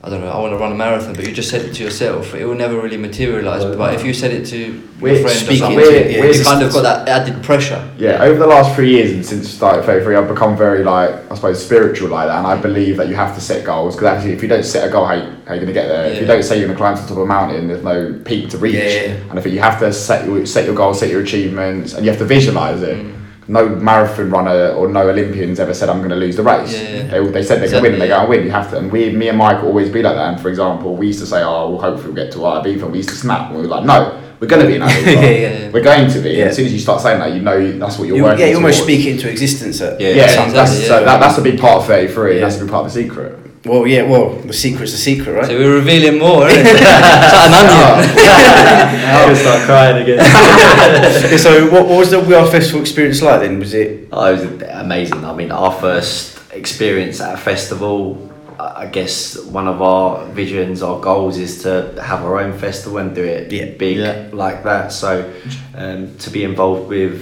I 0.04 0.10
don't 0.10 0.20
know, 0.20 0.28
I 0.28 0.38
want 0.38 0.52
to 0.52 0.58
run 0.58 0.70
a 0.70 0.74
marathon, 0.74 1.14
but 1.14 1.26
you 1.26 1.32
just 1.32 1.48
said 1.48 1.64
it 1.64 1.72
to 1.76 1.82
yourself, 1.82 2.34
it 2.34 2.44
will 2.44 2.54
never 2.54 2.78
really 2.78 2.98
materialize. 2.98 3.64
Well, 3.64 3.74
but 3.74 3.94
if 3.94 4.04
you 4.04 4.12
said 4.12 4.32
it 4.32 4.44
to 4.48 4.82
We're 5.00 5.14
your 5.14 5.22
friend 5.22 5.48
or 5.48 5.56
something, 5.56 5.76
we're, 5.76 6.10
yeah, 6.10 6.20
we're 6.20 6.34
you 6.34 6.44
kind 6.44 6.62
of 6.62 6.70
got 6.74 6.82
that 6.82 7.08
added 7.08 7.42
pressure. 7.42 7.90
Yeah, 7.96 8.22
over 8.22 8.38
the 8.38 8.46
last 8.46 8.74
three 8.74 8.90
years 8.90 9.12
and 9.12 9.24
since 9.24 9.46
I 9.46 9.50
started 9.50 9.86
33, 9.86 10.16
I've 10.16 10.28
become 10.28 10.58
very 10.58 10.84
like 10.84 11.10
I 11.32 11.34
suppose 11.34 11.64
spiritual 11.64 12.10
like 12.10 12.28
that, 12.28 12.36
and 12.36 12.46
I 12.46 12.60
believe 12.60 12.98
that 12.98 13.08
you 13.08 13.14
have 13.14 13.34
to 13.34 13.40
set 13.40 13.64
goals 13.64 13.96
because 13.96 14.08
actually, 14.08 14.34
if 14.34 14.42
you 14.42 14.48
don't 14.48 14.62
set 14.62 14.86
a 14.86 14.92
goal, 14.92 15.06
how, 15.06 15.14
you, 15.14 15.22
how 15.22 15.28
are 15.28 15.54
you 15.54 15.62
going 15.62 15.66
to 15.68 15.72
get 15.72 15.88
there? 15.88 16.12
If 16.12 16.20
you 16.20 16.26
don't 16.26 16.42
say 16.42 16.58
you're 16.58 16.66
going 16.66 16.76
to 16.76 16.82
climb 16.82 16.96
to 16.96 17.02
the 17.02 17.08
top 17.08 17.16
of 17.16 17.22
a 17.22 17.26
mountain, 17.26 17.68
there's 17.68 17.82
no 17.82 18.20
peak 18.26 18.50
to 18.50 18.58
reach. 18.58 18.74
Yeah, 18.74 18.84
yeah. 18.84 19.30
And 19.30 19.38
I 19.38 19.40
think 19.40 19.54
you 19.54 19.60
have 19.60 19.78
to 19.80 19.90
set 19.90 20.26
your, 20.26 20.44
set 20.44 20.66
your 20.66 20.74
goals, 20.74 21.00
set 21.00 21.08
your 21.08 21.22
achievements, 21.22 21.94
and 21.94 22.04
you 22.04 22.10
have 22.10 22.18
to 22.18 22.26
visualize 22.26 22.82
it. 22.82 22.98
Mm. 22.98 23.13
No 23.46 23.68
marathon 23.68 24.30
runner 24.30 24.70
or 24.70 24.88
no 24.88 25.08
Olympians 25.08 25.60
ever 25.60 25.74
said 25.74 25.90
I'm 25.90 25.98
going 25.98 26.10
to 26.10 26.16
lose 26.16 26.36
the 26.36 26.42
race. 26.42 26.72
Yeah, 26.72 26.80
yeah. 26.82 27.08
They, 27.08 27.26
they 27.30 27.42
said 27.42 27.60
they're 27.60 27.70
going 27.70 27.82
to 27.84 27.90
win, 27.90 27.92
and 27.94 28.02
They 28.02 28.08
go, 28.08 28.16
going 28.16 28.26
to 28.26 28.36
win. 28.38 28.44
You 28.46 28.50
have 28.52 28.70
to. 28.70 28.78
And 28.78 28.90
we, 28.90 29.10
me 29.12 29.28
and 29.28 29.36
Mike, 29.36 29.62
always 29.62 29.90
be 29.90 30.02
like 30.02 30.14
that. 30.16 30.32
And 30.32 30.40
for 30.40 30.48
example, 30.48 30.96
we 30.96 31.08
used 31.08 31.20
to 31.20 31.26
say, 31.26 31.42
"Oh, 31.42 31.70
well, 31.70 31.80
hopefully 31.80 32.14
we'll 32.14 32.24
get 32.24 32.32
to 32.32 32.38
Ibiza." 32.38 32.90
We 32.90 32.98
used 32.98 33.10
to 33.10 33.16
snap, 33.16 33.48
and 33.50 33.56
we 33.56 33.62
were 33.62 33.68
like, 33.68 33.84
"No, 33.84 34.18
we're 34.40 34.48
going 34.48 34.62
to 34.62 34.66
be 34.68 34.76
in 34.76 34.82
Ibiza. 34.88 35.14
Yeah, 35.14 35.30
yeah. 35.30 35.70
We're 35.70 35.82
going 35.82 36.10
to 36.10 36.20
be." 36.20 36.30
Yeah. 36.30 36.46
As 36.46 36.56
soon 36.56 36.66
as 36.66 36.72
you 36.72 36.78
start 36.78 37.02
saying 37.02 37.18
that, 37.20 37.32
you 37.34 37.42
know 37.42 37.78
that's 37.78 37.98
what 37.98 38.08
you're 38.08 38.16
you, 38.16 38.22
working. 38.22 38.40
yeah, 38.40 38.46
you 38.46 38.56
almost 38.56 38.78
towards. 38.78 38.92
speak 38.92 39.06
into 39.06 39.30
existence. 39.30 39.80
At, 39.82 40.00
Yeah, 40.00 40.08
Yeah, 40.08 40.22
at 40.22 40.30
some 40.30 40.52
that's, 40.52 40.72
exactly, 40.72 40.86
so 40.88 41.04
that, 41.04 41.20
that's 41.20 41.38
a 41.38 41.42
big 41.42 41.60
part 41.60 41.82
of 41.82 41.86
33. 41.86 42.34
Yeah. 42.34 42.40
That's 42.40 42.56
a 42.56 42.60
big 42.60 42.70
part 42.70 42.86
of 42.86 42.92
the 42.92 43.02
secret. 43.02 43.43
Well, 43.64 43.86
yeah, 43.86 44.02
well, 44.02 44.30
the 44.30 44.52
secret's 44.52 44.92
a 44.92 44.98
secret, 44.98 45.32
right? 45.32 45.46
So 45.46 45.56
we're 45.58 45.74
revealing 45.76 46.18
more, 46.18 46.46
isn't 46.48 46.66
it? 46.66 46.74
it's 46.74 46.82
like 46.82 47.46
an 47.48 47.54
onion. 47.54 49.08
I'm 49.08 49.24
gonna 49.24 49.36
start 49.36 49.62
crying 49.64 50.02
again. 50.02 51.38
So, 51.38 51.70
what, 51.70 51.88
what 51.88 51.98
was 51.98 52.10
the 52.10 52.20
We 52.20 52.34
Are 52.34 52.46
Festival 52.46 52.80
experience 52.82 53.22
like 53.22 53.40
then? 53.40 53.58
Was 53.58 53.72
it? 53.74 54.08
Oh, 54.12 54.26
it 54.26 54.32
was 54.32 54.62
amazing. 54.70 55.24
I 55.24 55.32
mean, 55.34 55.50
our 55.50 55.72
first 55.72 56.38
experience 56.52 57.20
at 57.20 57.34
a 57.34 57.36
festival. 57.38 58.30
I 58.60 58.82
I 58.84 58.86
guess 58.86 59.36
one 59.42 59.66
of 59.66 59.80
our 59.80 60.26
visions, 60.26 60.82
our 60.82 61.00
goals, 61.00 61.38
is 61.38 61.62
to 61.62 61.94
have 62.02 62.22
our 62.22 62.38
own 62.40 62.56
festival 62.58 62.98
and 62.98 63.14
do 63.14 63.24
it 63.24 63.50
Yeah. 63.50 63.64
big 63.78 63.96
Yeah. 63.96 64.28
like 64.32 64.62
that. 64.64 64.92
So, 64.92 65.30
um, 65.74 66.14
to 66.18 66.30
be 66.30 66.44
involved 66.44 66.88
with 66.88 67.14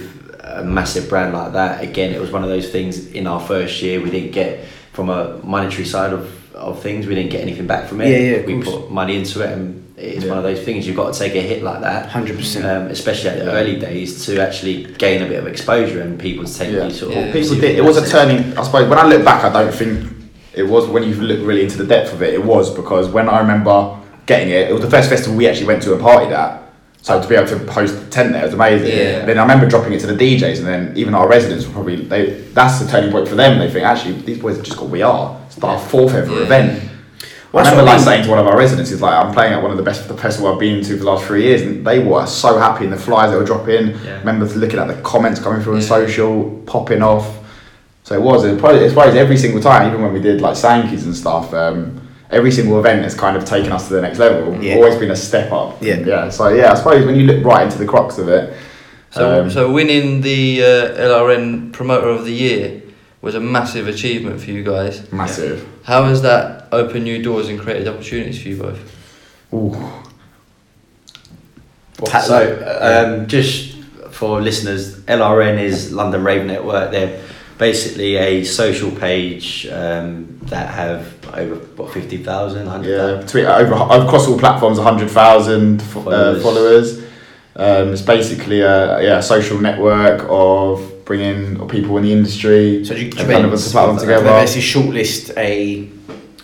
a 0.43 0.63
massive 0.63 1.07
brand 1.09 1.33
like 1.33 1.53
that, 1.53 1.81
again, 1.81 2.13
it 2.13 2.19
was 2.19 2.31
one 2.31 2.43
of 2.43 2.49
those 2.49 2.67
things. 2.69 3.07
In 3.13 3.27
our 3.27 3.39
first 3.39 3.81
year, 3.81 4.01
we 4.01 4.09
didn't 4.11 4.31
get 4.33 4.59
from 4.93 5.09
a 5.09 5.39
monetary 5.43 5.85
side 5.85 6.13
of, 6.13 6.55
of 6.55 6.81
things. 6.81 7.05
We 7.07 7.15
didn't 7.15 7.31
get 7.31 7.41
anything 7.41 7.67
back 7.67 7.89
from 7.89 8.01
it. 8.01 8.09
Yeah, 8.09 8.37
yeah, 8.37 8.45
we 8.45 8.61
course. 8.63 8.75
put 8.77 8.91
money 8.91 9.15
into 9.17 9.41
it, 9.41 9.51
and 9.51 9.93
it's 9.97 10.23
Yeah. 10.23 10.29
one 10.29 10.37
of 10.37 10.43
those 10.43 10.61
things. 10.61 10.85
You've 10.87 10.95
got 10.95 11.13
to 11.13 11.19
take 11.19 11.35
a 11.35 11.41
hit 11.41 11.63
like 11.63 11.81
that. 11.81 12.09
100%. 12.09 12.63
Um, 12.63 12.87
especially 12.87 13.29
at 13.31 13.39
the 13.39 13.51
early 13.51 13.75
days 13.77 14.25
to 14.27 14.39
actually 14.39 14.83
gain 14.97 15.21
a 15.23 15.25
bit 15.25 15.39
of 15.39 15.47
exposure 15.47 16.01
and 16.01 16.19
people 16.19 16.45
to 16.45 16.53
take 16.57 16.71
Yeah. 16.71 16.85
you 16.87 16.93
sort 16.93 17.11
Yeah. 17.13 17.19
of 17.25 17.33
People 17.33 17.55
did. 17.55 17.75
It 17.77 17.83
was 17.83 17.97
a 17.97 18.07
turning. 18.09 18.55
I 18.57 18.63
suppose 18.63 18.87
when 18.87 18.99
I 18.99 19.05
look 19.07 19.25
back, 19.25 19.43
I 19.43 19.51
don't 19.51 19.73
think 19.73 20.07
it 20.53 20.63
was 20.63 20.85
when 20.87 21.03
you 21.03 21.15
look 21.15 21.39
really 21.45 21.63
into 21.63 21.77
the 21.77 21.85
depth 21.85 22.13
of 22.13 22.21
it. 22.21 22.33
It 22.33 22.43
was 22.43 22.69
because 22.73 23.07
when 23.09 23.27
I 23.27 23.39
remember 23.39 23.95
getting 24.27 24.49
it, 24.49 24.69
it 24.69 24.73
was 24.73 24.81
the 24.81 24.89
first 24.89 25.09
festival 25.09 25.35
we 25.35 25.47
actually 25.47 25.65
went 25.67 25.81
to 25.83 25.93
and 25.93 26.01
partied 26.01 26.31
at. 26.31 26.62
So 27.03 27.21
to 27.21 27.27
be 27.27 27.35
able 27.35 27.47
to 27.49 27.57
host 27.69 28.01
a 28.01 28.05
tent 28.09 28.31
there 28.31 28.43
was 28.45 28.53
amazing. 28.53 28.87
Yeah. 28.97 29.25
Then 29.25 29.37
I 29.37 29.41
remember 29.41 29.67
dropping 29.67 29.91
it 29.91 29.99
to 29.99 30.07
the 30.07 30.15
DJs, 30.15 30.59
and 30.59 30.65
then 30.67 30.93
even 30.95 31.13
our 31.13 31.27
residents 31.27 31.67
were 31.67 31.73
probably 31.73 31.97
they. 31.97 32.41
That's 32.53 32.79
the 32.79 32.87
turning 32.89 33.11
point 33.11 33.27
for 33.27 33.35
them. 33.35 33.59
They 33.59 33.69
think 33.69 33.85
actually 33.85 34.13
these 34.21 34.39
boys 34.39 34.55
have 34.55 34.65
just 34.65 34.77
got 34.79 34.87
we 34.89 35.01
are. 35.01 35.37
It's 35.47 35.61
our 35.61 35.77
fourth 35.77 36.13
ever 36.15 36.31
Yeah. 36.33 36.43
event. 36.43 36.89
Well, 37.51 37.61
I 37.61 37.65
that's 37.65 37.75
remember 37.75 37.83
what 37.83 37.89
I 37.89 37.91
like 37.91 37.97
mean. 37.97 38.05
saying 38.05 38.23
to 38.23 38.29
one 38.29 38.39
of 38.39 38.47
our 38.47 38.57
residents, 38.57 38.89
"Is 38.91 39.01
like 39.01 39.13
I'm 39.13 39.33
playing 39.33 39.51
at 39.53 39.61
one 39.61 39.69
of 39.71 39.77
the 39.77 39.83
best 39.83 40.01
of 40.03 40.07
the 40.07 40.17
festival 40.17 40.53
I've 40.53 40.59
been 40.59 40.81
to 40.81 40.93
for 40.93 41.03
the 41.03 41.11
last 41.11 41.25
three 41.25 41.43
years," 41.43 41.61
and 41.61 41.85
they 41.85 41.99
were 41.99 42.25
so 42.25 42.57
happy. 42.57 42.85
And 42.85 42.93
the 42.93 42.97
flyers 42.97 43.31
that 43.31 43.37
were 43.37 43.43
dropping. 43.45 43.87
Yeah. 44.05 44.19
Remember 44.19 44.45
looking 44.45 44.79
at 44.79 44.87
the 44.87 44.95
comments 45.03 45.41
coming 45.41 45.61
through 45.61 45.73
on 45.75 45.81
Yeah. 45.81 45.85
social, 45.87 46.61
popping 46.65 47.03
off. 47.03 47.27
So 48.05 48.15
it 48.15 48.21
was. 48.21 48.45
It 48.45 48.57
probably 48.59 48.79
it's 48.85 48.93
probably 48.93 49.19
every 49.19 49.35
single 49.37 49.61
time, 49.61 49.89
even 49.89 50.01
when 50.01 50.13
we 50.13 50.21
did 50.21 50.39
like 50.39 50.55
Sankeys 50.55 51.03
and 51.03 51.13
stuff. 51.15 51.53
Um, 51.53 51.99
every 52.33 52.51
single 52.51 52.79
event 52.79 53.03
has 53.03 53.15
kind 53.15 53.37
of 53.37 53.45
taken 53.45 53.71
us 53.71 53.87
to 53.87 53.93
the 53.93 54.01
next 54.01 54.19
level. 54.19 54.61
Yeah. 54.61 54.75
Always 54.75 54.95
been 54.97 55.11
a 55.11 55.15
step 55.15 55.51
up. 55.51 55.81
Yeah. 55.81 55.99
Yeah. 55.99 56.29
So 56.29 56.49
yeah, 56.49 56.71
I 56.71 56.75
suppose 56.75 57.05
when 57.05 57.15
you 57.15 57.25
look 57.25 57.43
right 57.43 57.65
into 57.65 57.77
the 57.77 57.85
crux 57.85 58.17
of 58.17 58.27
it. 58.27 58.55
So, 59.11 59.43
um, 59.43 59.51
so 59.51 59.71
winning 59.71 60.21
the 60.21 60.63
uh, 60.63 60.65
LRN 60.97 61.71
Promoter 61.71 62.09
of 62.09 62.25
the 62.25 62.33
Year 62.33 62.81
was 63.21 63.35
a 63.35 63.39
massive 63.39 63.87
achievement 63.87 64.41
for 64.41 64.49
you 64.49 64.63
guys. 64.63 65.11
massive. 65.11 65.67
How 65.83 66.03
has 66.05 66.23
that 66.23 66.67
opened 66.71 67.03
new 67.03 67.21
doors 67.21 67.47
and 67.47 67.59
created 67.59 67.87
opportunities 67.87 68.41
for 68.41 68.49
you 68.49 68.57
both? 68.57 69.53
Ooh. 69.53 70.03
So, 72.05 72.79
um, 72.81 73.27
just 73.27 73.77
for 74.11 74.41
listeners, 74.41 74.99
LRN 75.01 75.59
is 75.59 75.93
London 75.93 76.23
Rave 76.23 76.45
Network. 76.45 76.91
They're 76.91 77.22
basically 77.57 78.15
a 78.17 78.43
social 78.43 78.91
page 78.91 79.67
um, 79.67 80.37
that 80.43 80.69
have 80.73 81.13
over 81.33 81.55
what 81.75 81.91
fifty 81.93 82.17
thousand, 82.17 82.67
hundred 82.67 82.89
Yeah, 82.95 83.21
between, 83.21 83.45
over, 83.45 83.73
across 83.73 84.27
all 84.27 84.37
platforms, 84.37 84.77
100,000 84.77 85.81
fo- 85.81 85.99
uh, 86.01 86.03
Followers. 86.41 86.43
followers. 86.43 87.03
Um, 87.55 87.93
it's 87.93 88.01
basically 88.01 88.61
a, 88.61 89.01
yeah, 89.01 89.17
a 89.19 89.21
social 89.21 89.59
network 89.59 90.25
of 90.27 91.05
bringing 91.05 91.67
people 91.67 91.97
in 91.97 92.03
the 92.03 92.11
industry. 92.11 92.83
So 92.83 92.95
do 92.95 93.05
you, 93.05 93.11
do 93.11 93.19
and 93.19 93.27
kind 93.29 93.45
of 93.45 93.53
events, 93.53 93.71
to 93.71 93.77
put 93.77 93.87
them 93.87 93.97
together. 93.99 94.23
They 94.25 94.29
basically 94.41 94.81
shortlist 94.81 95.37
a 95.37 95.89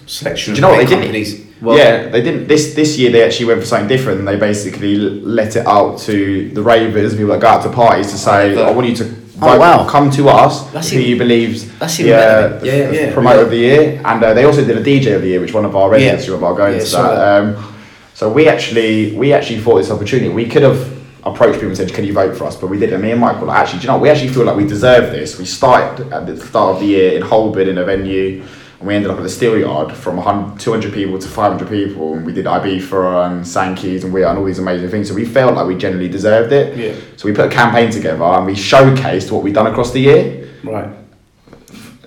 selection 0.05 0.53
Do 0.53 0.57
you 0.57 0.61
know 0.61 0.71
of 0.71 0.77
what 0.77 0.79
big 0.81 0.87
they 0.89 0.95
did? 0.95 1.01
companies. 1.01 1.45
Well- 1.61 1.77
yeah, 1.77 2.07
they 2.09 2.21
didn't. 2.21 2.47
This 2.47 2.73
this 2.73 2.97
year 2.97 3.11
they 3.11 3.23
actually 3.23 3.47
went 3.47 3.59
for 3.59 3.65
something 3.65 3.87
different. 3.87 4.25
They 4.25 4.37
basically 4.37 4.95
let 4.97 5.55
it 5.55 5.65
out 5.67 5.99
to 6.01 6.49
the 6.51 6.61
ravers, 6.61 7.13
people 7.15 7.29
that 7.29 7.41
go 7.41 7.47
out 7.47 7.63
to 7.63 7.69
parties, 7.69 8.11
to 8.11 8.17
say, 8.17 8.55
"I 8.63 8.71
want 8.71 8.87
you 8.87 8.95
to 8.97 9.05
Oh, 9.41 9.47
vote, 9.51 9.59
wow. 9.59 9.87
come 9.87 10.09
to 10.11 10.29
us, 10.29 10.63
That's 10.71 10.89
who 10.91 10.99
even- 10.99 11.09
you 11.09 11.17
believe's 11.17 11.77
that's 11.79 11.97
the, 11.97 12.03
even 12.03 12.15
better. 12.17 12.55
uh, 12.55 12.63
Yeah, 12.63 12.73
yeah, 12.75 12.91
yeah. 12.91 13.13
promoter 13.13 13.41
of 13.41 13.49
the 13.49 13.57
year." 13.57 14.01
And 14.03 14.23
uh, 14.23 14.33
they 14.33 14.43
also 14.45 14.63
did 14.65 14.77
a 14.77 14.83
DJ 14.83 15.15
of 15.15 15.21
the 15.21 15.29
year, 15.29 15.39
which 15.39 15.53
one 15.53 15.65
of 15.65 15.75
our 15.75 15.89
residents 15.89 16.27
Yeah. 16.27 16.35
yeah. 16.39 16.45
are 16.47 16.55
going 16.55 16.73
Yeah, 16.75 16.83
to 16.83 16.91
that. 16.91 17.15
that. 17.15 17.41
Um, 17.43 17.73
so 18.13 18.29
we 18.29 18.47
actually 18.49 19.13
we 19.15 19.33
actually 19.33 19.59
thought 19.61 19.77
this 19.77 19.91
opportunity. 19.91 20.29
We 20.29 20.45
could 20.47 20.63
have 20.63 20.79
approached 21.23 21.55
people 21.55 21.69
and 21.69 21.77
said, 21.77 21.93
"Can 21.93 22.03
you 22.05 22.13
vote 22.13 22.35
for 22.37 22.45
us?" 22.45 22.55
But 22.55 22.67
we 22.69 22.77
didn't. 22.79 22.95
and 22.95 23.03
Me 23.03 23.11
and 23.11 23.21
Mike 23.21 23.39
were 23.39 23.47
like, 23.47 23.59
"Actually, 23.59 23.79
do 23.79 23.83
you 23.83 23.87
know? 23.87 23.93
what? 23.93 24.01
We 24.03 24.09
actually 24.09 24.29
feel 24.29 24.43
like 24.45 24.57
we 24.57 24.65
deserve 24.65 25.11
this." 25.11 25.37
We 25.39 25.45
started 25.45 26.11
at 26.11 26.25
the 26.25 26.35
start 26.37 26.75
of 26.75 26.79
the 26.81 26.87
year 26.87 27.11
in 27.17 27.21
Holborn 27.21 27.67
in 27.69 27.77
a 27.77 27.85
venue. 27.85 28.43
And 28.79 28.87
we 28.87 28.95
ended 28.95 29.11
up 29.11 29.17
at 29.17 29.23
the 29.23 29.29
steel 29.29 29.57
yard 29.57 29.91
from 29.93 30.15
100, 30.17 30.57
200 30.59 30.93
people 30.93 31.19
to 31.19 31.27
500 31.27 31.67
people. 31.67 32.13
And 32.13 32.25
we 32.25 32.31
did 32.33 32.45
Ibiza 32.45 33.27
and 33.29 33.43
Sankeys 33.43 34.03
and 34.05 34.13
we 34.13 34.23
and 34.23 34.37
all 34.37 34.45
these 34.45 34.59
amazing 34.59 34.89
things. 34.89 35.09
So 35.09 35.13
we 35.15 35.25
felt 35.25 35.55
like 35.55 35.67
we 35.67 35.75
generally 35.75 36.07
deserved 36.07 36.53
it. 36.53 36.77
Yeah. 36.77 36.95
So 37.17 37.27
we 37.27 37.33
put 37.33 37.45
a 37.45 37.49
campaign 37.53 37.91
together 37.91 38.23
and 38.23 38.45
we 38.45 38.53
showcased 38.53 39.31
what 39.31 39.43
we've 39.43 39.53
done 39.53 39.67
across 39.67 39.91
the 39.91 39.99
year, 39.99 40.47
Right. 40.63 40.87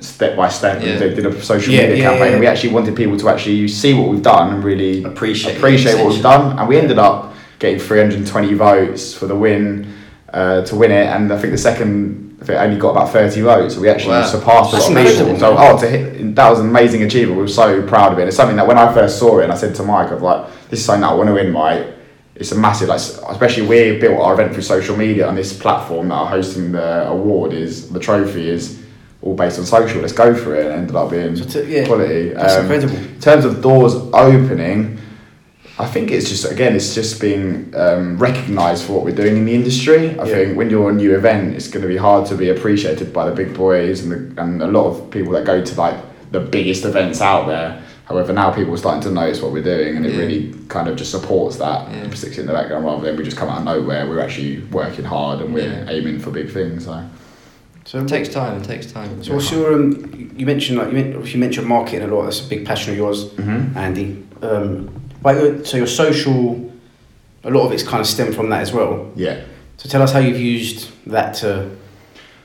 step 0.01 0.35
by 0.37 0.49
step. 0.49 0.83
Yeah. 0.83 0.99
We 1.01 1.15
did 1.15 1.27
a 1.27 1.43
social 1.43 1.75
Yeah, 1.75 1.83
media 1.83 1.97
yeah, 1.97 2.03
campaign 2.11 2.27
yeah. 2.29 2.33
and 2.33 2.41
we 2.41 2.47
actually 2.47 2.73
wanted 2.73 2.97
people 2.97 3.19
to 3.19 3.29
actually 3.29 3.69
see 3.69 3.93
what 3.93 4.09
we've 4.09 4.23
done 4.23 4.55
and 4.55 4.65
really 4.65 5.05
Appreciate 5.05 5.59
appreciate 5.59 5.97
what 5.97 6.09
we've 6.15 6.23
done. 6.23 6.59
And 6.59 6.67
we 6.69 6.79
ended 6.79 6.99
up 6.99 7.35
getting 7.59 7.79
320 7.79 8.55
votes 8.55 9.13
for 9.13 9.27
the 9.27 9.37
win, 9.37 9.93
uh, 10.33 10.63
to 10.63 10.75
win 10.75 10.91
it. 10.91 11.07
And 11.07 11.31
I 11.31 11.37
think 11.39 11.53
the 11.53 11.59
second, 11.59 12.22
I 12.43 12.45
think 12.45 12.59
only 12.61 12.77
got 12.77 12.91
about 12.91 13.11
30 13.13 13.41
votes. 13.43 13.75
So 13.77 13.81
we 13.81 13.89
actually 13.89 14.13
Wow. 14.17 14.27
surpassed 14.27 14.73
a 14.73 14.77
That's 14.77 14.91
lot 14.91 15.07
of 15.07 15.17
people. 15.17 15.39
So, 15.39 15.57
oh, 15.57 15.79
to 15.79 15.87
hit, 15.87 16.35
that 16.35 16.51
was 16.51 16.59
an 16.59 16.69
amazing 16.69 17.03
achievement. 17.05 17.37
We 17.37 17.43
were 17.43 17.49
so 17.49 17.83
proud 17.83 18.13
of 18.13 18.19
it. 18.19 18.27
It's 18.27 18.37
something 18.37 18.57
that 18.57 18.67
when 18.67 18.79
I 18.79 18.93
first 18.93 19.19
saw 19.19 19.39
it 19.39 19.45
and 19.45 19.53
I 19.53 19.57
said 19.57 19.75
to 19.77 19.83
Mike, 19.85 20.09
I 20.11 20.15
was 20.15 20.23
like, 20.23 20.47
this 20.69 20.81
is 20.81 20.85
something 20.87 21.03
that 21.03 21.11
I 21.11 21.15
want 21.15 21.29
to 21.29 21.35
win, 21.35 21.53
Mike. 21.53 21.87
It's 22.35 22.51
a 22.51 22.57
massive, 22.59 22.89
like, 22.89 22.99
especially 22.99 23.67
we 23.67 23.99
built 24.01 24.19
our 24.19 24.35
event 24.35 24.55
through 24.55 24.63
social 24.65 24.97
media 24.97 25.29
and 25.29 25.39
this 25.39 25.53
platform 25.57 26.09
that 26.09 26.15
are 26.17 26.27
hosting 26.27 26.73
the 26.73 27.07
award 27.09 27.53
is, 27.53 27.91
the 27.91 28.01
trophy 28.01 28.49
is 28.49 28.79
all 29.21 29.35
based 29.35 29.61
on 29.61 29.65
social. 29.65 30.01
Let's 30.01 30.13
go 30.13 30.35
for 30.35 30.57
it. 30.57 30.65
And 30.67 30.75
it 30.75 30.79
ended 30.79 30.97
up 30.97 31.11
being 31.11 31.37
So 31.37 31.45
to- 31.45 31.67
yeah, 31.67 31.87
quality. 31.87 32.31
That's 32.31 32.55
Um, 32.57 32.63
incredible. 32.63 32.97
in 32.97 33.21
terms 33.21 33.45
of 33.45 33.63
doors 33.63 33.95
opening, 34.13 34.99
I 35.79 35.87
think 35.87 36.11
it's 36.11 36.29
just 36.29 36.51
again, 36.51 36.77
it's 36.77 36.95
just 36.95 37.21
being 37.21 37.73
um, 37.75 38.19
recognised 38.19 38.85
for 38.85 38.93
what 38.95 39.05
we're 39.05 39.15
doing 39.15 39.37
in 39.39 39.45
the 39.45 39.55
industry. 39.55 40.11
I 40.19 40.25
Yeah. 40.27 40.35
think 40.35 40.57
when 40.57 40.69
you're 40.71 40.87
on 40.89 40.95
a 40.95 40.97
new 40.97 41.15
event, 41.17 41.55
it's 41.57 41.69
going 41.69 41.83
to 41.83 41.89
be 41.89 41.97
hard 41.97 42.27
to 42.27 42.35
be 42.35 42.51
appreciated 42.51 43.13
by 43.13 43.29
the 43.29 43.35
big 43.35 43.55
boys 43.55 44.03
and 44.05 44.13
the, 44.37 44.43
and 44.43 44.63
a 44.63 44.67
lot 44.67 44.87
of 44.89 45.11
people 45.11 45.33
that 45.33 45.45
go 45.45 45.63
to 45.65 45.75
like 45.81 45.97
the 46.31 46.41
biggest 46.41 46.85
events 46.85 47.21
out 47.21 47.47
there. 47.47 47.83
However, 48.05 48.33
now 48.33 48.51
people 48.51 48.75
are 48.75 48.77
starting 48.79 49.03
to 49.03 49.11
notice 49.11 49.41
what 49.41 49.53
we're 49.53 49.63
doing, 49.63 49.97
and 49.97 50.05
it 50.05 50.13
Yeah. 50.13 50.19
really 50.21 50.55
kind 50.69 50.89
of 50.89 50.97
just 50.97 51.11
supports 51.11 51.57
that. 51.57 51.89
Yeah. 51.91 52.05
It 52.05 52.17
sticks 52.17 52.37
in 52.37 52.47
the 52.47 52.53
background 52.53 52.85
rather 52.85 53.05
than 53.07 53.17
we 53.17 53.25
just 53.25 53.37
come 53.39 53.49
out 53.49 53.59
of 53.59 53.65
nowhere. 53.65 54.07
We're 54.07 54.21
actually 54.21 54.63
working 54.71 55.05
hard 55.07 55.41
and 55.41 55.55
we're 55.55 55.65
Yeah. 55.73 55.87
aiming 55.89 56.19
for 56.19 56.31
big 56.31 56.51
things. 56.51 56.85
So 56.85 57.01
So 57.85 57.99
It 57.99 58.07
takes 58.09 58.29
time. 58.29 58.61
It 58.61 58.65
takes 58.65 58.87
time. 58.93 59.23
So 59.23 59.35
what's 59.35 59.51
your 59.51 59.73
um? 59.75 60.31
You 60.37 60.47
mentioned 60.47 60.79
like 60.79 60.93
you, 60.93 61.21
you 61.25 61.39
mentioned 61.41 61.67
marketing 61.67 62.03
a 62.03 62.15
lot. 62.15 62.25
That's 62.25 62.41
a 62.47 62.49
big 62.49 62.65
passion 62.65 62.93
of 62.93 62.99
yours, 62.99 63.25
Mhm. 63.37 63.75
Andy. 63.77 64.19
Um, 64.41 64.89
like 65.25 65.37
your- 65.39 65.65
so 65.65 65.77
your 65.77 65.87
social, 65.87 66.71
a 67.45 67.51
lot 67.51 67.67
of 67.67 67.73
it's 67.73 67.83
kind 67.83 68.01
of 68.01 68.07
stemmed 68.07 68.35
from 68.35 68.51
that 68.51 68.61
as 68.63 68.73
well. 68.73 69.11
yeah. 69.17 69.37
So 69.79 69.89
tell 69.89 70.03
us 70.03 70.13
how 70.13 70.21
you've 70.21 70.41
used 70.41 70.91
that 71.07 71.35
to 71.43 71.69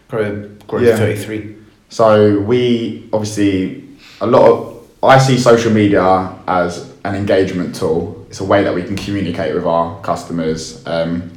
grow 0.08 0.50
grow 0.68 0.80
Yeah. 0.82 0.98
thirty 0.98 1.16
three. 1.20 1.56
So 1.90 2.40
we 2.40 3.08
obviously 3.13 3.84
a 4.22 4.26
lot 4.28 4.46
of 4.50 4.74
I 5.04 5.20
see 5.20 5.38
social 5.38 5.72
media 5.72 6.30
as 6.48 6.90
an 7.06 7.16
engagement 7.16 7.76
tool. 7.76 8.26
It's 8.30 8.40
a 8.40 8.44
way 8.44 8.63
that 8.63 8.74
we 8.74 8.82
can 8.84 8.96
communicate 8.96 9.54
with 9.54 9.66
our 9.66 10.02
customers. 10.02 10.82
Um, 10.88 11.32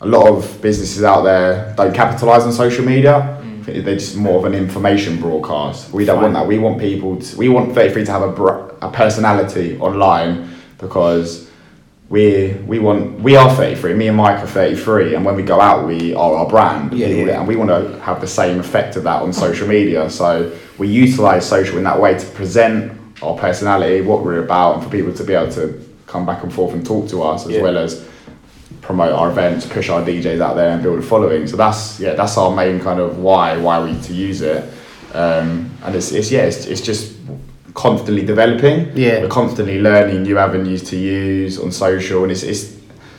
a 0.00 0.06
lot 0.06 0.26
of 0.28 0.60
businesses 0.62 1.04
out 1.04 1.22
there 1.22 1.74
don't 1.76 1.94
capitalize 1.94 2.42
on 2.44 2.52
social 2.52 2.84
media. 2.84 3.38
I 3.38 3.64
think 3.64 3.84
They're 3.84 3.94
just 3.94 4.16
more 4.16 4.38
of 4.38 4.44
an 4.46 4.54
information 4.54 5.20
broadcast. 5.20 5.92
We 5.92 6.04
don't 6.04 6.20
want 6.22 6.34
that. 6.34 6.46
We 6.46 6.58
want 6.58 6.80
people. 6.80 7.16
To, 7.20 7.36
we 7.36 7.48
want 7.48 7.74
33 7.74 8.04
to 8.06 8.10
have 8.12 8.22
a, 8.22 8.32
br- 8.32 8.61
a 8.82 8.90
personality 8.90 9.78
online 9.78 10.50
because 10.78 11.48
we 12.08 12.52
we 12.66 12.78
want 12.78 13.20
we 13.20 13.36
are 13.36 13.54
33. 13.54 13.94
Me 13.94 14.08
and 14.08 14.16
Mike 14.16 14.38
are 14.42 14.46
33, 14.46 15.14
and 15.14 15.24
when 15.24 15.34
we 15.36 15.42
go 15.42 15.60
out, 15.60 15.86
we 15.86 16.14
are 16.14 16.34
our 16.34 16.46
brand. 16.48 16.92
Yeah, 16.92 17.06
yeah. 17.06 17.38
And 17.38 17.48
we 17.48 17.56
want 17.56 17.70
to 17.70 17.98
have 18.00 18.20
the 18.20 18.26
same 18.26 18.60
effect 18.60 18.96
of 18.96 19.04
that 19.04 19.22
on 19.22 19.32
social 19.32 19.66
media. 19.66 20.10
So 20.10 20.52
we 20.78 20.88
utilize 20.88 21.48
social 21.48 21.78
in 21.78 21.84
that 21.84 21.98
way 21.98 22.18
to 22.18 22.26
present 22.32 22.92
our 23.22 23.36
personality, 23.38 24.02
what 24.02 24.22
we're 24.24 24.44
about, 24.44 24.74
and 24.74 24.84
for 24.84 24.90
people 24.90 25.12
to 25.14 25.24
be 25.24 25.32
able 25.32 25.52
to 25.52 25.80
come 26.06 26.26
back 26.26 26.42
and 26.42 26.52
forth 26.52 26.74
and 26.74 26.84
talk 26.84 27.08
to 27.08 27.22
us 27.22 27.46
as 27.46 27.52
Yeah. 27.52 27.62
well 27.62 27.78
as 27.78 28.06
promote 28.82 29.12
our 29.12 29.30
events, 29.30 29.64
push 29.64 29.88
our 29.88 30.02
DJs 30.02 30.40
out 30.40 30.54
there, 30.56 30.70
and 30.70 30.82
build 30.82 30.98
a 30.98 31.02
following. 31.02 31.46
So 31.46 31.56
that's 31.56 31.98
yeah, 32.00 32.14
that's 32.14 32.36
our 32.36 32.54
main 32.54 32.80
kind 32.80 33.00
of 33.00 33.18
why 33.18 33.56
why 33.56 33.82
we 33.82 33.98
to 34.02 34.12
use 34.12 34.42
it. 34.42 34.64
Um, 35.14 35.70
and 35.84 35.94
it's, 35.94 36.10
it's 36.12 36.30
yeah, 36.30 36.42
it's, 36.42 36.66
it's 36.66 36.80
just 36.80 37.12
constantly 37.74 38.24
developing. 38.24 38.96
Yeah. 38.96 39.20
we're 39.20 39.28
constantly 39.28 39.80
learning 39.80 40.22
new 40.22 40.38
avenues 40.38 40.82
to 40.90 40.96
use 40.96 41.58
on 41.58 41.72
social, 41.72 42.22
and 42.22 42.32
it's, 42.32 42.42
it's 42.42 42.76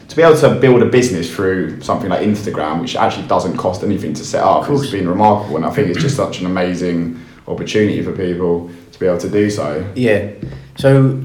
to 0.10 0.16
be 0.16 0.22
able 0.22 0.38
to 0.38 0.56
build 0.60 0.82
a 0.82 0.86
business 0.86 1.34
through 1.34 1.82
something 1.82 2.10
like 2.10 2.22
Instagram, 2.22 2.82
which 2.82 2.96
actually 2.96 3.28
doesn't 3.28 3.58
cost 3.58 3.84
anything 3.84 4.14
to 4.14 4.24
set 4.24 4.44
up. 4.44 4.70
It's 4.70 4.92
been 4.92 5.08
remarkable, 5.08 5.58
and 5.58 5.66
I 5.66 5.72
think 5.72 5.90
it's 5.90 6.02
just 6.02 6.16
such 6.16 6.40
an 6.40 6.46
amazing 6.46 7.20
opportunity 7.48 8.02
for 8.04 8.12
people 8.12 8.70
to 8.92 9.00
be 9.00 9.06
able 9.06 9.20
to 9.20 9.30
do 9.30 9.50
so. 9.50 9.92
Yeah. 9.96 10.32
So 10.78 11.24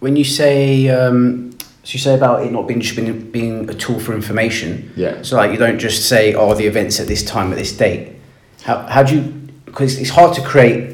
when 0.00 0.16
you 0.16 0.24
say 0.24 0.88
um, 0.88 1.52
so 1.84 1.92
you 1.92 1.98
say 1.98 2.14
about 2.14 2.46
it 2.46 2.50
not 2.52 2.66
being 2.66 2.80
just 2.80 2.96
being, 2.96 3.30
being 3.30 3.68
a 3.68 3.74
tool 3.74 4.00
for 4.00 4.14
information. 4.14 4.92
Yeah. 4.96 5.22
So 5.22 5.36
like 5.36 5.52
you 5.52 5.58
don't 5.58 5.78
just 5.78 6.08
say 6.08 6.34
oh 6.34 6.54
the 6.54 6.66
events 6.66 6.98
at 6.98 7.06
this 7.06 7.22
time 7.22 7.52
at 7.52 7.58
this 7.58 7.76
date. 7.76 8.16
How 8.62 8.78
how 8.86 9.02
do 9.02 9.16
you 9.16 9.22
because 9.66 9.98
it's 9.98 10.10
hard 10.10 10.34
to 10.36 10.42
create. 10.42 10.93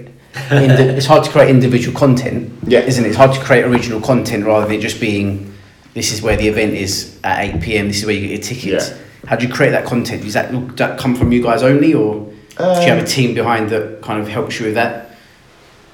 Indi- 0.50 0.94
it's 0.96 1.06
hard 1.06 1.24
to 1.24 1.30
create 1.30 1.48
individual 1.50 1.96
content, 1.98 2.52
Yeah. 2.66 2.80
isn't 2.80 3.04
it? 3.04 3.08
It's 3.08 3.16
hard 3.16 3.32
to 3.34 3.40
create 3.40 3.64
original 3.64 4.00
content 4.00 4.44
rather 4.46 4.66
than 4.66 4.80
just 4.80 5.00
being, 5.00 5.52
this 5.94 6.12
is 6.12 6.22
where 6.22 6.36
the 6.36 6.48
event 6.48 6.74
is 6.74 7.16
at 7.24 7.44
eight 7.44 7.60
pm. 7.60 7.88
This 7.88 7.98
is 7.98 8.06
where 8.06 8.14
you 8.14 8.20
get 8.22 8.30
your 8.30 8.40
tickets. 8.42 8.90
Yeah. 8.90 8.96
How 9.26 9.36
do 9.36 9.46
you 9.46 9.52
create 9.52 9.70
that 9.70 9.84
content? 9.84 10.22
Does 10.22 10.32
that 10.34 10.50
does 10.52 10.76
that 10.76 10.98
come 10.98 11.14
from 11.14 11.30
you 11.32 11.42
guys 11.42 11.62
only, 11.62 11.92
or 11.94 12.14
do 12.56 12.64
you 12.64 12.88
have 12.88 13.02
a 13.02 13.06
team 13.06 13.34
behind 13.34 13.70
that 13.70 14.00
kind 14.02 14.20
of 14.20 14.28
helps 14.28 14.58
you 14.58 14.66
with 14.66 14.74
that? 14.74 15.16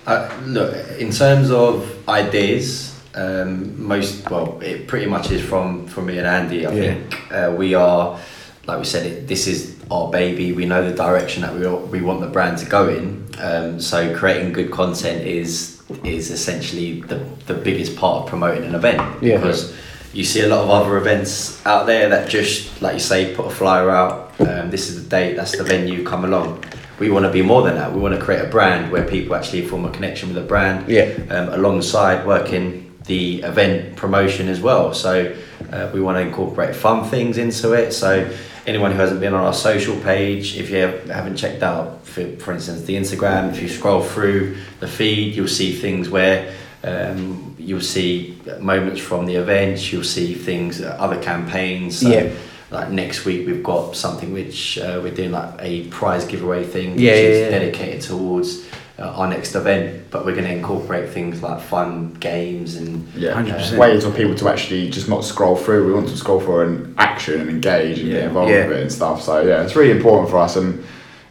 Uh, 0.06 0.28
look, 0.44 0.72
in 0.98 1.10
terms 1.10 1.50
of 1.50 1.90
ideas, 2.08 2.94
um, 3.16 3.84
most 3.84 4.30
well, 4.30 4.60
it 4.62 4.86
pretty 4.86 5.06
much 5.06 5.30
is 5.32 5.42
from 5.42 5.86
from 5.88 6.06
me 6.06 6.18
and 6.18 6.26
Andy. 6.26 6.64
I 6.66 6.72
Yeah. 6.72 6.80
think 6.94 7.32
uh, 7.32 7.54
we 7.56 7.74
are, 7.74 8.18
like 8.66 8.78
we 8.78 8.84
said, 8.84 9.06
it, 9.06 9.26
this 9.26 9.48
is 9.48 9.75
our 9.90 10.10
baby. 10.10 10.52
We 10.52 10.64
know 10.66 10.88
the 10.88 10.94
direction 10.96 11.42
that 11.42 11.54
we 11.54 11.66
we 11.98 12.00
want 12.04 12.20
the 12.20 12.26
brand 12.26 12.58
to 12.58 12.66
go 12.66 12.88
in. 12.88 13.26
Um, 13.38 13.80
so 13.80 14.16
creating 14.16 14.52
good 14.52 14.70
content 14.70 15.26
is 15.26 15.80
is 16.04 16.30
essentially 16.30 17.00
the 17.02 17.18
the 17.46 17.54
biggest 17.54 17.96
part 17.96 18.22
of 18.24 18.28
promoting 18.28 18.64
an 18.64 18.74
event 18.74 19.00
Yeah. 19.22 19.36
because 19.36 19.74
you 20.12 20.24
see 20.24 20.40
a 20.40 20.48
lot 20.48 20.64
of 20.64 20.70
other 20.70 20.96
events 20.96 21.64
out 21.66 21.86
there 21.86 22.08
that 22.08 22.28
just 22.28 22.80
like 22.82 22.94
you 22.94 23.00
say 23.00 23.34
put 23.34 23.46
a 23.46 23.50
flyer 23.50 23.90
out. 23.90 24.22
Um, 24.40 24.70
this 24.70 24.88
is 24.88 25.02
the 25.02 25.08
date. 25.08 25.34
That's 25.36 25.56
the 25.56 25.64
venue. 25.64 26.04
Come 26.04 26.24
along. 26.24 26.64
We 26.98 27.10
want 27.10 27.26
to 27.26 27.32
be 27.32 27.42
more 27.42 27.62
than 27.62 27.74
that. 27.76 27.92
We 27.92 28.00
want 28.00 28.14
to 28.18 28.20
create 28.20 28.40
a 28.44 28.48
brand 28.48 28.90
where 28.90 29.04
people 29.06 29.34
actually 29.36 29.66
form 29.66 29.84
a 29.84 29.90
connection 29.90 30.28
with 30.28 30.36
the 30.42 30.48
brand 30.48 30.88
Yeah. 30.88 31.10
um, 31.30 31.48
alongside 31.50 32.26
working 32.26 32.90
the 33.06 33.42
event 33.42 33.96
promotion 33.96 34.48
as 34.48 34.60
well. 34.60 34.92
So 34.94 35.34
uh, 35.72 35.90
we 35.92 36.00
want 36.00 36.16
to 36.16 36.22
incorporate 36.22 36.74
fun 36.76 37.08
things 37.08 37.38
into 37.38 37.72
it. 37.72 37.92
So 37.92 38.30
anyone 38.66 38.90
who 38.92 38.98
hasn't 38.98 39.20
been 39.20 39.34
on 39.34 39.44
our 39.44 39.52
social 39.54 39.96
page, 40.00 40.56
if 40.56 40.70
you 40.70 40.76
have- 40.78 41.08
haven't 41.08 41.36
checked 41.36 41.62
out, 41.62 42.04
for, 42.06 42.24
for 42.36 42.52
instance, 42.52 42.82
the 42.82 42.96
Instagram, 42.96 43.50
if 43.50 43.60
you 43.62 43.68
scroll 43.68 44.02
through 44.02 44.56
the 44.80 44.88
feed, 44.88 45.34
you'll 45.34 45.48
see 45.48 45.72
things 45.72 46.08
where 46.08 46.52
um, 46.84 47.54
you'll 47.58 47.80
see 47.80 48.38
moments 48.60 49.00
from 49.00 49.26
the 49.26 49.34
events, 49.36 49.92
you'll 49.92 50.04
see 50.04 50.34
things, 50.34 50.80
uh, 50.80 50.96
other 50.98 51.20
campaigns. 51.22 51.98
So 52.00 52.08
Yeah. 52.08 52.30
Like 52.68 52.90
next 52.90 53.24
week, 53.24 53.46
we've 53.46 53.62
got 53.62 53.94
something 53.94 54.32
which 54.32 54.76
uh, 54.78 54.98
we're 55.00 55.14
doing 55.14 55.30
like 55.30 55.54
a 55.60 55.86
prize 55.86 56.24
giveaway 56.24 56.64
thing, 56.64 56.90
Yeah, 56.90 56.94
which 56.94 57.02
yeah, 57.02 57.12
is 57.12 57.38
yeah. 57.40 57.58
dedicated 57.58 58.00
towards 58.02 58.66
uh, 58.98 59.02
our 59.02 59.28
next 59.28 59.54
event. 59.54 60.10
But 60.10 60.24
we're 60.24 60.32
going 60.34 60.46
to 60.46 60.52
incorporate 60.52 61.10
things 61.10 61.42
like 61.42 61.60
fun 61.60 62.14
games 62.20 62.76
and 62.76 63.06
Yeah, 63.14 63.34
100%. 63.34 63.76
ways 63.78 64.04
for 64.04 64.10
people 64.10 64.34
to 64.36 64.48
actually 64.48 64.88
just 64.90 65.08
not 65.08 65.24
scroll 65.24 65.56
through. 65.56 65.86
We 65.86 65.92
want 65.92 66.08
to 66.08 66.16
scroll 66.16 66.40
for 66.40 66.62
an 66.64 66.94
action 66.98 67.40
and 67.40 67.50
engage 67.50 67.98
and 67.98 68.08
Yeah. 68.08 68.14
get 68.20 68.24
involved 68.24 68.50
Yeah. 68.50 68.66
with 68.68 68.76
it 68.78 68.82
and 68.82 68.92
stuff. 68.92 69.22
So 69.22 69.40
yeah, 69.42 69.62
it's 69.62 69.76
really 69.76 69.92
important 69.92 70.30
for 70.30 70.38
us, 70.38 70.56
and 70.56 70.82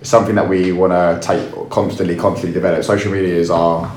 it's 0.02 0.10
something 0.10 0.36
that 0.36 0.48
we 0.48 0.72
want 0.72 0.94
to 0.94 1.20
take 1.26 1.70
constantly, 1.70 2.16
constantly 2.16 2.54
develop. 2.54 2.84
Social 2.84 3.12
media 3.12 3.36
is 3.36 3.50
our 3.50 3.90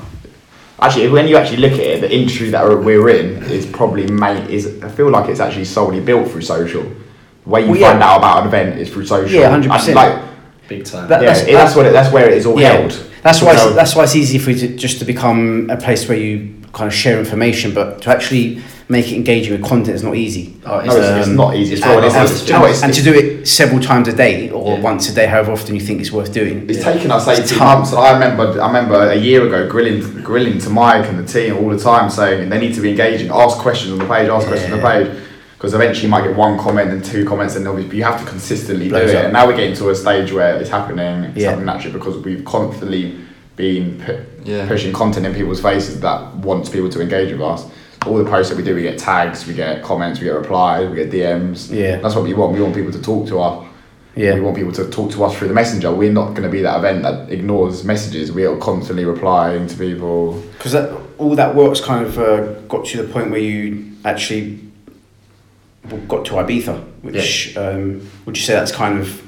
actually 0.81 1.09
when 1.09 1.27
you 1.27 1.35
actually 1.37 1.57
look 1.57 1.73
at 1.73 1.79
it, 1.79 2.01
the 2.01 2.11
industry 2.11 2.49
that 2.51 2.65
we're 2.65 3.09
in 3.09 3.43
is 3.51 3.65
probably 3.65 4.07
main 4.07 4.47
is. 4.47 4.81
I 4.81 4.87
feel 4.87 5.09
like 5.09 5.29
it's 5.29 5.39
actually 5.41 5.65
solely 5.65 5.99
built 5.99 6.31
through 6.31 6.41
social. 6.41 6.83
The 7.43 7.49
way 7.49 7.61
you 7.65 7.71
Well, 7.71 7.79
yeah. 7.79 7.91
find 7.91 8.01
out 8.03 8.17
about 8.17 8.41
an 8.43 8.47
event 8.47 8.79
is 8.79 8.89
through 8.89 9.05
social. 9.05 9.29
Yeah, 9.39 9.49
100%. 9.49 9.93
Like 9.95 10.15
big 10.67 10.85
time. 10.85 11.07
That- 11.09 11.21
yeah, 11.21 11.27
that's- 11.33 11.47
it- 11.47 11.53
that's 11.53 11.75
what 11.75 11.85
it, 11.85 11.93
that's 11.93 12.11
where 12.13 12.27
it 12.29 12.33
is 12.33 12.45
all 12.45 12.59
Yeah. 12.59 12.73
held. 12.73 12.97
That's 13.23 13.41
why. 13.41 13.53
It's, 13.53 13.75
that's 13.75 13.95
why 13.95 14.03
it's 14.03 14.15
easy 14.15 14.37
for 14.39 14.51
you 14.51 14.57
to 14.67 14.75
just 14.75 14.99
to 14.99 15.05
become 15.05 15.69
a 15.69 15.77
place 15.77 16.07
where 16.07 16.17
you 16.17 16.55
kind 16.73 16.87
of 16.87 16.93
share 16.93 17.19
information, 17.19 17.73
but 17.73 18.01
to 18.03 18.09
actually 18.09 18.61
make 18.89 19.11
it 19.11 19.15
engaging 19.15 19.51
with 19.53 19.63
content 19.63 19.95
is 19.95 20.03
not 20.03 20.15
easy. 20.15 20.55
Oh, 20.65 20.79
No, 20.81 20.95
it's, 20.95 20.95
it's 20.95 21.27
Um, 21.27 21.35
not 21.35 21.55
easy. 21.55 21.73
It's 21.75 21.83
and- 21.83 22.03
and- 22.03 22.29
it's, 22.31 22.41
do 22.41 22.47
you 22.47 22.53
know 22.53 22.61
what, 22.61 22.71
it's, 22.71 22.81
and 22.81 22.91
to 22.93 23.03
do 23.03 23.13
it 23.13 23.47
several 23.47 23.79
times 23.79 24.07
a 24.07 24.13
day 24.13 24.49
or 24.49 24.77
Yeah. 24.77 24.81
once 24.81 25.07
a 25.09 25.13
day, 25.13 25.27
however 25.27 25.51
often 25.51 25.75
you 25.75 25.81
think 25.81 25.99
it's 26.01 26.11
worth 26.11 26.33
doing. 26.33 26.65
It's 26.67 26.79
Yeah. 26.79 26.93
taken 26.93 27.11
us 27.11 27.27
It's 27.27 27.51
eighteen 27.51 27.59
months, 27.59 27.91
and 27.91 27.99
I 27.99 28.13
remember, 28.13 28.59
I 28.61 28.65
remember 28.67 28.95
a 29.11 29.15
year 29.15 29.45
ago 29.45 29.67
grilling, 29.69 30.01
grilling 30.23 30.57
to 30.59 30.69
Mike 30.71 31.05
and 31.07 31.19
the 31.19 31.31
team 31.31 31.55
all 31.57 31.69
the 31.69 31.77
time, 31.77 32.09
saying 32.09 32.49
they 32.49 32.59
need 32.59 32.73
to 32.75 32.81
be 32.81 32.89
engaging, 32.89 33.29
ask 33.31 33.57
questions 33.59 33.91
on 33.93 33.99
the 33.99 34.05
page, 34.05 34.27
ask 34.29 34.47
questions 34.47 34.73
on 34.73 34.79
the 34.79 34.87
page, 34.87 35.07
because 35.59 35.73
eventually 35.73 36.03
you 36.05 36.09
might 36.09 36.23
get 36.23 36.37
one 36.37 36.57
comment 36.57 36.89
and 36.89 37.03
two 37.03 37.25
comments, 37.25 37.57
and 37.57 37.67
obviously 37.67 37.97
you 37.97 38.03
have 38.05 38.17
to 38.17 38.25
consistently 38.25 38.87
do 38.87 38.95
it. 38.95 39.13
up. 39.13 39.23
And 39.25 39.33
now 39.33 39.45
we're 39.45 39.57
getting 39.57 39.75
to 39.75 39.89
a 39.89 39.95
stage 39.95 40.31
where 40.31 40.55
it's 40.55 40.69
happening, 40.69 41.25
it's 41.25 41.37
Yeah. 41.37 41.49
happening 41.49 41.65
naturally 41.65 41.97
because 41.97 42.17
we've 42.23 42.45
constantly 42.45 43.15
been 43.57 43.99
pu- 44.05 44.19
Yeah. 44.45 44.65
pushing 44.69 44.93
content 44.93 45.25
in 45.25 45.33
people's 45.33 45.59
faces 45.59 45.99
that 45.99 46.33
wants 46.37 46.69
people 46.69 46.87
to 46.87 47.01
engage 47.01 47.33
with 47.33 47.41
us. 47.41 47.65
All 48.07 48.15
the 48.17 48.23
posts 48.23 48.49
that 48.51 48.57
we 48.57 48.63
do, 48.63 48.73
we 48.73 48.83
get 48.83 48.97
tags, 48.97 49.45
we 49.45 49.53
get 49.53 49.83
comments, 49.83 50.21
we 50.21 50.27
get 50.27 50.33
replies, 50.35 50.89
we 50.89 50.95
get 50.95 51.11
DMs. 51.11 51.69
Yeah. 51.69 51.97
That's 52.01 52.15
what 52.15 52.23
we 52.23 52.33
want. 52.33 52.53
We 52.53 52.61
want 52.61 52.73
people 52.73 52.93
to 52.93 53.01
talk 53.01 53.27
to 53.27 53.41
us. 53.41 53.65
Yeah. 54.15 54.35
We 54.35 54.39
want 54.39 54.55
people 54.55 54.71
to 54.71 54.85
talk 54.85 55.11
to 55.11 55.25
us 55.25 55.35
through 55.35 55.49
the 55.49 55.53
messenger. 55.53 55.91
We're 55.91 56.13
not 56.13 56.29
going 56.29 56.43
to 56.43 56.49
be 56.49 56.61
that 56.61 56.77
event 56.77 57.03
that 57.03 57.29
ignores 57.29 57.83
messages. 57.83 58.31
We 58.31 58.45
are 58.45 58.55
constantly 58.55 59.03
replying 59.03 59.67
to 59.67 59.75
people. 59.75 60.41
Because 60.57 60.71
that, 60.71 60.89
all 61.17 61.35
that 61.35 61.53
work's 61.53 61.81
kind 61.81 62.05
of 62.05 62.17
uh, 62.17 62.37
got 62.69 62.85
to 62.85 63.01
the 63.01 63.09
point 63.11 63.29
where 63.29 63.41
you 63.41 63.83
actually 64.05 64.43
well, 64.51 64.68
got 66.07 66.25
to 66.25 66.33
Ibiza, 66.33 66.83
which 67.01 67.55
um, 67.57 68.07
would 68.25 68.37
you 68.37 68.43
say 68.43 68.53
that's 68.53 68.71
kind 68.71 68.99
of 68.99 69.21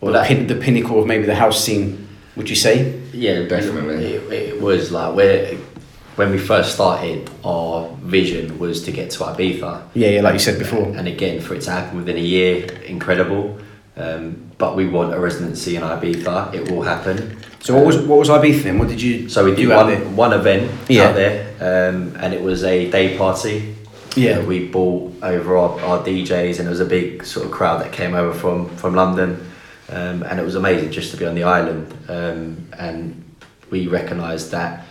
Well, 0.00 0.12
the, 0.12 0.18
that- 0.18 0.28
pin, 0.28 0.46
the 0.46 0.54
pinnacle 0.56 1.00
of 1.00 1.06
maybe 1.06 1.26
the 1.26 1.34
house 1.34 1.62
scene? 1.64 2.08
Would 2.36 2.48
you 2.48 2.56
say? 2.56 3.00
Yeah, 3.12 3.42
Definitely. 3.42 4.04
It, 4.14 4.32
it 4.32 4.60
was 4.62 4.90
like 4.92 5.14
where 5.14 5.54
when 6.16 6.30
we 6.30 6.38
first 6.38 6.74
started, 6.74 7.28
our 7.44 7.88
vision 8.02 8.58
was 8.58 8.82
to 8.84 8.92
get 8.92 9.10
to 9.12 9.18
Ibiza. 9.24 9.82
Yeah, 9.94 10.08
yeah, 10.10 10.20
like 10.22 10.34
you 10.34 10.38
said 10.38 10.58
before. 10.58 10.84
And 10.96 11.08
again, 11.08 11.40
for 11.40 11.54
it 11.54 11.62
to 11.62 11.70
happen 11.70 11.96
within 11.98 12.16
a 12.16 12.20
year, 12.20 12.66
incredible. 12.86 13.58
Um, 13.96 14.50
but 14.58 14.76
we 14.76 14.86
want 14.88 15.12
a 15.14 15.18
residency 15.18 15.76
in 15.76 15.82
Ibiza. 15.82 16.54
It 16.54 16.70
will 16.70 16.82
happen. 16.82 17.36
So 17.60 17.74
what 17.76 17.84
was 17.86 17.98
what 17.98 18.18
was 18.18 18.28
Ibiza 18.28 18.62
then? 18.62 18.78
What 18.78 18.88
did 18.88 19.02
you? 19.02 19.28
So 19.28 19.44
we 19.44 19.54
did 19.54 19.68
one, 19.68 20.16
one 20.16 20.32
event 20.32 20.70
Yeah. 20.88 21.08
out 21.08 21.14
there, 21.14 21.90
um, 21.90 22.14
and 22.20 22.32
it 22.32 22.40
was 22.42 22.64
a 22.64 22.90
day 22.90 23.18
party. 23.18 23.74
Yeah. 24.16 24.38
Uh, 24.38 24.44
we 24.44 24.66
bought 24.66 25.14
over 25.22 25.56
our, 25.56 25.80
our 25.80 26.04
DJs, 26.04 26.58
and 26.58 26.66
it 26.66 26.70
was 26.70 26.80
a 26.80 26.84
big 26.86 27.24
sort 27.24 27.46
of 27.46 27.52
crowd 27.52 27.80
that 27.82 27.92
came 27.92 28.14
over 28.14 28.36
from 28.36 28.68
from 28.76 28.94
London, 28.94 29.50
um, 29.88 30.22
and 30.22 30.40
it 30.40 30.44
was 30.44 30.54
amazing 30.54 30.90
just 30.90 31.10
to 31.12 31.16
be 31.16 31.26
on 31.26 31.34
the 31.34 31.44
island. 31.44 31.92
Um, 32.08 32.68
and 32.78 33.24
we 33.70 33.86
recognised 33.86 34.50
that 34.50 34.86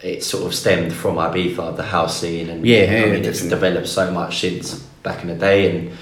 it 0.00 0.22
sort 0.22 0.44
of 0.44 0.54
stemmed 0.54 0.92
from 0.92 1.16
Ibiza, 1.16 1.76
the 1.76 1.82
house 1.82 2.20
scene, 2.20 2.50
and 2.50 2.64
Yeah, 2.66 2.78
I 2.78 2.80
yeah, 2.84 3.04
mean 3.06 3.24
it's 3.24 3.42
developed 3.42 3.88
so 3.88 4.10
much 4.10 4.40
since 4.40 4.78
back 5.02 5.22
in 5.22 5.28
the 5.28 5.34
day, 5.34 5.70
and 5.70 5.96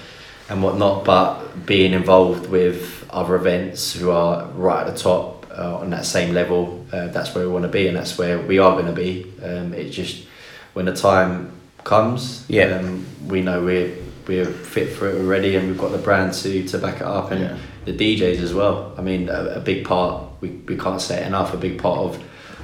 and 0.49 0.63
whatnot. 0.63 1.05
But 1.05 1.67
being 1.67 1.93
involved 1.93 2.49
with 2.51 3.07
other 3.11 3.35
events 3.37 3.95
who 3.95 4.11
are 4.11 4.45
right 4.49 4.87
at 4.87 4.93
the 4.93 4.99
top 4.99 5.47
uh, 5.57 5.77
on 5.77 5.91
that 5.91 6.05
same 6.05 6.35
level, 6.35 6.85
uh, 6.93 7.09
that's 7.09 7.35
where 7.35 7.47
we 7.47 7.53
want 7.53 7.65
to 7.65 7.71
be, 7.71 7.89
and 7.89 7.97
that's 7.97 8.19
where 8.19 8.39
we 8.39 8.59
are 8.59 8.73
going 8.73 8.87
to 8.87 8.93
be. 8.93 9.33
Um, 9.43 9.73
it 9.73 9.91
just 9.91 10.27
when 10.75 10.87
the 10.87 10.95
time 10.95 11.53
comes, 11.85 12.45
Yeah. 12.49 12.77
um, 12.79 13.05
we 13.29 13.41
know 13.43 13.63
we're 13.63 13.91
we're 14.29 14.45
fit 14.47 14.91
for 14.91 15.09
it 15.09 15.17
already, 15.21 15.57
and 15.57 15.67
we've 15.69 15.79
got 15.79 15.91
the 15.93 15.99
brand 15.99 16.33
to 16.35 16.63
to 16.69 16.79
back 16.79 16.97
it 16.97 17.03
up, 17.07 17.31
and 17.33 17.41
Yeah. 17.41 17.57
the 17.87 17.93
DJs 17.93 18.41
as 18.41 18.55
well. 18.55 18.93
I 18.97 19.03
mean, 19.03 19.29
a, 19.29 19.55
a 19.57 19.61
big 19.61 19.85
part 19.85 20.25
we, 20.41 20.49
we 20.69 20.77
can't 20.77 21.01
say 21.01 21.21
it 21.23 21.27
enough. 21.27 21.55
A 21.55 21.57
big 21.57 21.79
part 21.79 21.99
of, 21.99 22.17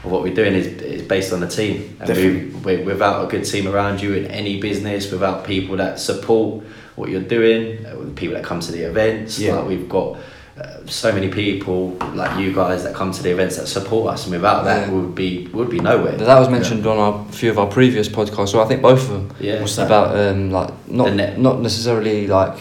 of 0.04 0.10
what 0.10 0.22
we're 0.22 0.34
doing 0.34 0.54
is, 0.54 0.66
is 0.82 1.02
based 1.02 1.32
on 1.32 1.40
the 1.40 1.46
team, 1.48 1.96
and 2.00 2.08
we, 2.08 2.14
Definitely. 2.14 2.76
we, 2.78 2.82
without 2.84 3.24
a 3.24 3.28
good 3.28 3.44
team 3.44 3.66
around 3.68 4.00
you 4.02 4.14
in 4.14 4.26
any 4.26 4.60
business, 4.60 5.10
without 5.12 5.44
people 5.44 5.76
that 5.76 5.98
support 6.00 6.64
what 6.96 7.08
you're 7.10 7.20
doing, 7.38 7.84
uh, 7.86 7.94
people 8.16 8.34
that 8.34 8.44
come 8.44 8.58
to 8.60 8.72
the 8.72 8.82
events, 8.82 9.38
Yeah. 9.38 9.54
like 9.56 9.68
we've 9.68 9.88
got. 9.88 10.16
Uh, 10.58 10.84
so 10.86 11.12
many 11.12 11.28
people 11.28 11.90
like 12.14 12.36
you 12.40 12.52
guys 12.52 12.82
that 12.82 12.94
come 12.94 13.12
to 13.12 13.22
the 13.22 13.30
events 13.30 13.56
that 13.56 13.66
support 13.68 14.12
us, 14.12 14.24
and 14.24 14.32
without 14.34 14.64
that, 14.64 14.88
Yeah. 14.88 14.94
we 14.94 15.00
would 15.02 15.14
be 15.14 15.46
would 15.52 15.70
be 15.70 15.78
nowhere. 15.78 16.16
That 16.16 16.38
was 16.38 16.48
mentioned 16.48 16.84
on 16.86 16.98
our, 16.98 17.26
a 17.28 17.32
few 17.32 17.50
of 17.50 17.58
our 17.58 17.66
previous 17.68 18.08
podcasts, 18.08 18.48
so 18.48 18.60
I 18.60 18.64
think 18.66 18.82
both 18.82 19.02
of 19.02 19.08
them. 19.10 19.30
Yeah. 19.40 19.60
What's 19.60 19.76
that? 19.76 19.86
about 19.86 20.16
um, 20.16 20.50
like 20.50 20.70
not 20.88 21.38
not 21.38 21.60
necessarily 21.60 22.26
like 22.26 22.54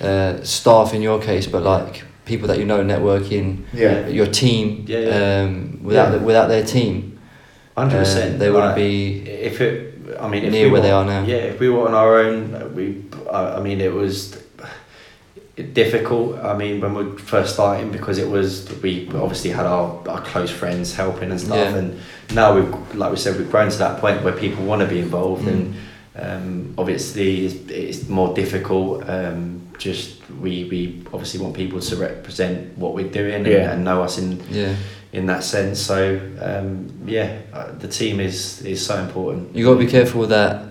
uh, 0.00 0.42
staff 0.42 0.92
in 0.92 1.00
your 1.02 1.18
case, 1.20 1.46
but 1.46 1.62
like 1.62 2.04
people 2.26 2.48
that 2.48 2.58
you 2.58 2.64
know 2.66 2.82
networking, 2.84 3.62
Yeah. 3.72 4.08
your 4.08 4.26
team. 4.26 4.84
Yeah, 4.86 4.98
yeah. 4.98 5.44
Um, 5.44 5.78
without 5.82 6.12
Yeah. 6.12 6.18
the, 6.18 6.24
without 6.24 6.48
their 6.48 6.64
team, 6.64 7.18
Hundred 7.78 7.96
uh, 7.96 8.00
percent. 8.00 8.38
they 8.38 8.50
wouldn't 8.50 8.74
be 8.76 9.22
If 9.26 9.60
it, 9.60 9.94
I 10.20 10.28
mean, 10.28 10.44
if 10.44 10.52
near 10.52 10.66
we 10.66 10.72
where 10.72 10.82
they 10.82 10.90
are 10.90 11.04
now. 11.04 11.22
Yeah, 11.24 11.52
if 11.52 11.60
we 11.60 11.68
were 11.70 11.86
on 11.88 11.94
our 11.94 12.18
own, 12.18 12.54
uh, 12.54 12.68
we. 12.74 13.04
I 13.32 13.56
I 13.56 13.60
mean, 13.62 13.80
it 13.80 13.92
was 13.94 14.36
difficult. 15.56 16.38
I 16.38 16.56
mean, 16.56 16.80
when 16.80 16.94
we 16.94 17.04
were 17.04 17.18
first 17.18 17.54
starting, 17.54 17.90
because 17.90 18.18
it 18.18 18.28
was 18.28 18.68
we 18.82 19.08
obviously 19.14 19.50
had 19.50 19.66
our, 19.66 20.06
our 20.08 20.20
close 20.22 20.50
friends 20.50 20.94
helping 20.94 21.30
and 21.30 21.40
stuff, 21.40 21.56
Yeah. 21.56 21.76
and 21.76 21.98
now 22.34 22.54
we've 22.54 22.94
like 22.94 23.10
we 23.10 23.16
said 23.16 23.36
we've 23.38 23.50
grown 23.50 23.70
to 23.70 23.78
that 23.78 24.00
point 24.00 24.22
where 24.22 24.32
people 24.34 24.64
want 24.64 24.82
to 24.82 24.88
be 24.88 24.98
involved, 25.00 25.44
Mm. 25.44 25.52
and 25.52 25.74
um, 26.18 26.74
obviously 26.78 27.46
it's, 27.46 27.70
it's 27.70 28.08
more 28.08 28.34
difficult. 28.34 29.08
Um, 29.08 29.62
just 29.78 30.20
we 30.40 30.64
we 30.64 31.02
obviously 31.12 31.40
want 31.40 31.54
people 31.54 31.80
to 31.80 31.96
represent 31.96 32.76
what 32.78 32.94
we're 32.94 33.08
doing 33.10 33.34
and, 33.34 33.46
Yeah. 33.46 33.72
and 33.72 33.84
know 33.84 34.02
us 34.02 34.18
in 34.18 34.42
yeah. 34.50 34.74
in 35.12 35.26
that 35.26 35.42
sense. 35.44 35.80
So 35.80 36.20
um, 36.40 36.90
yeah, 37.06 37.38
uh, 37.52 37.72
the 37.78 37.88
team 37.88 38.20
is 38.20 38.60
is 38.62 38.84
so 38.84 38.96
important. 38.98 39.54
You 39.56 39.64
got 39.64 39.74
to 39.74 39.84
be 39.86 39.90
careful 39.90 40.20
with 40.20 40.30
that 40.30 40.64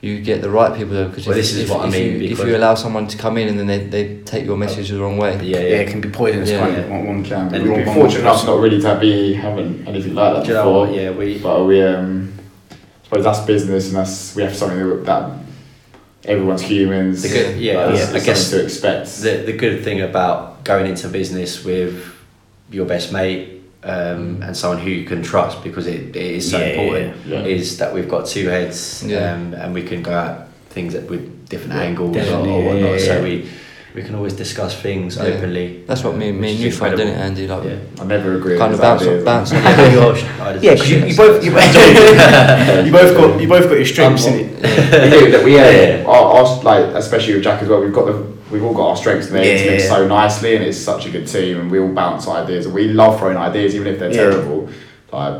you 0.00 0.20
get 0.20 0.42
the 0.42 0.50
right 0.50 0.76
people 0.76 0.94
though, 0.94 1.08
because 1.08 1.26
Well, 1.26 1.36
if, 1.36 1.42
this 1.44 1.52
is 1.54 1.64
if, 1.64 1.70
what 1.70 1.86
I 1.86 1.90
mean, 1.90 2.20
you, 2.22 2.28
if 2.30 2.38
you 2.38 2.56
allow 2.56 2.74
someone 2.76 3.08
to 3.08 3.18
come 3.18 3.36
in 3.36 3.48
and 3.48 3.58
then 3.58 3.66
they, 3.66 3.86
they 3.86 4.22
take 4.22 4.44
your 4.44 4.56
message 4.56 4.90
the 4.90 5.00
wrong 5.00 5.16
way. 5.18 5.34
Yeah, 5.36 5.58
Yeah, 5.58 5.58
yeah. 5.60 5.76
it 5.80 5.88
can 5.88 6.00
be 6.00 6.08
poisonous. 6.08 6.50
Yeah. 6.50 6.60
can't? 6.72 6.88
One, 6.88 7.06
one, 7.06 7.24
Can 7.24 7.48
be. 7.48 7.56
And 7.56 7.64
We've 7.64 7.72
wrong 7.72 7.78
been 7.80 7.86
one 7.88 7.96
fortunate 7.96 8.20
enough 8.20 8.46
not 8.46 8.60
really 8.60 8.80
to 8.80 8.98
be 9.00 9.34
having 9.34 9.84
anything 9.88 10.14
like 10.14 10.34
that 10.34 10.42
Do 10.44 10.48
you 10.48 10.54
know 10.54 10.62
before. 10.64 10.86
what? 10.86 10.94
Yeah, 10.94 11.10
we. 11.10 11.38
But 11.38 11.64
we, 11.64 11.82
um, 11.82 12.32
I 12.70 12.74
suppose 13.04 13.24
that's 13.24 13.40
business, 13.40 13.88
and 13.88 13.96
that's 13.96 14.36
we 14.36 14.42
have 14.44 14.54
something 14.54 14.78
that, 14.78 15.04
that 15.06 15.30
everyone's 16.26 16.62
humans. 16.62 17.22
The 17.22 17.28
good- 17.30 17.58
yeah, 17.58 17.74
That's- 17.86 18.10
yeah, 18.12 18.16
I 18.16 18.24
guess 18.24 18.50
to 18.50 18.62
expect. 18.62 19.16
The 19.20 19.42
the 19.46 19.52
good 19.52 19.82
thing 19.82 20.00
about 20.02 20.62
going 20.62 20.86
into 20.86 21.08
business 21.08 21.64
with 21.64 22.04
your 22.70 22.86
best 22.86 23.12
mate 23.12 23.57
um, 23.88 24.42
and 24.42 24.56
someone 24.56 24.78
who 24.78 24.90
you 24.90 25.04
can 25.06 25.22
trust 25.22 25.62
because 25.64 25.86
it, 25.86 26.14
it 26.14 26.16
is 26.16 26.50
so 26.50 26.58
Yeah, 26.58 26.66
important 26.66 27.26
yeah, 27.26 27.38
yeah. 27.40 27.46
is 27.46 27.78
that 27.78 27.92
we've 27.94 28.08
got 28.08 28.26
two 28.26 28.46
heads 28.48 29.02
Yeah. 29.04 29.32
um, 29.32 29.54
and 29.54 29.74
we 29.74 29.82
can 29.82 30.02
go 30.02 30.12
at 30.12 30.48
things 30.70 30.92
that 30.92 31.08
with 31.08 31.48
different 31.48 31.74
angles 31.74 32.16
or, 32.16 32.36
or 32.46 32.62
whatnot. 32.62 32.90
yeah, 32.92 32.98
So 32.98 33.22
we 33.22 33.48
we 33.94 34.02
can 34.02 34.14
always 34.14 34.34
discuss 34.34 34.74
things 34.80 35.16
Yeah. 35.16 35.24
openly. 35.24 35.82
That's 35.86 36.04
what 36.04 36.14
me, 36.16 36.28
um, 36.28 36.34
me 36.36 36.40
which 36.42 36.50
and 36.56 36.60
you 36.60 36.70
find, 36.72 36.96
didn't 36.96 37.14
it. 37.14 37.18
Andy? 37.18 37.46
Like, 37.48 37.64
Yeah. 37.64 38.02
I 38.02 38.04
never 38.04 38.34
agree. 38.36 38.56
kind 38.58 38.70
with 38.72 38.80
of 38.82 39.00
his 39.00 39.08
bounce, 39.24 39.50
ideas. 39.50 39.50
bounce. 39.50 39.50
Yeah, 39.78 39.92
you 39.92 40.00
are- 40.00 40.12
I 40.46 40.52
just- 40.52 40.64
Yeah, 40.64 40.74
because 40.74 40.90
you, 40.90 40.98
you 41.06 41.16
both 41.16 41.44
you, 41.46 41.50
both- 41.52 41.74
you 42.86 42.92
both 42.92 43.16
got 43.16 43.40
you 43.40 43.48
both 43.48 43.64
got 43.70 43.76
your 43.82 43.86
strengths 43.86 44.26
in 44.26 44.34
it. 44.40 44.46
we 45.02 45.10
do 45.18 45.30
that. 45.32 45.42
We 45.44 45.54
Yeah, 45.56 45.70
yeah, 45.70 45.98
yeah. 45.98 46.04
Our, 46.06 46.24
our, 46.36 46.62
like 46.62 46.84
especially 46.94 47.34
with 47.34 47.44
Jack 47.44 47.62
as 47.62 47.68
well. 47.68 47.80
We've 47.80 47.92
got 47.92 48.06
the 48.06 48.18
we've 48.50 48.62
all 48.64 48.74
got 48.74 48.90
our 48.90 48.96
strengths 48.96 49.26
and 49.28 49.36
they 49.36 49.46
Yeah, 49.54 49.60
intermix 49.62 49.84
yeah, 49.84 49.90
so 49.90 50.06
nicely, 50.06 50.56
and 50.56 50.64
it's 50.64 50.78
such 50.78 51.06
a 51.06 51.10
good 51.10 51.26
team, 51.26 51.60
and 51.60 51.70
we 51.70 51.78
all 51.78 51.88
bounce 51.88 52.26
ideas, 52.28 52.66
and 52.66 52.74
we 52.74 52.88
love 52.88 53.18
throwing 53.18 53.36
ideas, 53.36 53.74
even 53.74 53.86
if 53.88 53.98
they're 53.98 54.10
Yeah. 54.10 54.30
terrible. 54.30 54.68
Like 55.12 55.34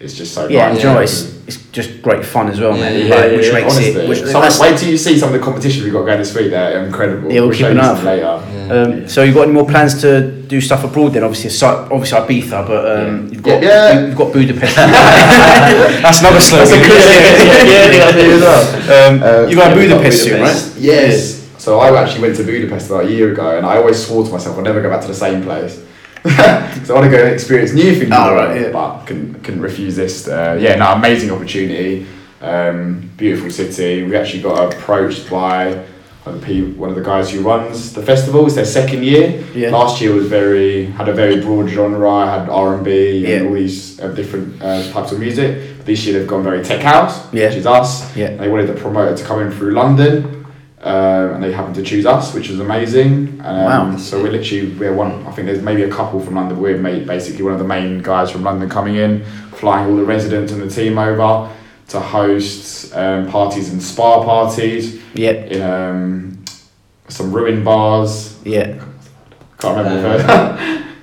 it's 0.00 0.14
just 0.14 0.32
so 0.32 0.46
Yeah, 0.48 0.66
nice. 0.66 0.70
and 0.70 0.76
do 0.76 0.82
you 0.82 0.88
know 0.90 0.94
what? 0.94 1.04
It's, 1.04 1.34
it's 1.48 1.56
just 1.72 2.02
great 2.02 2.24
fun 2.24 2.48
as 2.50 2.60
well, 2.60 2.72
man. 2.72 2.94
yeah, 2.94 3.14
like, 3.16 3.30
yeah, 3.32 3.36
which 3.36 3.46
yeah, 3.46 3.52
makes 3.54 3.74
Honestly, 3.74 4.02
it. 4.02 4.08
Which, 4.08 4.18
some, 4.18 4.28
that's- 4.42 4.60
wait 4.60 4.78
till 4.78 4.90
you 4.90 4.96
see 4.96 5.18
some 5.18 5.30
of 5.30 5.32
the 5.32 5.40
competition 5.40 5.82
we've 5.82 5.92
got 5.92 6.04
going 6.04 6.18
this 6.18 6.32
week. 6.36 6.50
They're 6.50 6.84
incredible. 6.86 7.32
Yeah, 7.32 7.40
we'll 7.40 7.50
keep 7.50 7.60
show 7.60 7.70
an 7.70 7.76
you 7.78 7.82
eye 7.82 7.86
some 7.96 7.96
out. 7.96 8.04
later. 8.04 8.40
Yeah. 8.54 8.72
Um, 8.82 9.08
so 9.08 9.22
you've 9.24 9.34
got 9.34 9.42
any 9.44 9.52
more 9.52 9.66
plans 9.66 10.00
to 10.02 10.30
do 10.30 10.60
stuff 10.60 10.84
abroad 10.84 11.14
then? 11.14 11.24
Obviously, 11.24 11.48
aside, 11.48 11.90
obviously 11.90 12.18
Ibiza, 12.42 12.66
but 12.66 12.98
um, 13.00 13.28
you've 13.32 13.42
got 13.42 13.60
Yeah, 13.62 13.92
yeah. 13.92 14.06
you've 14.06 14.16
got 14.16 14.32
Budapest. 14.32 14.76
That's 14.76 16.20
another 16.20 16.40
slogan. 16.40 16.68
That's 16.68 16.72
a 16.72 16.88
good- 16.88 16.90
yeah, 16.90 17.64
yeah, 17.64 17.90
yeah, 17.90 18.26
yeah, 18.28 18.34
as 18.34 18.40
well. 18.88 19.08
Um, 19.10 19.22
Uh, 19.22 19.46
you 19.48 19.56
going 19.56 19.70
yeah, 19.70 19.76
we've 19.76 19.88
got 19.88 19.96
Budapest 19.98 20.22
soon, 20.22 20.32
Budapest. 20.40 21.37
So 21.58 21.80
I 21.80 22.00
actually 22.00 22.22
went 22.22 22.36
to 22.36 22.44
Budapest 22.44 22.88
about 22.90 23.04
a 23.06 23.10
year 23.10 23.32
ago, 23.32 23.56
and 23.56 23.66
I 23.66 23.76
always 23.76 24.04
swore 24.04 24.24
to 24.24 24.30
myself 24.30 24.56
I'd 24.58 24.64
never 24.64 24.80
go 24.80 24.88
back 24.90 25.00
to 25.02 25.08
the 25.08 25.14
same 25.14 25.42
place. 25.42 25.84
so 26.24 26.94
I 26.94 26.98
want 27.00 27.04
to 27.04 27.10
go 27.10 27.24
and 27.24 27.32
experience 27.32 27.72
new 27.72 27.94
things, 27.94 28.12
Oh, 28.14 28.34
right, 28.34 28.60
yeah. 28.60 28.70
but 28.72 29.04
couldn't, 29.06 29.42
couldn't 29.44 29.60
refuse 29.60 29.96
this. 29.96 30.28
Uh, 30.28 30.58
yeah, 30.60 30.76
no, 30.76 30.92
amazing 30.92 31.30
opportunity, 31.30 32.06
um, 32.40 33.10
beautiful 33.16 33.50
city. 33.50 34.02
We 34.04 34.16
actually 34.16 34.42
got 34.42 34.72
approached 34.74 35.30
by 35.30 35.84
one 36.24 36.34
of 36.34 36.40
the 36.40 36.46
pe- 36.46 36.72
one 36.72 36.90
of 36.90 36.96
the 36.96 37.02
guys 37.02 37.30
who 37.30 37.40
runs 37.42 37.92
the 37.92 38.02
festival. 38.02 38.46
It's 38.46 38.56
their 38.56 38.64
second 38.64 39.02
year. 39.04 39.44
Yeah. 39.54 39.70
Last 39.70 40.00
year 40.00 40.12
was 40.12 40.26
very 40.26 40.86
had 40.86 41.08
a 41.08 41.12
very 41.14 41.40
broad 41.40 41.68
genre. 41.68 42.10
I 42.10 42.38
Had 42.40 42.48
R 42.48 42.74
and 42.74 42.84
B 42.84 43.18
Yeah. 43.18 43.36
and 43.36 43.48
all 43.48 43.54
these 43.54 43.98
uh, 44.00 44.08
different 44.08 44.60
uh, 44.62 44.90
types 44.92 45.12
of 45.12 45.20
music. 45.20 45.76
But 45.78 45.86
This 45.86 46.04
year 46.04 46.18
they've 46.18 46.28
gone 46.28 46.42
very 46.42 46.62
tech 46.64 46.82
house, 46.82 47.32
Yeah. 47.32 47.46
which 47.48 47.56
is 47.58 47.66
us. 47.66 48.14
Yeah. 48.16 48.36
They 48.36 48.48
wanted 48.48 48.66
the 48.66 48.74
promoter 48.74 49.16
to 49.16 49.24
come 49.24 49.40
in 49.40 49.50
through 49.52 49.70
London, 49.72 50.37
Um, 50.80 51.34
and 51.34 51.42
they 51.42 51.50
happened 51.52 51.74
to 51.74 51.82
choose 51.82 52.06
us, 52.06 52.32
which 52.32 52.48
was 52.50 52.60
amazing. 52.60 53.40
Um, 53.44 53.64
Wow. 53.64 53.96
So 53.96 54.22
we're 54.22 54.30
literally 54.30 54.72
we're 54.74 54.94
one. 54.94 55.26
I 55.26 55.32
think 55.32 55.46
there's 55.46 55.60
maybe 55.62 55.82
a 55.82 55.90
couple 55.90 56.20
from 56.20 56.36
London. 56.36 56.60
We're 56.60 56.78
ma- 56.78 57.04
basically 57.04 57.42
one 57.42 57.52
of 57.52 57.58
the 57.58 57.64
main 57.66 58.00
guys 58.00 58.30
from 58.30 58.44
London 58.44 58.68
coming 58.68 58.94
in, 58.94 59.24
flying 59.56 59.90
all 59.90 59.96
the 59.96 60.04
residents 60.04 60.52
and 60.52 60.62
the 60.62 60.68
team 60.72 60.96
over 60.98 61.50
to 61.88 61.98
host 62.00 62.94
um, 62.94 63.26
parties 63.28 63.72
and 63.72 63.82
spa 63.82 64.22
parties 64.22 65.00
Yeah, 65.14 65.30
in 65.32 65.62
um, 65.62 66.44
some 67.08 67.32
ruin 67.32 67.64
bars. 67.64 68.38
yeah. 68.44 68.84
Can't 69.58 69.76
remember. 69.78 70.18
The 70.18 70.24
first. 70.24 70.84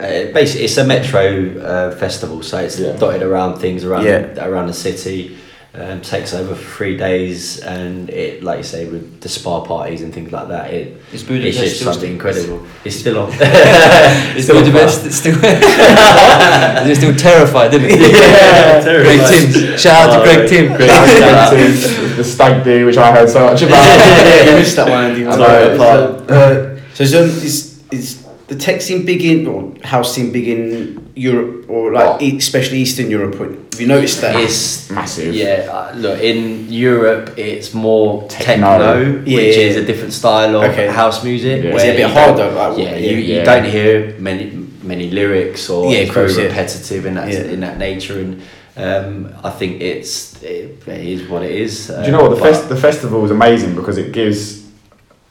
Uh, 0.00 0.26
basically, 0.32 0.64
it's 0.64 0.76
a 0.76 0.84
metro 0.84 1.56
uh, 1.62 1.90
festival, 1.96 2.42
so 2.42 2.58
it's 2.58 2.78
Yeah. 2.80 2.96
dotted 2.96 3.22
around 3.22 3.58
things 3.60 3.84
around 3.84 4.04
Yeah. 4.04 4.44
around 4.44 4.66
the 4.66 4.72
city. 4.74 5.38
Um, 5.76 6.00
takes 6.02 6.32
over 6.32 6.54
for 6.54 6.76
three 6.76 6.96
days, 6.96 7.58
and 7.58 8.08
it, 8.08 8.44
like 8.44 8.58
you 8.58 8.62
say, 8.62 8.86
with 8.88 9.20
the 9.20 9.28
spa 9.28 9.60
parties 9.60 10.02
and 10.02 10.14
things 10.14 10.30
like 10.30 10.46
that, 10.46 10.72
it 10.72 11.02
Is 11.12 11.28
it's 11.28 11.56
just 11.58 11.80
something 11.82 12.12
incredible. 12.12 12.64
It's 12.84 12.94
still 12.94 13.18
on. 13.18 13.32
Is 14.36 14.44
Still 14.44 14.60
Budapest 14.62 15.04
it's 15.04 15.16
still 15.16 15.34
They're 15.40 16.94
still 16.94 17.16
terrified, 17.16 17.72
didn't 17.72 17.90
it? 17.90 18.00
Yeah, 18.12 18.82
Greg 18.84 19.18
terrified. 19.18 19.52
Tim. 19.52 19.76
Shout 19.78 20.10
out 20.10 20.18
to 20.18 20.22
Greg 20.24 20.48
Tim. 20.48 20.76
Great 20.76 20.90
activities, 20.90 22.16
the 22.18 22.22
stag 22.24 22.62
do, 22.62 22.86
which 22.86 22.96
I 22.96 23.10
heard 23.12 23.28
so 23.28 23.44
much 23.44 23.62
about. 23.62 23.84
yeah, 23.84 24.50
you 24.50 24.56
missed 24.56 24.76
that 24.76 24.88
one, 24.88 25.04
Andy. 25.10 25.26
I 25.26 25.32
So, 25.32 25.38
know. 25.38 25.76
so, 25.76 26.34
uh, 26.34 26.80
so 26.94 27.02
is, 27.02 27.14
um, 27.16 27.22
is, 27.22 27.82
is 27.90 28.23
the 28.48 28.56
tech 28.56 28.82
scene 28.82 29.04
big 29.06 29.24
in, 29.24 29.46
or 29.46 29.72
house 29.82 30.14
scene 30.14 30.30
big 30.32 30.48
in 30.48 31.10
Europe, 31.14 31.64
or 31.68 31.92
like, 31.92 32.04
Well- 32.06 32.18
e- 32.22 32.36
especially 32.36 32.78
Eastern 32.78 33.10
Europe? 33.10 33.34
Have 33.38 33.80
you 33.80 33.86
noticed 33.88 34.20
that? 34.20 34.36
It's 34.36 34.88
Massive. 34.90 35.34
yeah. 35.34 35.66
Uh, 35.70 35.92
look, 35.96 36.20
in 36.20 36.70
Europe, 36.70 37.30
it's 37.36 37.74
more 37.74 38.22
Techno. 38.28 38.78
techno, 38.78 39.00
Yeah, 39.26 39.36
which 39.36 39.56
yeah, 39.56 39.62
is 39.70 39.76
a 39.76 39.84
different 39.84 40.12
style 40.12 40.56
of 40.56 40.70
Okay. 40.70 40.86
house 40.88 41.24
music. 41.24 41.64
Yeah. 41.64 41.74
Is 41.74 41.82
it 41.84 41.94
a 41.94 41.96
bit 41.96 42.10
harder? 42.10 42.50
Like, 42.52 42.78
yeah, 42.78 42.96
yeah, 42.96 43.10
you, 43.10 43.16
you 43.16 43.42
don't 43.44 43.64
hear 43.64 44.14
many 44.18 44.52
many 44.82 45.08
lyrics 45.10 45.70
or 45.70 45.90
Yeah, 45.90 46.00
it's 46.00 46.10
of 46.10 46.14
course, 46.14 46.32
very 46.34 46.44
yeah. 46.48 46.50
repetitive 46.52 47.06
in 47.06 47.14
that 47.14 47.28
Yeah. 47.32 47.54
in 47.54 47.60
that 47.60 47.78
nature, 47.78 48.18
and 48.20 48.42
um, 48.76 49.28
I 49.42 49.50
think 49.50 49.80
it's 49.80 50.40
it, 50.42 50.82
it 50.86 51.04
is 51.14 51.28
what 51.28 51.42
it 51.42 51.52
is. 51.52 51.86
Do 51.86 52.02
you 52.04 52.12
know 52.12 52.22
what 52.22 52.36
the, 52.36 52.42
uh, 52.44 52.52
fest, 52.52 52.68
the 52.68 52.76
festival 52.76 53.24
is 53.24 53.30
amazing 53.30 53.74
because 53.74 53.96
it 53.98 54.12
gives. 54.12 54.62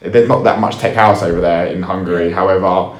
There's 0.01 0.27
not 0.27 0.43
that 0.43 0.59
much 0.59 0.79
tech 0.79 0.95
house 0.95 1.21
over 1.23 1.39
there 1.39 1.67
in 1.67 1.81
Hungary. 1.83 2.29
However, 2.31 2.97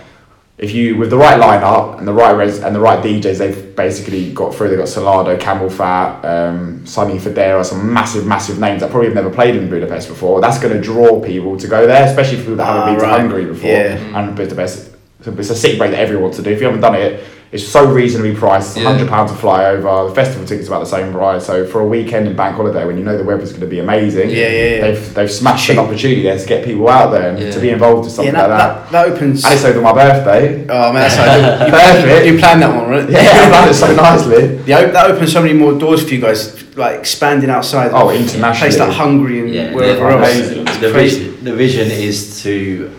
if 0.57 0.71
you 0.71 0.95
with 0.97 1.09
the 1.09 1.17
right 1.17 1.39
lineup 1.41 1.97
and 1.97 2.07
the 2.07 2.13
right 2.13 2.31
res, 2.31 2.59
and 2.59 2.75
the 2.75 2.79
right 2.79 3.03
DJs, 3.03 3.37
they've 3.39 3.75
basically 3.75 4.31
got 4.33 4.53
through. 4.53 4.69
They've 4.69 4.77
got 4.77 4.87
Solardo, 4.87 5.39
Camel 5.39 5.69
Fat, 5.69 6.23
um, 6.23 6.85
Sonny 6.85 7.17
Fodera, 7.17 7.65
some 7.65 7.91
massive, 7.91 8.25
massive 8.27 8.59
names 8.59 8.81
that 8.81 8.91
probably 8.91 9.07
have 9.07 9.15
never 9.15 9.31
played 9.31 9.55
in 9.55 9.69
Budapest 9.69 10.07
before. 10.09 10.41
That's 10.41 10.59
going 10.59 10.73
to 10.73 10.81
draw 10.81 11.19
people 11.21 11.57
to 11.57 11.67
go 11.67 11.87
there, 11.87 12.05
especially 12.05 12.37
people 12.37 12.55
that 12.57 12.65
haven't 12.65 12.81
Ah, 12.81 12.85
been 12.91 12.99
to. 12.99 13.07
Hungary 13.07 13.45
before. 13.45 13.69
Yeah. 13.69 13.97
And 14.19 14.35
Budapest, 14.35 14.91
it's 15.19 15.27
a- 15.27 15.37
it's 15.39 15.49
a 15.49 15.55
city 15.55 15.77
break 15.77 15.91
that 15.91 15.99
everyone 15.99 16.23
wants 16.23 16.37
to 16.37 16.43
do. 16.43 16.51
If 16.51 16.59
you 16.59 16.65
haven't 16.67 16.81
done 16.81 16.95
it, 16.95 17.23
it's 17.53 17.67
so 17.67 17.85
reasonably 17.85 18.33
priced. 18.35 18.75
Yeah. 18.75 18.85
Hundred 18.85 19.07
pounds 19.07 19.31
to 19.31 19.37
fly 19.37 19.65
over. 19.65 20.09
The 20.09 20.15
festival 20.15 20.43
tickets 20.45 20.67
about 20.67 20.79
the 20.79 20.87
same 20.87 21.13
price. 21.13 21.45
So 21.45 21.67
for 21.67 21.81
a 21.81 21.85
weekend 21.85 22.27
in 22.27 22.35
bank 22.35 22.55
holiday, 22.55 22.83
when 22.83 22.97
you 22.97 23.03
know 23.03 23.15
the 23.15 23.23
weather's 23.23 23.51
going 23.51 23.61
to 23.61 23.67
be 23.67 23.77
amazing, 23.77 24.31
Yeah, 24.31 24.35
yeah, 24.35 24.49
yeah. 24.49 24.81
they've 24.81 25.13
they've 25.13 25.31
smashed 25.31 25.67
Cheap. 25.67 25.77
an 25.77 25.85
opportunity 25.85 26.23
there 26.23 26.37
to 26.37 26.45
get 26.47 26.65
people 26.65 26.89
out 26.89 27.11
there 27.11 27.29
and 27.29 27.39
Yeah. 27.39 27.51
to 27.51 27.59
be 27.59 27.69
involved 27.69 28.05
in 28.05 28.09
yeah, 28.09 28.15
something 28.15 28.33
that, 28.33 28.49
like 28.49 28.59
that. 28.59 28.91
that, 28.91 29.07
that 29.07 29.13
opens. 29.13 29.45
And 29.45 29.53
it's 29.53 29.63
over 29.65 29.81
my 29.81 29.93
birthday. 29.93 30.65
Oh 30.67 30.91
man, 30.91 30.93
that's 30.95 31.15
how 31.15 31.25
you, 31.65 31.71
Perfect. 31.71 32.25
you, 32.25 32.33
you 32.33 32.39
planned 32.39 32.61
that 32.63 32.75
one, 32.75 32.89
right? 32.89 33.07
Yeah, 33.09 33.19
I've 33.19 33.51
done 33.51 33.69
it 33.69 33.73
so 33.75 33.95
nicely. 33.95 34.57
Yeah, 34.65 34.85
that 34.87 35.11
opens 35.11 35.31
so 35.31 35.41
many 35.43 35.53
more 35.53 35.77
doors 35.77 36.03
for 36.03 36.11
you 36.15 36.21
guys, 36.21 36.75
like 36.75 36.99
expanding 36.99 37.51
outside. 37.51 37.91
Oh, 37.93 38.09
of 38.09 38.15
internationally. 38.15 38.69
Place 38.75 38.79
like 38.79 38.91
Hungary 38.97 39.39
and 39.41 39.49
Yeah, 39.53 39.73
wherever 39.75 40.09
else. 40.09 40.27
amazing. 40.35 40.65
The 40.81 40.91
vision, 40.91 41.43
the 41.43 41.53
vision 41.53 41.91
is 41.91 42.41
to 42.41 42.91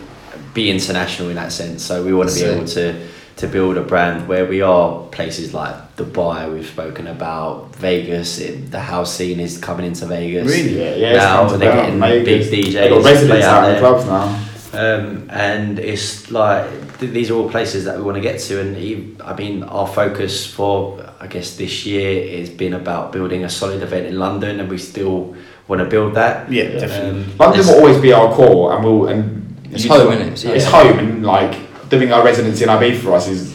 be 0.53 0.71
international 0.71 1.27
in 1.27 1.35
that 1.35 1.51
sense. 1.51 1.83
So 1.83 2.05
we 2.05 2.13
want 2.13 2.29
to 2.29 2.35
be 2.35 2.41
That's 2.41 2.77
able 2.77 2.93
to 2.93 3.14
to 3.37 3.47
build 3.47 3.77
a 3.77 3.81
brand 3.81 4.27
where 4.27 4.45
we 4.45 4.61
are 4.61 5.03
places 5.07 5.53
like 5.53 5.75
Dubai. 5.97 6.51
We've 6.53 6.65
spoken 6.65 7.07
about 7.07 7.75
Vegas. 7.75 8.39
It, 8.39 8.71
the 8.71 8.79
house 8.79 9.13
scene 9.13 9.39
is 9.39 9.57
coming 9.57 9.85
into 9.85 10.05
Vegas. 10.05 10.47
Really? 10.47 10.79
Yeah, 10.79 10.95
yeah. 10.95 11.13
Now 11.13 11.41
come 11.41 11.49
to 11.51 11.57
they're 11.57 11.75
getting 11.75 11.99
Vegas. 11.99 12.49
big 12.49 12.65
DJs 12.65 12.73
They've 12.73 12.89
got 12.89 13.01
play 13.01 13.13
residents 13.13 13.45
out 13.45 13.63
out 13.63 13.67
in 13.67 13.71
there. 13.71 13.79
clubs 13.81 14.05
now. 14.05 14.41
Um, 14.73 15.27
and 15.29 15.79
it's 15.79 16.31
like 16.31 16.69
th- 16.99 17.11
these 17.13 17.29
are 17.31 17.35
all 17.35 17.49
places 17.49 17.85
that 17.85 17.95
we 17.97 18.03
want 18.03 18.15
to 18.15 18.21
get 18.21 18.39
to, 18.41 18.59
and 18.59 18.75
e- 18.77 19.15
I 19.23 19.33
mean 19.33 19.63
our 19.63 19.87
focus 19.87 20.45
for 20.45 20.99
I 21.19 21.27
guess 21.27 21.55
this 21.55 21.85
year 21.85 22.37
has 22.39 22.49
been 22.49 22.73
about 22.73 23.11
building 23.13 23.45
a 23.45 23.49
solid 23.49 23.81
event 23.81 24.05
in 24.07 24.19
London, 24.19 24.59
and 24.59 24.69
we 24.69 24.77
still 24.77 25.33
want 25.69 25.79
to 25.79 25.85
build 25.85 26.13
that. 26.15 26.51
Yeah, 26.51 26.69
definitely. 26.79 27.21
Um, 27.21 27.37
London 27.37 27.65
will 27.67 27.75
always 27.79 28.01
be 28.01 28.11
our 28.11 28.33
core, 28.33 28.75
and 28.75 28.83
we'll 28.83 29.07
and 29.07 29.55
It's 29.71 29.85
you- 29.85 29.91
home, 29.91 30.11
innit? 30.13 30.21
It's- 30.35 30.43
It's 30.43 30.65
yeah. 30.65 30.71
home, 30.71 30.99
and 30.99 31.25
like 31.25 31.53
doing 31.99 32.13
our 32.13 32.23
residency 32.23 32.63
in 32.63 32.69
Ibiza 32.69 32.99
for 33.01 33.13
us 33.13 33.27
is. 33.27 33.53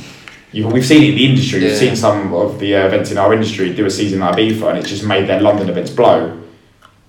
You, 0.52 0.66
we've 0.66 0.84
seen 0.84 1.04
it 1.04 1.10
in 1.10 1.14
the 1.14 1.26
industry. 1.26 1.60
We've 1.60 1.70
Yeah. 1.70 1.76
seen 1.78 1.94
some 1.96 2.34
of 2.34 2.58
the 2.58 2.74
uh, 2.74 2.86
events 2.86 3.12
in 3.12 3.18
our 3.18 3.32
industry 3.32 3.72
do 3.72 3.86
a 3.86 3.90
season 3.90 4.20
in 4.20 4.26
Ibiza, 4.26 4.68
and 4.70 4.78
it's 4.78 4.88
just 4.88 5.04
made 5.04 5.28
their 5.28 5.40
London 5.40 5.68
events 5.68 5.90
blow. 5.92 6.36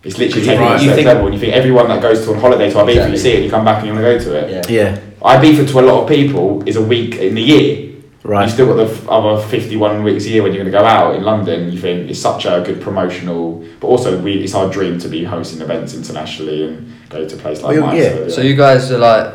It's 0.04 0.18
literally 0.20 0.46
taken 0.46 0.62
Right. 0.64 0.76
it 0.76 0.78
to 0.80 0.84
You 0.84 0.90
the 0.92 0.96
think- 0.96 1.08
level, 1.08 1.26
and 1.26 1.34
you 1.34 1.40
think 1.40 1.54
everyone 1.54 1.88
that 1.88 2.02
goes 2.04 2.24
to 2.26 2.32
on 2.34 2.40
holiday 2.40 2.70
to 2.70 2.76
Ibiza, 2.78 2.90
Exactly. 2.90 3.12
you 3.14 3.18
see 3.18 3.32
it, 3.32 3.36
and 3.38 3.46
you 3.46 3.50
come 3.50 3.66
back 3.66 3.78
and 3.80 3.88
you 3.88 3.94
want 3.94 4.06
to 4.06 4.12
go 4.12 4.20
to 4.32 4.36
it. 4.46 4.68
yeah. 4.70 4.76
Yeah, 4.80 4.98
Ibiza 5.24 5.68
to 5.72 5.80
a 5.80 5.82
lot 5.82 6.04
of 6.04 6.08
people 6.10 6.62
is 6.68 6.76
a 6.76 6.82
week 6.84 7.16
in 7.16 7.34
the 7.34 7.42
year. 7.42 7.88
right. 8.24 8.44
You've 8.44 8.52
still 8.54 8.68
got 8.68 8.78
the 8.78 8.84
f- 8.94 9.10
other 9.10 9.42
51 9.42 10.04
weeks 10.04 10.26
a 10.26 10.30
year 10.30 10.44
when 10.44 10.54
you're 10.54 10.64
going 10.64 10.72
to 10.72 10.78
go 10.80 10.86
out 10.86 11.16
in 11.16 11.24
London. 11.24 11.72
You 11.72 11.80
think 11.80 12.12
it's 12.12 12.20
such 12.20 12.46
a 12.46 12.62
good 12.64 12.80
promotional, 12.80 13.64
but 13.80 13.88
also 13.88 14.20
we, 14.20 14.34
it's 14.34 14.54
our 14.54 14.70
dream 14.70 15.00
to 15.00 15.08
be 15.10 15.24
hosting 15.24 15.62
events 15.62 15.96
internationally 15.96 16.66
and 16.68 16.94
go 17.10 17.26
to 17.28 17.36
a 17.36 17.40
place 17.40 17.64
like 17.64 17.76
Well, 17.76 17.88
mine. 17.88 17.98
yeah. 17.98 18.28
So 18.28 18.42
you 18.42 18.56
guys 18.56 18.92
are 18.92 19.00
like 19.00 19.34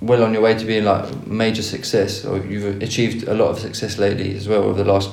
well 0.00 0.22
on 0.24 0.32
your 0.32 0.42
way 0.42 0.54
to 0.54 0.64
being 0.64 0.84
like 0.84 1.26
major 1.26 1.62
success, 1.62 2.24
or 2.24 2.38
you've 2.38 2.82
achieved 2.82 3.28
a 3.28 3.34
lot 3.34 3.50
of 3.50 3.58
success 3.58 3.98
lately 3.98 4.34
as 4.36 4.48
well 4.48 4.62
over 4.62 4.82
the 4.82 4.90
last 4.90 5.10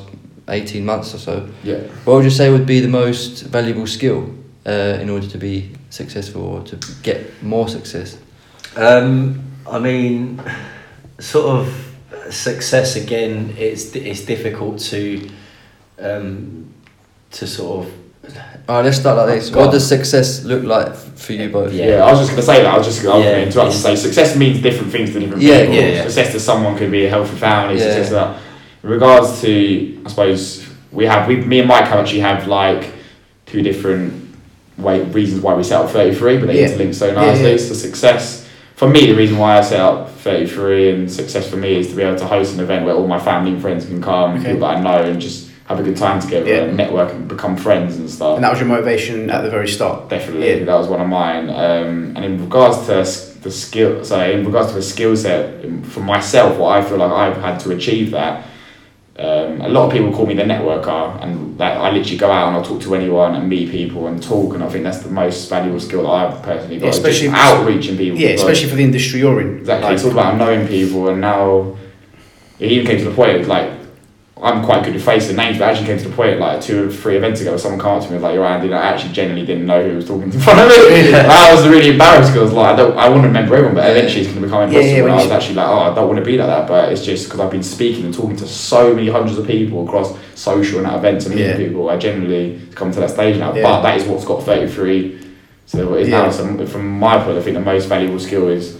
eighteen 0.49 0.85
months 0.85 1.13
or 1.13 1.17
so. 1.17 1.49
yeah. 1.63 1.79
What 2.05 2.15
would 2.15 2.23
you 2.23 2.29
say 2.29 2.49
would 2.49 2.65
be 2.65 2.79
the 2.79 2.87
most 2.87 3.43
valuable 3.43 3.87
skill 3.87 4.33
uh, 4.65 4.99
in 5.01 5.09
order 5.09 5.27
to 5.27 5.37
be 5.37 5.71
successful 5.89 6.41
or 6.41 6.63
to 6.63 6.79
get 7.03 7.43
more 7.43 7.67
success? 7.67 8.17
Um, 8.75 9.41
I 9.69 9.79
mean, 9.79 10.41
sort 11.19 11.59
of 11.59 11.87
success 12.29 12.95
again. 12.95 13.53
It's 13.57 13.95
it's 13.95 14.25
difficult 14.25 14.79
to 14.91 15.29
um, 15.99 16.73
to 17.31 17.47
sort 17.47 17.85
of 17.85 17.93
Alright, 18.69 18.83
let's 18.85 18.97
start 18.97 19.15
like 19.17 19.39
this. 19.39 19.49
Go 19.49 19.59
What 19.59 19.67
on. 19.67 19.73
does 19.73 19.87
success 19.87 20.43
look 20.43 20.63
like 20.63 20.93
for 20.93 21.31
you 21.33 21.49
both? 21.49 21.71
Yeah. 21.73 21.85
Yeah. 21.85 22.03
I 22.05 22.11
was 22.11 22.19
just 22.19 22.31
going 22.31 22.41
to 22.41 22.45
say 22.45 22.63
that. 22.63 22.73
I 22.73 22.77
was 22.77 22.85
just 22.85 23.01
going 23.01 23.23
Yeah, 23.23 23.31
to 23.35 23.43
interrupt 23.43 23.71
and 23.73 23.81
say 23.81 23.95
success 23.95 24.35
means 24.35 24.61
different 24.61 24.91
things 24.91 25.13
to 25.13 25.19
different 25.21 25.41
Yeah, 25.41 25.61
people. 25.61 25.75
yeah, 25.75 25.87
yeah. 25.87 26.01
Success 26.03 26.33
to 26.33 26.39
someone 26.39 26.77
could 26.77 26.91
be 26.91 27.05
a 27.05 27.09
healthy 27.09 27.37
family. 27.37 27.75
Yeah. 27.79 27.85
Success 27.85 28.07
to 28.09 28.13
that. 28.15 28.39
In 28.83 28.89
regards 28.89 29.39
to, 29.41 30.01
I 30.05 30.09
suppose 30.09 30.67
we 30.91 31.05
have 31.05 31.27
we 31.29 31.37
me 31.37 31.59
and 31.59 31.67
Mike 31.67 31.85
have 31.85 31.99
actually 31.99 32.19
have 32.21 32.47
like 32.47 32.91
two 33.45 33.61
different 33.61 34.13
way 34.77 35.01
reasons 35.03 35.41
why 35.41 35.53
we 35.53 35.63
set 35.63 35.81
up 35.81 35.89
33, 35.89 36.37
but 36.37 36.47
they 36.47 36.59
Yeah. 36.61 36.67
interlink 36.67 36.93
so 36.93 37.07
Yeah, 37.07 37.13
nicely. 37.13 37.51
yeah. 37.51 37.57
So 37.57 37.73
success 37.73 38.45
for 38.75 38.87
me, 38.89 39.07
the 39.07 39.13
reason 39.15 39.37
why 39.37 39.57
I 39.57 39.61
set 39.61 39.79
up 39.79 40.11
33 40.19 40.91
and 40.91 41.11
success 41.11 41.49
for 41.49 41.55
me 41.55 41.79
is 41.79 41.87
to 41.87 41.95
be 41.95 42.03
able 42.03 42.17
to 42.19 42.25
host 42.25 42.53
an 42.53 42.59
event 42.59 42.85
where 42.85 42.93
all 42.95 43.07
my 43.07 43.17
family 43.19 43.51
and 43.53 43.61
friends 43.61 43.85
can 43.85 44.01
come, 44.03 44.33
Okay. 44.39 44.51
people 44.53 44.67
that 44.67 44.77
I 44.77 44.81
know, 44.81 45.01
and 45.09 45.19
just 45.19 45.46
have 45.67 45.79
a 45.79 45.83
good 45.83 45.97
time 45.97 46.19
together 46.21 46.47
Yeah. 46.49 46.63
and 46.63 46.77
network 46.77 47.11
and 47.11 47.27
become 47.27 47.57
friends 47.57 47.97
and 47.97 48.09
stuff. 48.09 48.35
And 48.35 48.43
that 48.43 48.51
was 48.51 48.59
your 48.59 48.69
motivation 48.69 49.29
at 49.29 49.41
the 49.43 49.49
very 49.49 49.67
start. 49.67 50.09
Definitely, 50.09 50.59
Yeah. 50.59 50.65
that 50.65 50.77
was 50.77 50.87
one 50.87 51.01
of 51.01 51.07
mine. 51.07 51.49
Um, 51.49 52.13
and 52.15 52.23
in 52.23 52.41
regards 52.41 52.85
to 52.87 53.03
the 53.43 53.51
skill, 53.51 54.03
so 54.03 54.19
in 54.19 54.45
regards 54.45 54.69
to 54.69 54.75
the 54.75 54.81
skill 54.81 55.15
set 55.15 55.65
for 55.83 55.99
myself, 55.99 56.57
what 56.57 56.77
I 56.77 56.81
feel 56.81 56.97
like 56.97 57.11
I've 57.11 57.41
had 57.41 57.59
to 57.61 57.71
achieve 57.71 58.11
that. 58.11 58.43
Um, 59.19 59.61
a 59.61 59.67
lot 59.67 59.87
of 59.87 59.91
people 59.91 60.11
call 60.13 60.27
me 60.27 60.35
the 60.35 60.43
networker, 60.43 61.21
and 61.23 61.57
that 61.57 61.75
I 61.77 61.89
literally 61.91 62.17
go 62.17 62.29
out 62.31 62.47
and 62.49 62.57
I'll 62.57 62.63
talk 62.63 62.81
to 62.83 62.93
anyone 62.95 63.33
and 63.35 63.49
meet 63.49 63.71
people 63.71 64.05
and 64.07 64.21
talk, 64.21 64.53
and 64.53 64.63
I 64.63 64.69
think 64.69 64.83
that's 64.83 64.99
the 64.99 65.09
most 65.09 65.49
valuable 65.49 65.79
skill 65.79 66.03
that 66.03 66.09
I've 66.09 66.43
personally 66.43 66.77
got. 66.77 66.85
Yeah, 66.85 66.91
especially 66.91 67.29
outreaching 67.29 67.97
people. 67.97 68.19
Yeah, 68.19 68.29
especially 68.29 68.69
for 68.69 68.75
the 68.75 68.83
industry 68.83 69.19
you're 69.19 69.41
in. 69.41 69.57
Exactly. 69.57 69.85
Like, 69.85 69.95
it's 69.95 70.05
all 70.05 70.11
about 70.11 70.37
knowing 70.37 70.67
people, 70.67 71.09
and 71.09 71.19
now 71.19 71.75
it 72.59 72.71
even 72.71 72.85
came 72.85 72.99
to 72.99 73.05
the 73.05 73.15
point. 73.15 73.47
Like 73.47 73.69
I'm 74.41 74.63
quite 74.63 74.83
good 74.85 74.95
at 74.95 75.01
facing 75.01 75.35
names, 75.35 75.57
but 75.57 75.69
actually 75.69 75.87
came 75.87 75.97
to 75.97 76.09
the 76.09 76.15
point 76.15 76.39
like 76.39 76.61
two 76.61 76.87
or 76.87 76.91
three 76.91 77.17
events 77.17 77.41
ago, 77.41 77.57
someone 77.57 77.79
came 77.79 77.89
up 77.89 78.01
to 78.03 78.09
me 78.09 78.15
and 78.15 78.21
was 78.21 78.23
like, 78.23 78.35
"You're 78.35 78.45
Andy," 78.45 78.67
and 78.67 78.75
I 78.75 78.81
actually 78.89 79.13
genuinely 79.13 79.45
didn't 79.47 79.65
know 79.65 79.81
who 79.87 79.95
was 79.95 80.05
talking 80.05 80.31
in 80.31 80.39
front 80.39 80.59
of 80.59 80.67
me. 80.67 81.07
And 81.13 81.27
I 81.27 81.53
was 81.55 81.67
really 81.67 81.89
embarrassed 81.89 82.33
because 82.33 82.53
like 82.53 82.73
I 82.73 82.75
don't, 82.75 82.95
I 82.97 83.09
want 83.09 83.23
to 83.23 83.27
remember 83.29 83.55
everyone, 83.55 83.75
but 83.75 83.89
eventually 83.89 84.21
it's 84.21 84.29
going 84.29 84.41
to 84.41 84.47
become 84.47 84.71
Yeah, 84.71 84.79
impossible. 84.79 84.97
yeah, 84.97 85.03
and 85.03 85.11
I 85.11 85.23
was 85.23 85.31
actually 85.31 85.55
like, 85.55 85.67
"Oh, 85.67 85.79
I 85.79 85.95
don't 85.95 86.07
want 86.07 86.19
to 86.19 86.25
be 86.25 86.37
like 86.37 86.47
that," 86.47 86.67
but 86.67 86.91
it's 86.91 87.03
just 87.03 87.25
because 87.25 87.39
I've 87.39 87.51
been 87.51 87.63
speaking 87.63 88.05
and 88.05 88.13
talking 88.13 88.35
to 88.37 88.47
so 88.47 88.93
many 88.93 89.09
hundreds 89.09 89.37
of 89.39 89.47
people 89.47 89.85
across 89.87 90.15
social 90.35 90.77
and 90.79 90.87
at 90.87 90.95
events 90.95 91.25
and 91.25 91.35
meeting 91.35 91.51
Yeah. 91.51 91.57
people. 91.57 91.89
I 91.89 91.97
generally 91.97 92.59
come 92.75 92.91
to 92.91 92.99
that 92.99 93.09
stage 93.09 93.37
now, 93.37 93.55
Yeah. 93.55 93.63
but 93.63 93.81
that 93.81 93.97
is 93.97 94.03
what's 94.05 94.23
got 94.25 94.43
33. 94.43 95.17
So 95.65 95.95
it's 95.95 96.09
Yeah. 96.09 96.21
now 96.25 96.29
some, 96.29 96.65
from 96.67 96.99
my 96.99 97.17
point, 97.19 97.37
I 97.37 97.41
think 97.41 97.55
the 97.55 97.61
most 97.61 97.85
valuable 97.89 98.19
skill 98.19 98.47
is 98.47 98.76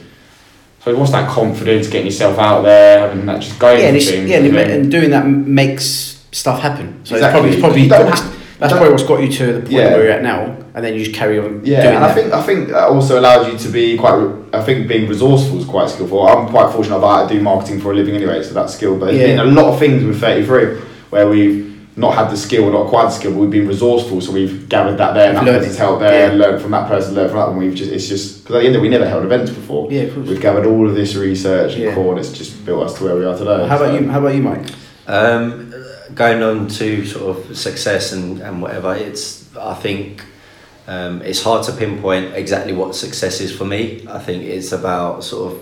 so 0.84 0.98
what's 0.98 1.12
that 1.12 1.30
confidence, 1.30 1.88
getting 1.88 2.06
yourself 2.08 2.38
out 2.38 2.62
there, 2.62 3.08
having 3.08 3.26
that 3.26 3.42
just 3.42 3.60
going 3.60 3.80
yeah, 3.82 3.88
and, 3.88 3.98
it's, 3.98 4.10
things. 4.10 4.30
yeah, 4.30 4.38
and, 4.38 4.46
and 4.48 4.58
it- 4.58 4.70
and 4.72 4.92
doing 4.92 5.10
that 5.12 5.28
makes 5.28 6.26
stuff 6.32 6.62
happen. 6.62 7.02
So 7.04 7.16
Exactly. 7.16 7.18
it's 7.18 7.32
probably, 7.32 7.50
it's 7.52 7.62
probably 7.62 7.82
You 7.84 7.90
don't 7.90 8.10
got- 8.10 8.20
have- 8.20 8.38
that's 8.60 8.72
don't- 8.74 8.80
probably 8.80 8.92
what's 8.92 9.04
got 9.04 9.22
you 9.22 9.32
to 9.32 9.46
the 9.54 9.60
point 9.62 9.72
Yeah. 9.72 9.90
where 9.94 10.04
you're 10.04 10.12
at 10.14 10.24
now. 10.24 10.56
and 10.78 10.86
then 10.86 10.94
you 10.94 11.04
just 11.04 11.16
carry 11.16 11.40
on. 11.40 11.62
Yeah, 11.64 11.82
doing 11.82 11.96
and 11.96 12.06
I 12.06 12.14
think 12.14 12.32
I 12.34 12.42
think 12.44 12.68
that 12.70 12.90
also 12.90 13.20
allows 13.20 13.52
you 13.52 13.58
to 13.58 13.70
be 13.70 13.98
quite. 13.98 14.30
I 14.54 14.62
think 14.62 14.88
being 14.88 15.08
resourceful 15.10 15.58
is 15.60 15.66
quite 15.66 15.90
skillful. 15.90 16.28
I'm 16.28 16.50
quite 16.50 16.72
fortunate 16.72 17.00
that 17.00 17.06
I 17.08 17.28
do 17.28 17.42
marketing 17.42 17.82
for 17.82 17.92
a 17.94 17.96
living 17.96 18.14
anyway, 18.16 18.44
so 18.44 18.54
that's 18.54 18.76
skill. 18.76 18.96
But 18.96 19.08
there's 19.08 19.18
Yeah. 19.18 19.26
been 19.38 19.40
a 19.40 19.46
lot 19.60 19.74
of 19.74 19.80
things 19.80 20.04
with 20.04 20.22
33 20.22 20.78
where 21.10 21.28
we've 21.28 21.77
not 21.98 22.14
had 22.14 22.30
the 22.30 22.38
skill, 22.38 22.72
not 22.72 22.86
acquired 22.86 23.08
the 23.08 23.12
skill, 23.16 23.32
but 23.32 23.40
we've 23.40 23.50
been 23.50 23.68
resourceful. 23.68 24.22
So 24.22 24.32
we've 24.32 24.70
gathered 24.70 24.98
that 25.00 25.14
there, 25.16 25.30
and 25.30 25.38
that 25.38 25.46
Learned 25.46 25.58
person's 25.60 25.78
helped 25.80 26.00
there, 26.02 26.32
Yeah. 26.32 26.38
learned 26.38 26.62
from 26.62 26.72
that 26.72 26.88
person, 26.88 27.16
learned 27.16 27.32
from 27.32 27.40
that 27.40 27.48
one. 27.50 27.58
We've 27.58 27.74
just 27.74 27.92
it's 27.92 28.08
just 28.08 28.44
because 28.44 28.58
at 28.58 28.60
the 28.60 28.66
end 28.68 28.76
of 28.76 28.82
it, 28.82 28.84
we 28.84 28.90
never 28.90 29.08
held 29.10 29.24
events 29.26 29.50
before. 29.52 29.92
Yeah, 29.92 30.02
of 30.04 30.14
course. 30.14 30.28
We've 30.30 30.40
gathered 30.40 30.68
all 30.68 30.88
of 30.88 30.94
this 30.96 31.16
research 31.16 31.74
and 31.74 31.82
Yeah. 31.84 31.96
core, 31.96 32.12
and 32.12 32.20
it's 32.20 32.32
just 32.32 32.64
built 32.66 32.84
us 32.84 32.94
to 33.00 33.04
where 33.04 33.16
we 33.16 33.26
are 33.26 33.36
today. 33.36 33.66
How 33.68 33.78
about 33.78 33.80
So- 33.96 34.00
you? 34.00 34.08
How 34.10 34.20
about 34.20 34.36
you, 34.36 34.44
Mike? 34.44 34.62
Um, 35.08 35.74
going 36.14 36.44
on 36.44 36.68
to 36.68 37.06
sort 37.06 37.36
of 37.38 37.58
success 37.58 38.12
and, 38.14 38.42
and 38.42 38.62
whatever, 38.62 38.94
it's 38.96 39.46
I 39.60 39.74
think 39.74 40.22
um, 40.88 41.22
it's 41.26 41.42
hard 41.42 41.64
to 41.66 41.72
pinpoint 41.72 42.34
exactly 42.36 42.74
what 42.74 42.96
success 42.96 43.42
is 43.42 43.52
for 43.52 43.66
me. 43.66 44.06
I 44.10 44.20
think 44.20 44.44
it's 44.44 44.72
about 44.72 45.24
sort 45.24 45.52
of 45.52 45.60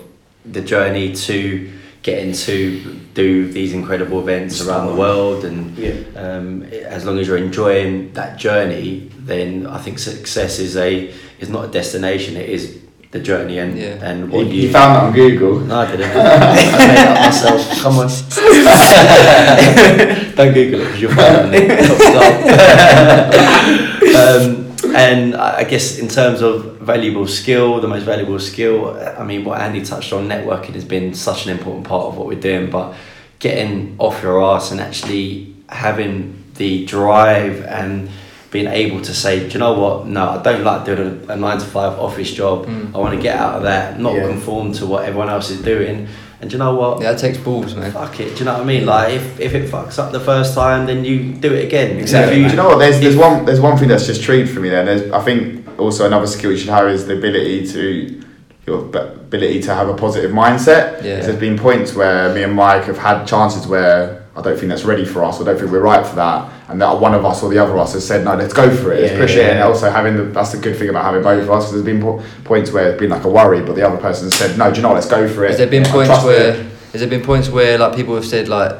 the 0.52 0.60
journey 0.60 1.12
to 1.14 1.68
getting 2.06 2.32
to 2.32 2.80
do 3.14 3.48
these 3.50 3.72
incredible 3.74 4.20
events 4.20 4.60
around 4.64 4.86
the 4.86 4.94
world, 4.94 5.44
and 5.44 5.76
Yeah. 5.76 5.94
um, 6.24 6.62
as 6.96 7.04
long 7.04 7.18
as 7.18 7.26
you're 7.26 7.36
enjoying 7.50 8.12
that 8.14 8.38
journey, 8.38 9.10
then 9.30 9.66
I 9.66 9.78
think 9.78 9.98
success 9.98 10.60
is 10.60 10.76
a 10.76 11.10
is 11.40 11.48
not 11.48 11.64
a 11.68 11.70
destination. 11.80 12.36
It 12.36 12.48
is 12.48 12.76
the 13.10 13.18
journey 13.18 13.58
and 13.58 13.76
Yeah. 13.76 14.08
and 14.08 14.30
what 14.30 14.46
you. 14.46 14.62
you 14.62 14.68
found 14.70 14.94
that 14.94 15.02
on 15.08 15.12
Google. 15.14 15.58
No, 15.60 15.80
I 15.80 15.86
didn't. 15.90 16.10
I 16.16 16.18
made 16.54 16.72
that 17.02 17.14
myself. 17.26 17.60
Come 17.82 17.98
on. 18.02 18.08
Don't 20.36 20.54
Google 20.54 20.80
it 20.80 20.84
because 20.84 21.00
you'll 21.02 21.12
find 21.12 21.54
it. 21.54 21.70
um, 24.22 24.65
and 24.96 25.34
I 25.34 25.64
guess 25.64 25.98
in 25.98 26.08
terms 26.08 26.40
of 26.40 26.78
valuable 26.78 27.26
skill, 27.26 27.80
the 27.80 27.88
most 27.88 28.04
valuable 28.04 28.38
skill, 28.38 28.98
I 28.98 29.24
mean, 29.24 29.44
what 29.44 29.60
Andy 29.60 29.84
touched 29.84 30.12
on, 30.12 30.26
networking 30.26 30.72
has 30.74 30.84
been 30.84 31.12
such 31.14 31.46
an 31.46 31.52
important 31.56 31.86
part 31.86 32.06
of 32.06 32.16
what 32.16 32.26
we're 32.26 32.40
doing. 32.40 32.70
But 32.70 32.94
getting 33.38 33.96
off 33.98 34.22
your 34.22 34.42
ass 34.42 34.70
and 34.70 34.80
actually 34.80 35.54
having 35.68 36.42
the 36.54 36.86
drive 36.86 37.62
and 37.64 38.08
being 38.50 38.68
able 38.68 39.02
to 39.02 39.12
say, 39.12 39.40
do 39.46 39.52
you 39.52 39.58
know 39.58 39.78
what? 39.78 40.06
No, 40.06 40.30
I 40.30 40.42
don't 40.42 40.64
like 40.64 40.86
doing 40.86 41.26
a, 41.28 41.32
a 41.32 41.36
nine 41.36 41.58
to 41.58 41.66
five 41.66 41.98
office 41.98 42.32
job. 42.32 42.66
Mm. 42.66 42.94
I 42.94 42.98
want 42.98 43.14
to 43.14 43.20
get 43.20 43.36
out 43.36 43.56
of 43.56 43.62
that, 43.64 44.00
not 44.00 44.14
Yeah. 44.14 44.28
conform 44.28 44.72
to 44.74 44.86
what 44.86 45.04
everyone 45.04 45.28
else 45.28 45.50
is 45.50 45.60
doing. 45.62 46.08
And 46.40 46.50
do 46.50 46.54
you 46.54 46.58
know 46.58 46.74
what? 46.74 47.00
Yeah, 47.00 47.12
it 47.12 47.18
takes 47.18 47.38
balls, 47.38 47.74
man. 47.74 47.92
Fuck 47.92 48.20
it. 48.20 48.34
Do 48.34 48.40
you 48.40 48.44
know 48.44 48.54
what 48.54 48.62
I 48.62 48.64
mean? 48.64 48.84
Like 48.84 49.14
if, 49.14 49.40
if 49.40 49.54
it 49.54 49.70
fucks 49.70 49.98
up 49.98 50.12
the 50.12 50.20
first 50.20 50.54
time, 50.54 50.86
then 50.86 51.04
you 51.04 51.32
do 51.32 51.54
it 51.54 51.64
again. 51.64 51.96
Exactly. 51.98 52.42
If 52.42 52.50
Do 52.50 52.56
you 52.56 52.62
know 52.62 52.68
what? 52.68 52.78
There's 52.78 53.00
there's 53.00 53.16
one 53.16 53.44
there's 53.46 53.60
one 53.60 53.78
thing 53.78 53.88
that's 53.88 54.06
just 54.06 54.22
triggered 54.22 54.50
for 54.50 54.60
me 54.60 54.68
there. 54.68 54.84
There's 54.84 55.10
I 55.12 55.22
think 55.22 55.66
also 55.78 56.06
another 56.06 56.26
skill 56.26 56.50
you 56.52 56.58
should 56.58 56.68
have 56.68 56.88
is 56.88 57.06
the 57.06 57.16
ability 57.16 57.66
to 57.68 58.22
your 58.66 58.84
ability 58.84 59.62
to 59.62 59.74
have 59.74 59.88
a 59.88 59.94
positive 59.94 60.32
mindset. 60.32 61.02
Yeah. 61.02 61.20
There's 61.20 61.38
been 61.38 61.56
points 61.58 61.94
where 61.94 62.34
me 62.34 62.42
and 62.42 62.54
Mike 62.54 62.84
have 62.84 62.98
had 62.98 63.24
chances 63.24 63.66
where 63.66 64.25
I 64.36 64.42
don't 64.42 64.56
think 64.58 64.68
that's 64.68 64.84
ready 64.84 65.04
for 65.06 65.24
us. 65.24 65.40
I 65.40 65.44
don't 65.44 65.58
think 65.58 65.70
we're 65.72 65.80
right 65.80 66.06
for 66.06 66.14
that, 66.16 66.52
and 66.68 66.80
that 66.82 67.00
one 67.00 67.14
of 67.14 67.24
us 67.24 67.42
or 67.42 67.48
the 67.50 67.58
other 67.58 67.72
of 67.72 67.78
us 67.78 67.94
has 67.94 68.06
said 68.06 68.24
no, 68.24 68.34
let's 68.36 68.52
go 68.52 68.68
for 68.74 68.92
it, 68.92 69.00
let's 69.00 69.12
Yeah, 69.14 69.18
push 69.20 69.34
yeah, 69.34 69.42
it. 69.42 69.50
And 69.50 69.58
yeah. 69.60 69.66
also 69.66 69.90
having 69.90 70.16
the, 70.16 70.24
that's 70.24 70.52
the 70.52 70.58
good 70.58 70.76
thing 70.76 70.90
about 70.90 71.04
having 71.04 71.22
both 71.22 71.42
of 71.42 71.50
us. 71.50 71.70
There's 71.70 71.82
been 71.84 72.02
po- 72.02 72.22
points 72.44 72.70
where 72.70 72.90
it's 72.90 73.00
been 73.00 73.10
like 73.10 73.24
a 73.24 73.28
worry, 73.30 73.62
but 73.62 73.74
the 73.76 73.82
other 73.86 73.96
person 73.96 74.26
has 74.26 74.34
said 74.34 74.58
no, 74.58 74.70
do 74.70 74.76
you 74.76 74.82
know? 74.82 74.88
what, 74.88 74.96
Let's 74.96 75.08
go 75.08 75.26
for 75.26 75.44
it. 75.44 75.48
Has 75.50 75.58
there 75.58 75.66
been 75.68 75.86
I 75.86 75.90
points 75.90 76.08
trust 76.08 76.26
where 76.26 76.50
it. 76.54 76.66
has 76.92 77.00
there 77.00 77.08
been 77.08 77.22
points 77.22 77.48
where 77.48 77.78
like 77.78 77.96
people 77.96 78.14
have 78.14 78.26
said 78.26 78.48
like 78.48 78.72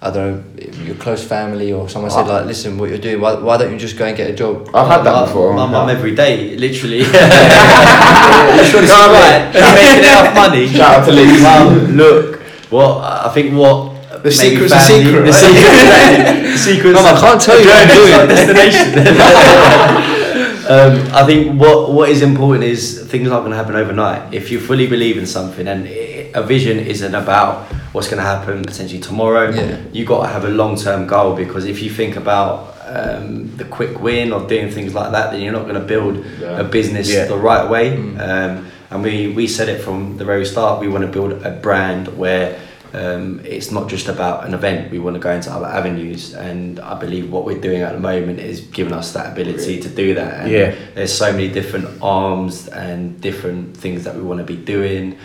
I 0.00 0.10
don't 0.12 0.56
know 0.56 0.84
your 0.84 0.94
close 0.94 1.24
family 1.24 1.72
or 1.72 1.88
someone 1.88 2.10
said 2.12 2.26
like 2.28 2.46
listen 2.46 2.78
what 2.78 2.88
you're 2.88 2.98
doing 2.98 3.20
why, 3.20 3.34
why 3.34 3.56
don't 3.58 3.72
you 3.72 3.78
just 3.78 3.98
go 3.98 4.04
and 4.06 4.16
get 4.16 4.30
a 4.30 4.32
job 4.32 4.68
I've 4.72 4.86
had 4.86 5.02
that 5.02 5.12
My- 5.12 5.26
before. 5.26 5.52
My 5.54 5.66
mum 5.66 5.88
every 5.90 6.14
day, 6.14 6.56
literally. 6.56 6.98
You 7.02 8.64
sure 8.64 8.80
this 8.80 8.90
right? 8.90 9.50
You're 9.52 9.74
making 9.74 10.04
enough 10.04 10.34
money. 10.34 10.66
Shout 10.68 11.00
out 11.00 11.04
to 11.06 11.12
Lee. 11.12 11.42
Mum, 11.42 11.96
look. 11.96 12.40
What 12.70 13.26
I 13.26 13.28
think 13.34 13.54
what 13.54 13.97
The 14.22 14.30
secret's 14.30 14.72
a 14.72 14.80
secret, 14.80 15.24
The 15.26 15.32
secret. 15.32 16.52
the 16.52 16.58
secret. 16.58 16.92
Mum, 16.92 17.06
I 17.06 17.20
can't 17.20 17.40
tell 17.40 17.58
you 17.60 17.66
what 17.66 17.78
I'm 17.82 17.88
doing. 17.88 18.28
destination. 18.34 18.98
um, 20.74 21.14
I 21.14 21.24
think 21.26 21.60
what 21.60 21.92
what 21.92 22.08
is 22.08 22.22
important 22.22 22.64
is 22.64 23.06
things 23.08 23.28
aren't 23.30 23.44
going 23.44 23.52
to 23.52 23.56
happen 23.56 23.76
overnight. 23.76 24.34
If 24.34 24.50
you 24.50 24.60
fully 24.60 24.86
believe 24.86 25.16
in 25.18 25.26
something, 25.26 25.66
and 25.68 25.86
a 26.34 26.42
vision 26.42 26.78
isn't 26.78 27.14
about 27.14 27.66
what's 27.92 28.08
going 28.08 28.18
to 28.18 28.26
happen 28.26 28.62
potentially 28.64 29.00
tomorrow. 29.00 29.50
Yeah. 29.50 29.80
You 29.92 30.04
got 30.04 30.22
to 30.26 30.28
have 30.28 30.44
a 30.44 30.50
long 30.50 30.76
term 30.76 31.06
goal 31.06 31.34
because 31.34 31.64
if 31.64 31.82
you 31.82 31.90
think 31.90 32.16
about 32.16 32.74
um, 32.86 33.56
the 33.56 33.64
quick 33.64 34.00
win 34.00 34.32
or 34.32 34.46
doing 34.46 34.70
things 34.70 34.94
like 34.94 35.12
that, 35.12 35.30
then 35.32 35.40
you're 35.42 35.52
not 35.52 35.62
going 35.62 35.74
to 35.80 35.86
build 35.86 36.24
Yeah. 36.40 36.60
a 36.60 36.64
business 36.64 37.10
Yeah. 37.10 37.24
the 37.26 37.36
right 37.36 37.68
way. 37.68 37.96
Mm. 37.96 38.18
Um, 38.20 38.66
and 38.90 39.02
we, 39.02 39.28
we 39.32 39.46
said 39.46 39.68
it 39.68 39.82
from 39.82 40.16
the 40.16 40.24
very 40.24 40.46
start. 40.46 40.80
We 40.80 40.88
want 40.88 41.04
to 41.04 41.10
build 41.10 41.32
a 41.44 41.50
brand 41.50 42.08
where 42.16 42.58
um, 42.94 43.40
it's 43.44 43.70
not 43.70 43.88
just 43.88 44.08
about 44.08 44.46
an 44.46 44.54
event. 44.54 44.90
We 44.90 44.98
want 44.98 45.14
to 45.14 45.20
go 45.20 45.30
into 45.30 45.50
other 45.52 45.66
avenues, 45.66 46.34
and 46.34 46.80
I 46.80 46.98
believe 46.98 47.30
what 47.30 47.44
we're 47.44 47.60
doing 47.60 47.82
at 47.82 47.92
the 47.92 48.00
moment 48.00 48.38
is 48.40 48.60
giving 48.60 48.92
us 48.92 49.12
that 49.12 49.32
ability 49.32 49.80
to 49.80 49.88
do 49.88 50.14
that. 50.14 50.40
And 50.42 50.50
Yeah. 50.50 50.74
there's 50.94 51.12
so 51.12 51.30
many 51.32 51.48
different 51.48 51.88
arms 52.02 52.68
and 52.68 53.20
different 53.20 53.76
things 53.76 54.04
that 54.04 54.14
we 54.16 54.22
want 54.22 54.38
to 54.38 54.44
be 54.44 54.56
doing. 54.56 55.16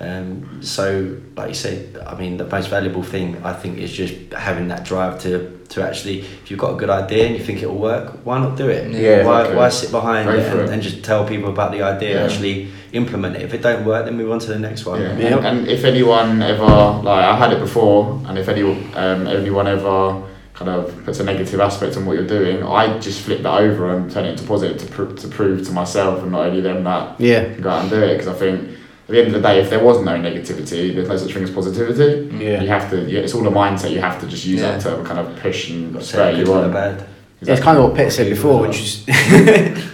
Um, 0.00 0.58
so, 0.62 1.16
like 1.36 1.48
you 1.50 1.54
said, 1.54 1.96
I 2.04 2.16
mean, 2.18 2.36
the 2.36 2.44
most 2.46 2.68
valuable 2.68 3.04
thing 3.04 3.36
I 3.44 3.52
think 3.52 3.78
is 3.78 3.92
just 3.92 4.14
having 4.36 4.66
that 4.68 4.84
drive 4.84 5.20
to 5.22 5.58
to 5.68 5.82
actually, 5.82 6.18
if 6.42 6.50
you've 6.50 6.58
got 6.60 6.74
a 6.74 6.76
good 6.76 6.90
idea 6.90 7.24
and 7.26 7.34
you 7.34 7.42
think 7.42 7.62
it 7.62 7.66
will 7.66 7.78
work, 7.78 8.12
why 8.24 8.38
not 8.38 8.56
do 8.58 8.68
it? 8.68 8.90
Yeah, 8.92 9.24
why, 9.24 9.40
exactly. 9.40 9.56
why 9.56 9.68
sit 9.70 9.90
behind 9.90 10.28
it 10.28 10.38
and, 10.40 10.60
it. 10.60 10.68
and 10.68 10.82
just 10.82 11.02
tell 11.02 11.24
people 11.24 11.48
about 11.48 11.70
the 11.72 11.80
idea, 11.82 12.16
Yeah. 12.16 12.24
actually 12.24 12.68
implement 12.92 13.36
it. 13.36 13.42
If 13.42 13.54
it 13.54 13.62
don't 13.62 13.84
work, 13.84 14.04
then 14.04 14.16
move 14.16 14.30
on 14.30 14.38
to 14.40 14.46
the 14.48 14.58
next 14.58 14.84
one. 14.86 15.00
Yeah. 15.00 15.16
Yeah. 15.18 15.36
And, 15.38 15.46
and 15.46 15.68
if 15.68 15.84
anyone 15.84 16.42
ever 16.42 16.64
like 16.66 17.24
I've 17.24 17.38
had 17.38 17.52
it 17.52 17.60
before, 17.60 18.20
and 18.26 18.38
if 18.38 18.48
any 18.48 18.62
um, 18.94 19.26
anyone 19.26 19.66
ever 19.66 20.22
kind 20.54 20.70
of 20.70 21.04
puts 21.04 21.18
a 21.18 21.24
negative 21.24 21.60
aspect 21.60 21.96
on 21.96 22.04
what 22.06 22.16
you're 22.16 22.26
doing, 22.26 22.62
I 22.62 22.98
just 22.98 23.22
flip 23.22 23.42
that 23.42 23.60
over 23.60 23.96
and 23.96 24.10
turn 24.10 24.26
it 24.26 24.32
into 24.32 24.44
positive 24.44 24.78
to, 24.78 24.86
pr- 24.86 25.14
to 25.14 25.28
prove 25.28 25.66
to 25.66 25.72
myself 25.72 26.22
and 26.22 26.30
not 26.32 26.46
only 26.46 26.60
them 26.60 26.84
that 26.84 27.18
Yeah. 27.20 27.48
Go 27.54 27.70
out 27.70 27.82
and 27.82 27.90
do 27.90 28.02
it. 28.02 28.18
Because 28.18 28.28
I 28.28 28.34
think 28.38 28.68
at 28.70 29.08
the 29.08 29.18
end 29.18 29.26
of 29.28 29.32
the 29.34 29.40
day, 29.48 29.60
if 29.60 29.70
there 29.70 29.82
was 29.82 30.04
no 30.04 30.12
negativity, 30.12 30.94
there's 30.94 31.08
no 31.08 31.16
such 31.16 31.32
thing 31.32 31.42
as 31.42 31.50
positivity. 31.50 32.36
Yeah. 32.44 32.60
You 32.62 32.68
have 32.68 32.90
to. 32.90 33.00
Yeah, 33.10 33.20
it's 33.20 33.34
all 33.34 33.46
a 33.48 33.50
mindset. 33.50 33.90
You 33.92 34.00
have 34.00 34.20
to 34.20 34.26
just 34.26 34.44
use 34.44 34.60
Yeah. 34.60 34.76
that 34.76 34.82
to 34.82 35.02
kind 35.04 35.18
of 35.18 35.34
push 35.40 35.70
and 35.70 35.94
Got 35.94 36.02
spur 36.02 36.30
you 36.32 36.52
on. 36.52 36.68
the 36.68 36.72
bad. 36.72 37.08
Yeah, 37.40 37.54
it's 37.54 37.62
kind 37.62 37.76
of 37.78 37.84
what 37.84 37.94
Pet 37.96 38.12
said 38.12 38.28
before, 38.30 38.60
which 38.60 38.78
is 38.78 39.04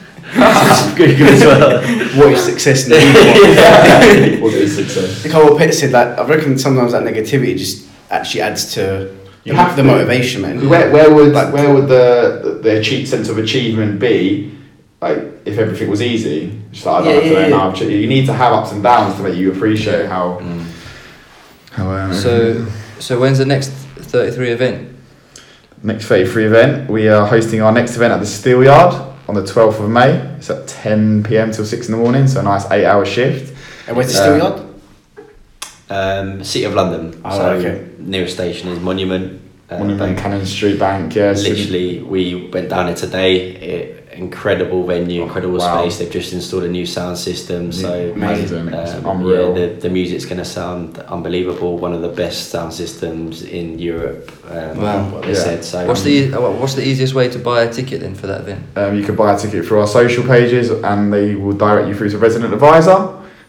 good, 0.97 1.17
good 1.19 1.33
as 1.35 1.45
well. 1.45 1.81
what 2.19 2.33
is 2.33 2.45
success 2.45 2.85
in 2.85 2.91
the 2.91 2.99
media. 4.33 4.41
what 4.43 4.55
is 4.55 4.77
success? 4.77 5.25
Like 5.25 5.35
what 5.35 5.59
Pet 5.59 5.75
said, 5.75 5.91
that 5.93 6.19
I 6.19 6.25
reckon 6.25 6.59
sometimes 6.59 6.93
that 6.93 7.03
negativity 7.03 7.57
just 7.57 7.87
actually 8.11 8.43
adds 8.43 8.73
to 8.75 9.15
You 9.45 9.53
have 9.55 9.77
the 9.77 9.83
to. 9.83 9.89
motivation, 9.89 10.43
man. 10.43 10.69
Where, 10.69 10.91
where 10.91 11.13
would 11.15 11.33
Like- 11.33 11.53
where 11.53 11.73
would 11.73 11.89
the 11.89 12.41
the, 12.45 12.51
the 12.63 12.79
achieve, 12.81 13.09
sense 13.09 13.29
of 13.29 13.39
achievement 13.39 13.99
be? 14.01 14.53
Like 15.01 15.19
if 15.45 15.59
everything 15.59 15.89
was 15.91 16.03
easy, 16.03 16.53
just 16.73 16.85
like 16.85 17.03
I 17.03 17.05
don't 17.05 17.15
Yeah, 17.15 17.15
have 17.15 17.23
to 17.23 17.29
yeah, 17.29 17.35
know 17.35 17.49
yeah. 17.49 17.57
now. 17.57 17.69
I've 17.69 17.75
achieved- 17.75 17.93
You 17.93 18.09
need 18.09 18.27
to 18.27 18.33
have 18.33 18.53
ups 18.53 18.73
and 18.73 18.83
downs 18.83 19.15
to 19.17 19.23
make 19.23 19.37
you 19.37 19.53
appreciate 19.53 20.07
how 20.07 20.41
Mm. 20.43 20.65
how. 21.73 21.91
Um, 21.93 22.13
so 22.15 22.67
so 22.99 23.19
when's 23.21 23.39
the 23.39 23.45
next 23.47 23.71
33 23.71 24.51
event 24.51 24.89
next 25.85 26.07
thirty 26.07 26.27
three 26.29 26.45
event, 26.45 26.91
we 26.91 27.07
are 27.09 27.25
hosting 27.25 27.63
our 27.63 27.71
next 27.71 27.95
event 27.95 28.13
at 28.13 28.19
the 28.19 28.27
Steelyard 28.27 29.08
on 29.29 29.35
the 29.35 29.47
twelfth 29.47 29.79
of 29.81 29.89
May. 29.91 30.13
It's 30.39 30.51
at 30.51 30.67
ten 30.67 31.23
pm 31.23 31.53
till 31.53 31.65
six 31.67 31.87
in 31.89 31.93
the 31.93 31.99
morning, 31.99 32.27
so 32.27 32.41
a 32.41 32.43
nice 32.43 32.69
eight 32.71 32.87
hour 32.87 33.05
shift. 33.05 33.55
And 33.87 33.97
where's 33.97 34.13
the 34.13 34.19
Uh, 34.19 34.23
steel 34.25 34.39
yard? 34.39 34.63
Um, 35.91 36.45
City 36.45 36.65
of 36.65 36.75
London. 36.75 37.21
Oh, 37.25 37.37
so 37.39 37.51
okay. 37.53 37.87
nearest 37.99 38.35
station 38.35 38.69
is 38.71 38.81
Monument. 38.81 39.41
uh, 39.71 39.79
Monument 39.79 39.99
Bank. 40.17 40.19
Cannon 40.19 40.47
Street 40.47 40.79
Bank, 40.79 41.15
yes. 41.15 41.43
Literally, 41.45 42.01
we 42.03 42.49
went 42.53 42.69
down 42.71 42.89
it 42.89 42.97
today. 42.97 43.37
It, 43.53 44.08
incredible 44.19 44.85
venue, 44.85 45.23
incredible 45.23 45.59
Wow. 45.59 45.81
space. 45.81 45.99
They've 45.99 46.11
just 46.21 46.33
installed 46.33 46.65
a 46.65 46.69
new 46.69 46.85
sound 46.87 47.17
system, 47.17 47.73
so 47.73 48.13
amazing, 48.15 48.75
um, 48.75 49.07
unreal. 49.07 49.57
Yeah, 49.57 49.67
the, 49.67 49.75
the 49.85 49.89
music's 49.91 50.25
going 50.25 50.39
to 50.39 50.45
sound 50.45 50.99
unbelievable. 51.09 51.79
One 51.79 51.93
of 51.95 52.03
the 52.03 52.09
best 52.09 52.51
sound 52.51 52.73
systems 52.73 53.43
in 53.43 53.79
Europe. 53.79 54.31
Um, 54.51 54.79
Wow. 54.83 55.09
What 55.13 55.23
they 55.23 55.29
Yeah. 55.33 55.45
said. 55.49 55.65
So 55.65 55.87
what's 55.87 56.03
the 56.03 56.33
uh, 56.35 56.41
what's 56.61 56.75
the 56.75 56.87
easiest 56.87 57.15
way 57.15 57.29
to 57.29 57.39
buy 57.39 57.63
a 57.63 57.73
ticket 57.73 58.01
then 58.01 58.15
for 58.15 58.27
that 58.27 58.41
event 58.43 58.61
Um, 58.77 58.97
you 58.99 59.05
can 59.05 59.15
buy 59.15 59.33
a 59.35 59.39
ticket 59.39 59.65
through 59.67 59.81
our 59.81 59.87
social 60.01 60.25
pages, 60.25 60.71
and 60.71 61.13
they 61.13 61.35
will 61.35 61.53
direct 61.67 61.89
you 61.89 61.95
through 61.95 62.11
to 62.11 62.19
Resident 62.19 62.53
Advisor. 62.53 62.99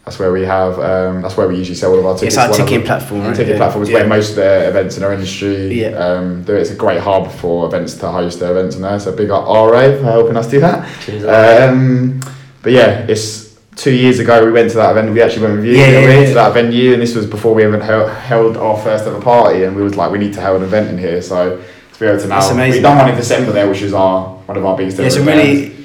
That's 0.10 0.18
where 0.18 0.32
we 0.32 0.42
have. 0.42 0.80
Um, 0.80 1.22
that's 1.22 1.38
where 1.38 1.48
we 1.48 1.56
usually 1.56 1.76
sell 1.76 1.92
all 1.94 2.00
of 2.00 2.06
our 2.08 2.16
tickets. 2.16 2.36
It's 2.36 2.38
our 2.44 2.52
ticketing 2.52 2.84
platform, 2.84 3.22
right? 3.22 3.36
Ticket 3.36 3.52
Yeah. 3.52 3.58
platform 3.58 3.84
is 3.84 3.90
Yeah. 3.90 3.98
where 4.00 4.08
most 4.08 4.32
of 4.32 4.36
the 4.38 4.68
events 4.68 4.98
in 4.98 5.04
our 5.04 5.14
industry 5.14 5.82
Yeah. 5.84 5.90
um, 5.90 6.42
do. 6.42 6.56
It's 6.56 6.72
a 6.72 6.74
great 6.74 7.00
hub 7.00 7.32
for 7.32 7.68
events 7.68 7.94
to 7.98 8.08
host 8.08 8.40
their 8.40 8.50
events 8.50 8.76
in 8.76 8.82
there. 8.82 9.00
So 9.00 9.12
big 9.12 9.30
up 9.30 9.46
RA 9.48 9.92
for 9.98 10.04
helping 10.06 10.36
us 10.36 10.48
do 10.48 10.62
that. 10.62 10.84
Um, 11.28 12.22
but 12.64 12.72
yeah, 12.72 13.06
it's 13.08 13.50
two 13.76 13.92
years 13.92 14.18
ago 14.18 14.44
we 14.44 14.52
went 14.52 14.72
to 14.72 14.78
that 14.78 14.90
event. 14.98 15.14
We 15.14 15.22
actually 15.22 15.44
went 15.44 15.58
with 15.58 15.66
you 15.66 15.74
Yeah, 15.74 16.00
yeah, 16.00 16.26
to 16.26 16.34
that 16.34 16.54
venue, 16.56 16.94
and 16.94 17.02
this 17.04 17.14
was 17.16 17.28
before 17.28 17.54
we 17.54 17.64
even 17.64 17.80
held, 17.80 18.10
held 18.10 18.58
our 18.58 18.78
first 18.78 19.06
ever 19.06 19.22
party. 19.22 19.64
And 19.64 19.76
we 19.76 19.84
was 19.84 19.96
like, 19.96 20.10
we 20.12 20.18
need 20.18 20.34
to 20.34 20.42
hold 20.42 20.58
an 20.58 20.64
event 20.64 20.90
in 20.90 20.98
here. 20.98 21.22
So 21.22 21.60
to 21.94 22.00
be 22.00 22.08
able 22.08 22.20
to 22.20 22.28
now, 22.28 22.40
That's 22.40 22.50
amazing. 22.50 22.80
we 22.82 22.82
done 22.82 22.98
one 22.98 23.10
in 23.10 23.16
December 23.16 23.52
there, 23.52 23.70
which 23.70 23.84
is 23.84 23.94
our 23.94 24.22
one 24.48 24.58
of 24.58 24.66
our 24.66 24.76
biggest. 24.76 24.98
Yeah, 24.98 25.06
it's 25.06 25.18
a 25.18 25.22
really 25.22 25.76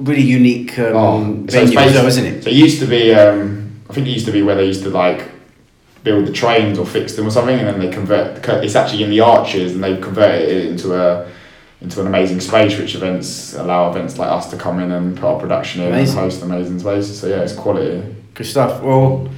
really 0.00 0.22
unique 0.22 0.78
um, 0.78 0.94
Oh, 0.96 1.46
so 1.48 1.60
venue, 1.64 1.76
well, 1.76 2.06
isn't 2.06 2.24
it? 2.24 2.44
So 2.44 2.50
it 2.50 2.56
used 2.56 2.80
to 2.80 2.86
be, 2.86 3.14
um, 3.14 3.80
I 3.90 3.92
think 3.92 4.06
it 4.06 4.10
used 4.10 4.26
to 4.26 4.32
be 4.32 4.42
where 4.42 4.54
they 4.54 4.66
used 4.66 4.82
to 4.84 4.90
like 4.90 5.28
build 6.04 6.26
the 6.26 6.32
trains 6.32 6.78
or 6.78 6.86
fix 6.86 7.14
them 7.14 7.26
or 7.26 7.30
something, 7.30 7.58
and 7.58 7.66
then 7.66 7.78
they 7.80 7.90
convert. 7.90 8.46
It's 8.64 8.76
actually 8.76 9.02
in 9.02 9.10
the 9.10 9.20
arches, 9.20 9.74
and 9.74 9.82
they 9.82 9.96
converted 9.96 10.48
it 10.48 10.66
into 10.66 10.94
a 10.94 11.28
into 11.80 12.00
an 12.00 12.06
amazing 12.08 12.40
space, 12.40 12.76
which 12.76 12.94
events 12.96 13.54
allow 13.54 13.90
events 13.90 14.18
like 14.18 14.28
us 14.30 14.50
to 14.50 14.56
come 14.56 14.80
in 14.80 14.90
and 14.90 15.16
put 15.16 15.24
our 15.24 15.38
production 15.40 15.82
in 15.82 15.88
Amazing. 15.88 16.18
and 16.18 16.24
host 16.24 16.42
amazing 16.42 16.78
spaces. 16.80 17.20
So 17.20 17.28
yeah, 17.28 17.42
it's 17.42 17.54
quality. 17.54 18.02
Good 18.34 18.46
stuff. 18.46 18.82
Well, 18.82 19.28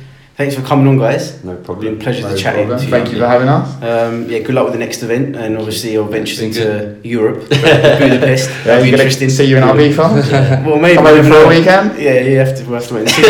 thanks 0.41 0.55
for 0.55 0.62
coming 0.62 0.86
on, 0.88 0.97
guys. 0.97 1.45
No 1.45 1.53
Been 1.53 1.61
a 1.61 1.64
problem. 1.66 1.99
pleasure 1.99 2.22
No 2.22 2.30
to 2.34 2.43
chat 2.43 2.55
to 2.55 2.62
you. 2.62 2.91
Thank 2.91 3.12
you 3.12 3.18
for 3.18 3.26
having 3.26 3.49
us. 3.49 3.68
Um, 3.82 4.24
yeah, 4.30 4.38
good 4.38 4.55
luck 4.55 4.64
with 4.64 4.72
the 4.72 4.78
next 4.78 5.03
event, 5.03 5.36
and 5.36 5.59
obviously 5.59 5.93
your 5.93 6.09
ventures 6.09 6.41
into 6.41 6.99
Europe, 7.05 7.41
Budapest. 7.51 8.49
Yeah, 8.49 8.64
That'll 8.64 8.82
be 8.82 8.88
you 8.88 8.93
gonna 8.97 9.03
interesting. 9.05 9.28
see 9.28 9.45
you 9.45 9.59
in 9.59 9.64
Ibiza. 9.64 10.64
Well, 10.66 10.78
maybe 10.78 10.97
Come 10.97 11.07
over 11.07 11.22
for 11.28 11.45
a 11.45 11.49
weekend. 11.49 11.99
Yeah, 12.01 12.20
you 12.20 12.38
have 12.38 12.57
to. 12.57 12.64
We'll 12.64 12.80
have 12.80 12.88
to 12.88 12.95
wait 12.95 13.01
and 13.03 13.11
see. 13.11 13.22
if, 13.22 13.28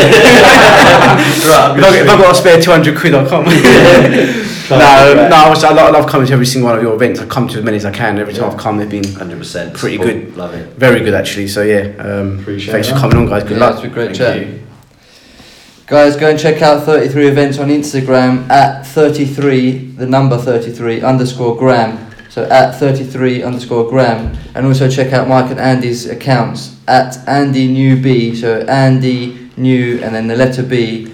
I, 1.50 1.98
if 2.02 2.08
I 2.08 2.16
got 2.16 2.30
a 2.30 2.34
spare 2.34 2.62
two 2.62 2.70
hundred 2.70 2.96
quid, 2.96 3.14
I'll 3.14 3.28
come. 3.28 3.44
no, 3.44 5.28
no, 5.28 5.36
I, 5.36 5.48
was, 5.50 5.64
I, 5.64 5.72
love, 5.72 5.88
I 5.88 5.98
love 5.98 6.08
coming 6.08 6.28
to 6.28 6.32
every 6.32 6.46
single 6.46 6.68
one 6.70 6.78
of 6.78 6.82
your 6.82 6.94
events. 6.94 7.18
I 7.20 7.26
come 7.26 7.48
to 7.48 7.58
as 7.58 7.64
many 7.64 7.76
as 7.76 7.84
I 7.84 7.90
can. 7.90 8.18
Every 8.20 8.34
time 8.34 8.50
I've 8.50 8.58
come, 8.58 8.78
they've 8.78 8.88
been 8.88 9.04
Hundred 9.14 9.38
percent. 9.38 9.74
Pretty 9.74 9.98
good. 9.98 10.36
Love 10.36 10.54
it. 10.54 10.68
very 10.74 11.00
good, 11.00 11.14
actually. 11.14 11.48
So 11.48 11.62
yeah, 11.62 11.92
um, 11.98 12.38
Appreciate 12.40 12.72
thanks 12.72 12.88
for 12.88 12.94
coming 12.94 13.16
on, 13.16 13.26
guys. 13.26 13.42
Good 13.42 13.58
yeah, 13.58 13.66
luck. 13.66 13.72
It's 13.74 13.82
been 13.82 13.92
great 13.92 14.16
Thank 14.16 14.18
chat. 14.18 14.46
you. 14.46 14.69
Guys, 15.90 16.14
go 16.14 16.30
and 16.30 16.38
check 16.38 16.62
out 16.62 16.84
33 16.84 17.26
events 17.26 17.58
on 17.58 17.66
Instagram 17.66 18.48
at 18.48 18.86
33, 18.86 19.90
the 19.96 20.06
number 20.06 20.38
33 20.38 21.00
underscore 21.00 21.56
gram. 21.56 22.08
So 22.28 22.44
at 22.44 22.78
33 22.78 23.42
underscore 23.42 23.90
gram. 23.90 24.38
And 24.54 24.66
also 24.66 24.88
check 24.88 25.12
out 25.12 25.26
Mike 25.26 25.50
and 25.50 25.58
Andy's 25.58 26.06
accounts 26.06 26.78
at 26.86 27.18
Andy 27.28 27.66
New 27.66 28.00
B. 28.00 28.36
So 28.36 28.60
Andy 28.68 29.50
New 29.56 30.00
and 30.00 30.14
then 30.14 30.28
the 30.28 30.36
letter 30.36 30.62
B. 30.62 31.12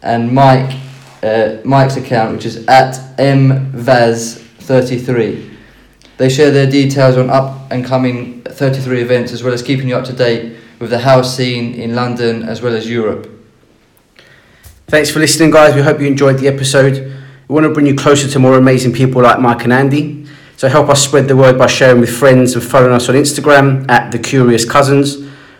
And 0.00 0.32
Mike, 0.32 0.78
uh, 1.22 1.58
Mike's 1.62 1.98
account, 1.98 2.36
which 2.36 2.46
is 2.46 2.66
at 2.68 2.94
mvaz33. 3.18 5.56
They 6.16 6.30
share 6.30 6.50
their 6.50 6.70
details 6.70 7.18
on 7.18 7.28
up 7.28 7.70
and 7.70 7.84
coming 7.84 8.40
33 8.44 9.02
events 9.02 9.32
as 9.32 9.42
well 9.42 9.52
as 9.52 9.62
keeping 9.62 9.88
you 9.88 9.96
up 9.96 10.06
to 10.06 10.14
date 10.14 10.56
with 10.78 10.88
the 10.88 11.00
house 11.00 11.36
scene 11.36 11.74
in 11.74 11.94
London 11.94 12.44
as 12.44 12.62
well 12.62 12.74
as 12.74 12.88
Europe. 12.88 13.35
Thanks 14.88 15.10
for 15.10 15.18
listening, 15.18 15.50
guys. 15.50 15.74
We 15.74 15.82
hope 15.82 16.00
you 16.00 16.06
enjoyed 16.06 16.38
the 16.38 16.46
episode. 16.46 17.12
We 17.48 17.54
want 17.54 17.64
to 17.64 17.72
bring 17.72 17.86
you 17.86 17.96
closer 17.96 18.28
to 18.28 18.38
more 18.38 18.56
amazing 18.56 18.92
people 18.92 19.20
like 19.22 19.40
Mike 19.40 19.64
and 19.64 19.72
Andy. 19.72 20.26
So 20.56 20.68
help 20.68 20.88
us 20.88 21.02
spread 21.02 21.26
the 21.28 21.36
word 21.36 21.58
by 21.58 21.66
sharing 21.66 22.00
with 22.00 22.16
friends 22.16 22.54
and 22.54 22.62
following 22.62 22.92
us 22.92 23.08
on 23.08 23.16
Instagram 23.16 23.90
at 23.90 24.12
The 24.12 24.18
Curious 24.18 24.64
Cousins. 24.64 25.16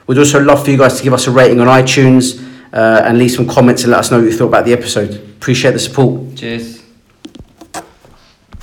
We'd 0.07 0.19
also 0.19 0.41
love 0.41 0.65
for 0.65 0.71
you 0.71 0.79
guys 0.79 0.97
to 0.99 1.03
give 1.03 1.13
us 1.13 1.27
a 1.27 1.33
rating 1.33 1.61
on 1.61 1.67
iTunes 1.67 2.41
uh, 2.73 3.03
and 3.05 3.19
leave 3.19 3.33
some 3.33 3.49
comments 3.49 3.83
and 3.83 3.91
let 3.91 4.01
us 4.01 4.11
know 4.11 4.19
what 4.19 4.27
you 4.27 4.33
thought 4.37 4.47
about 4.47 4.65
the 4.65 4.73
episode. 4.73 5.15
Appreciate 5.15 5.73
the 5.73 5.81
support. 5.81 6.37
Cheers. 6.37 6.76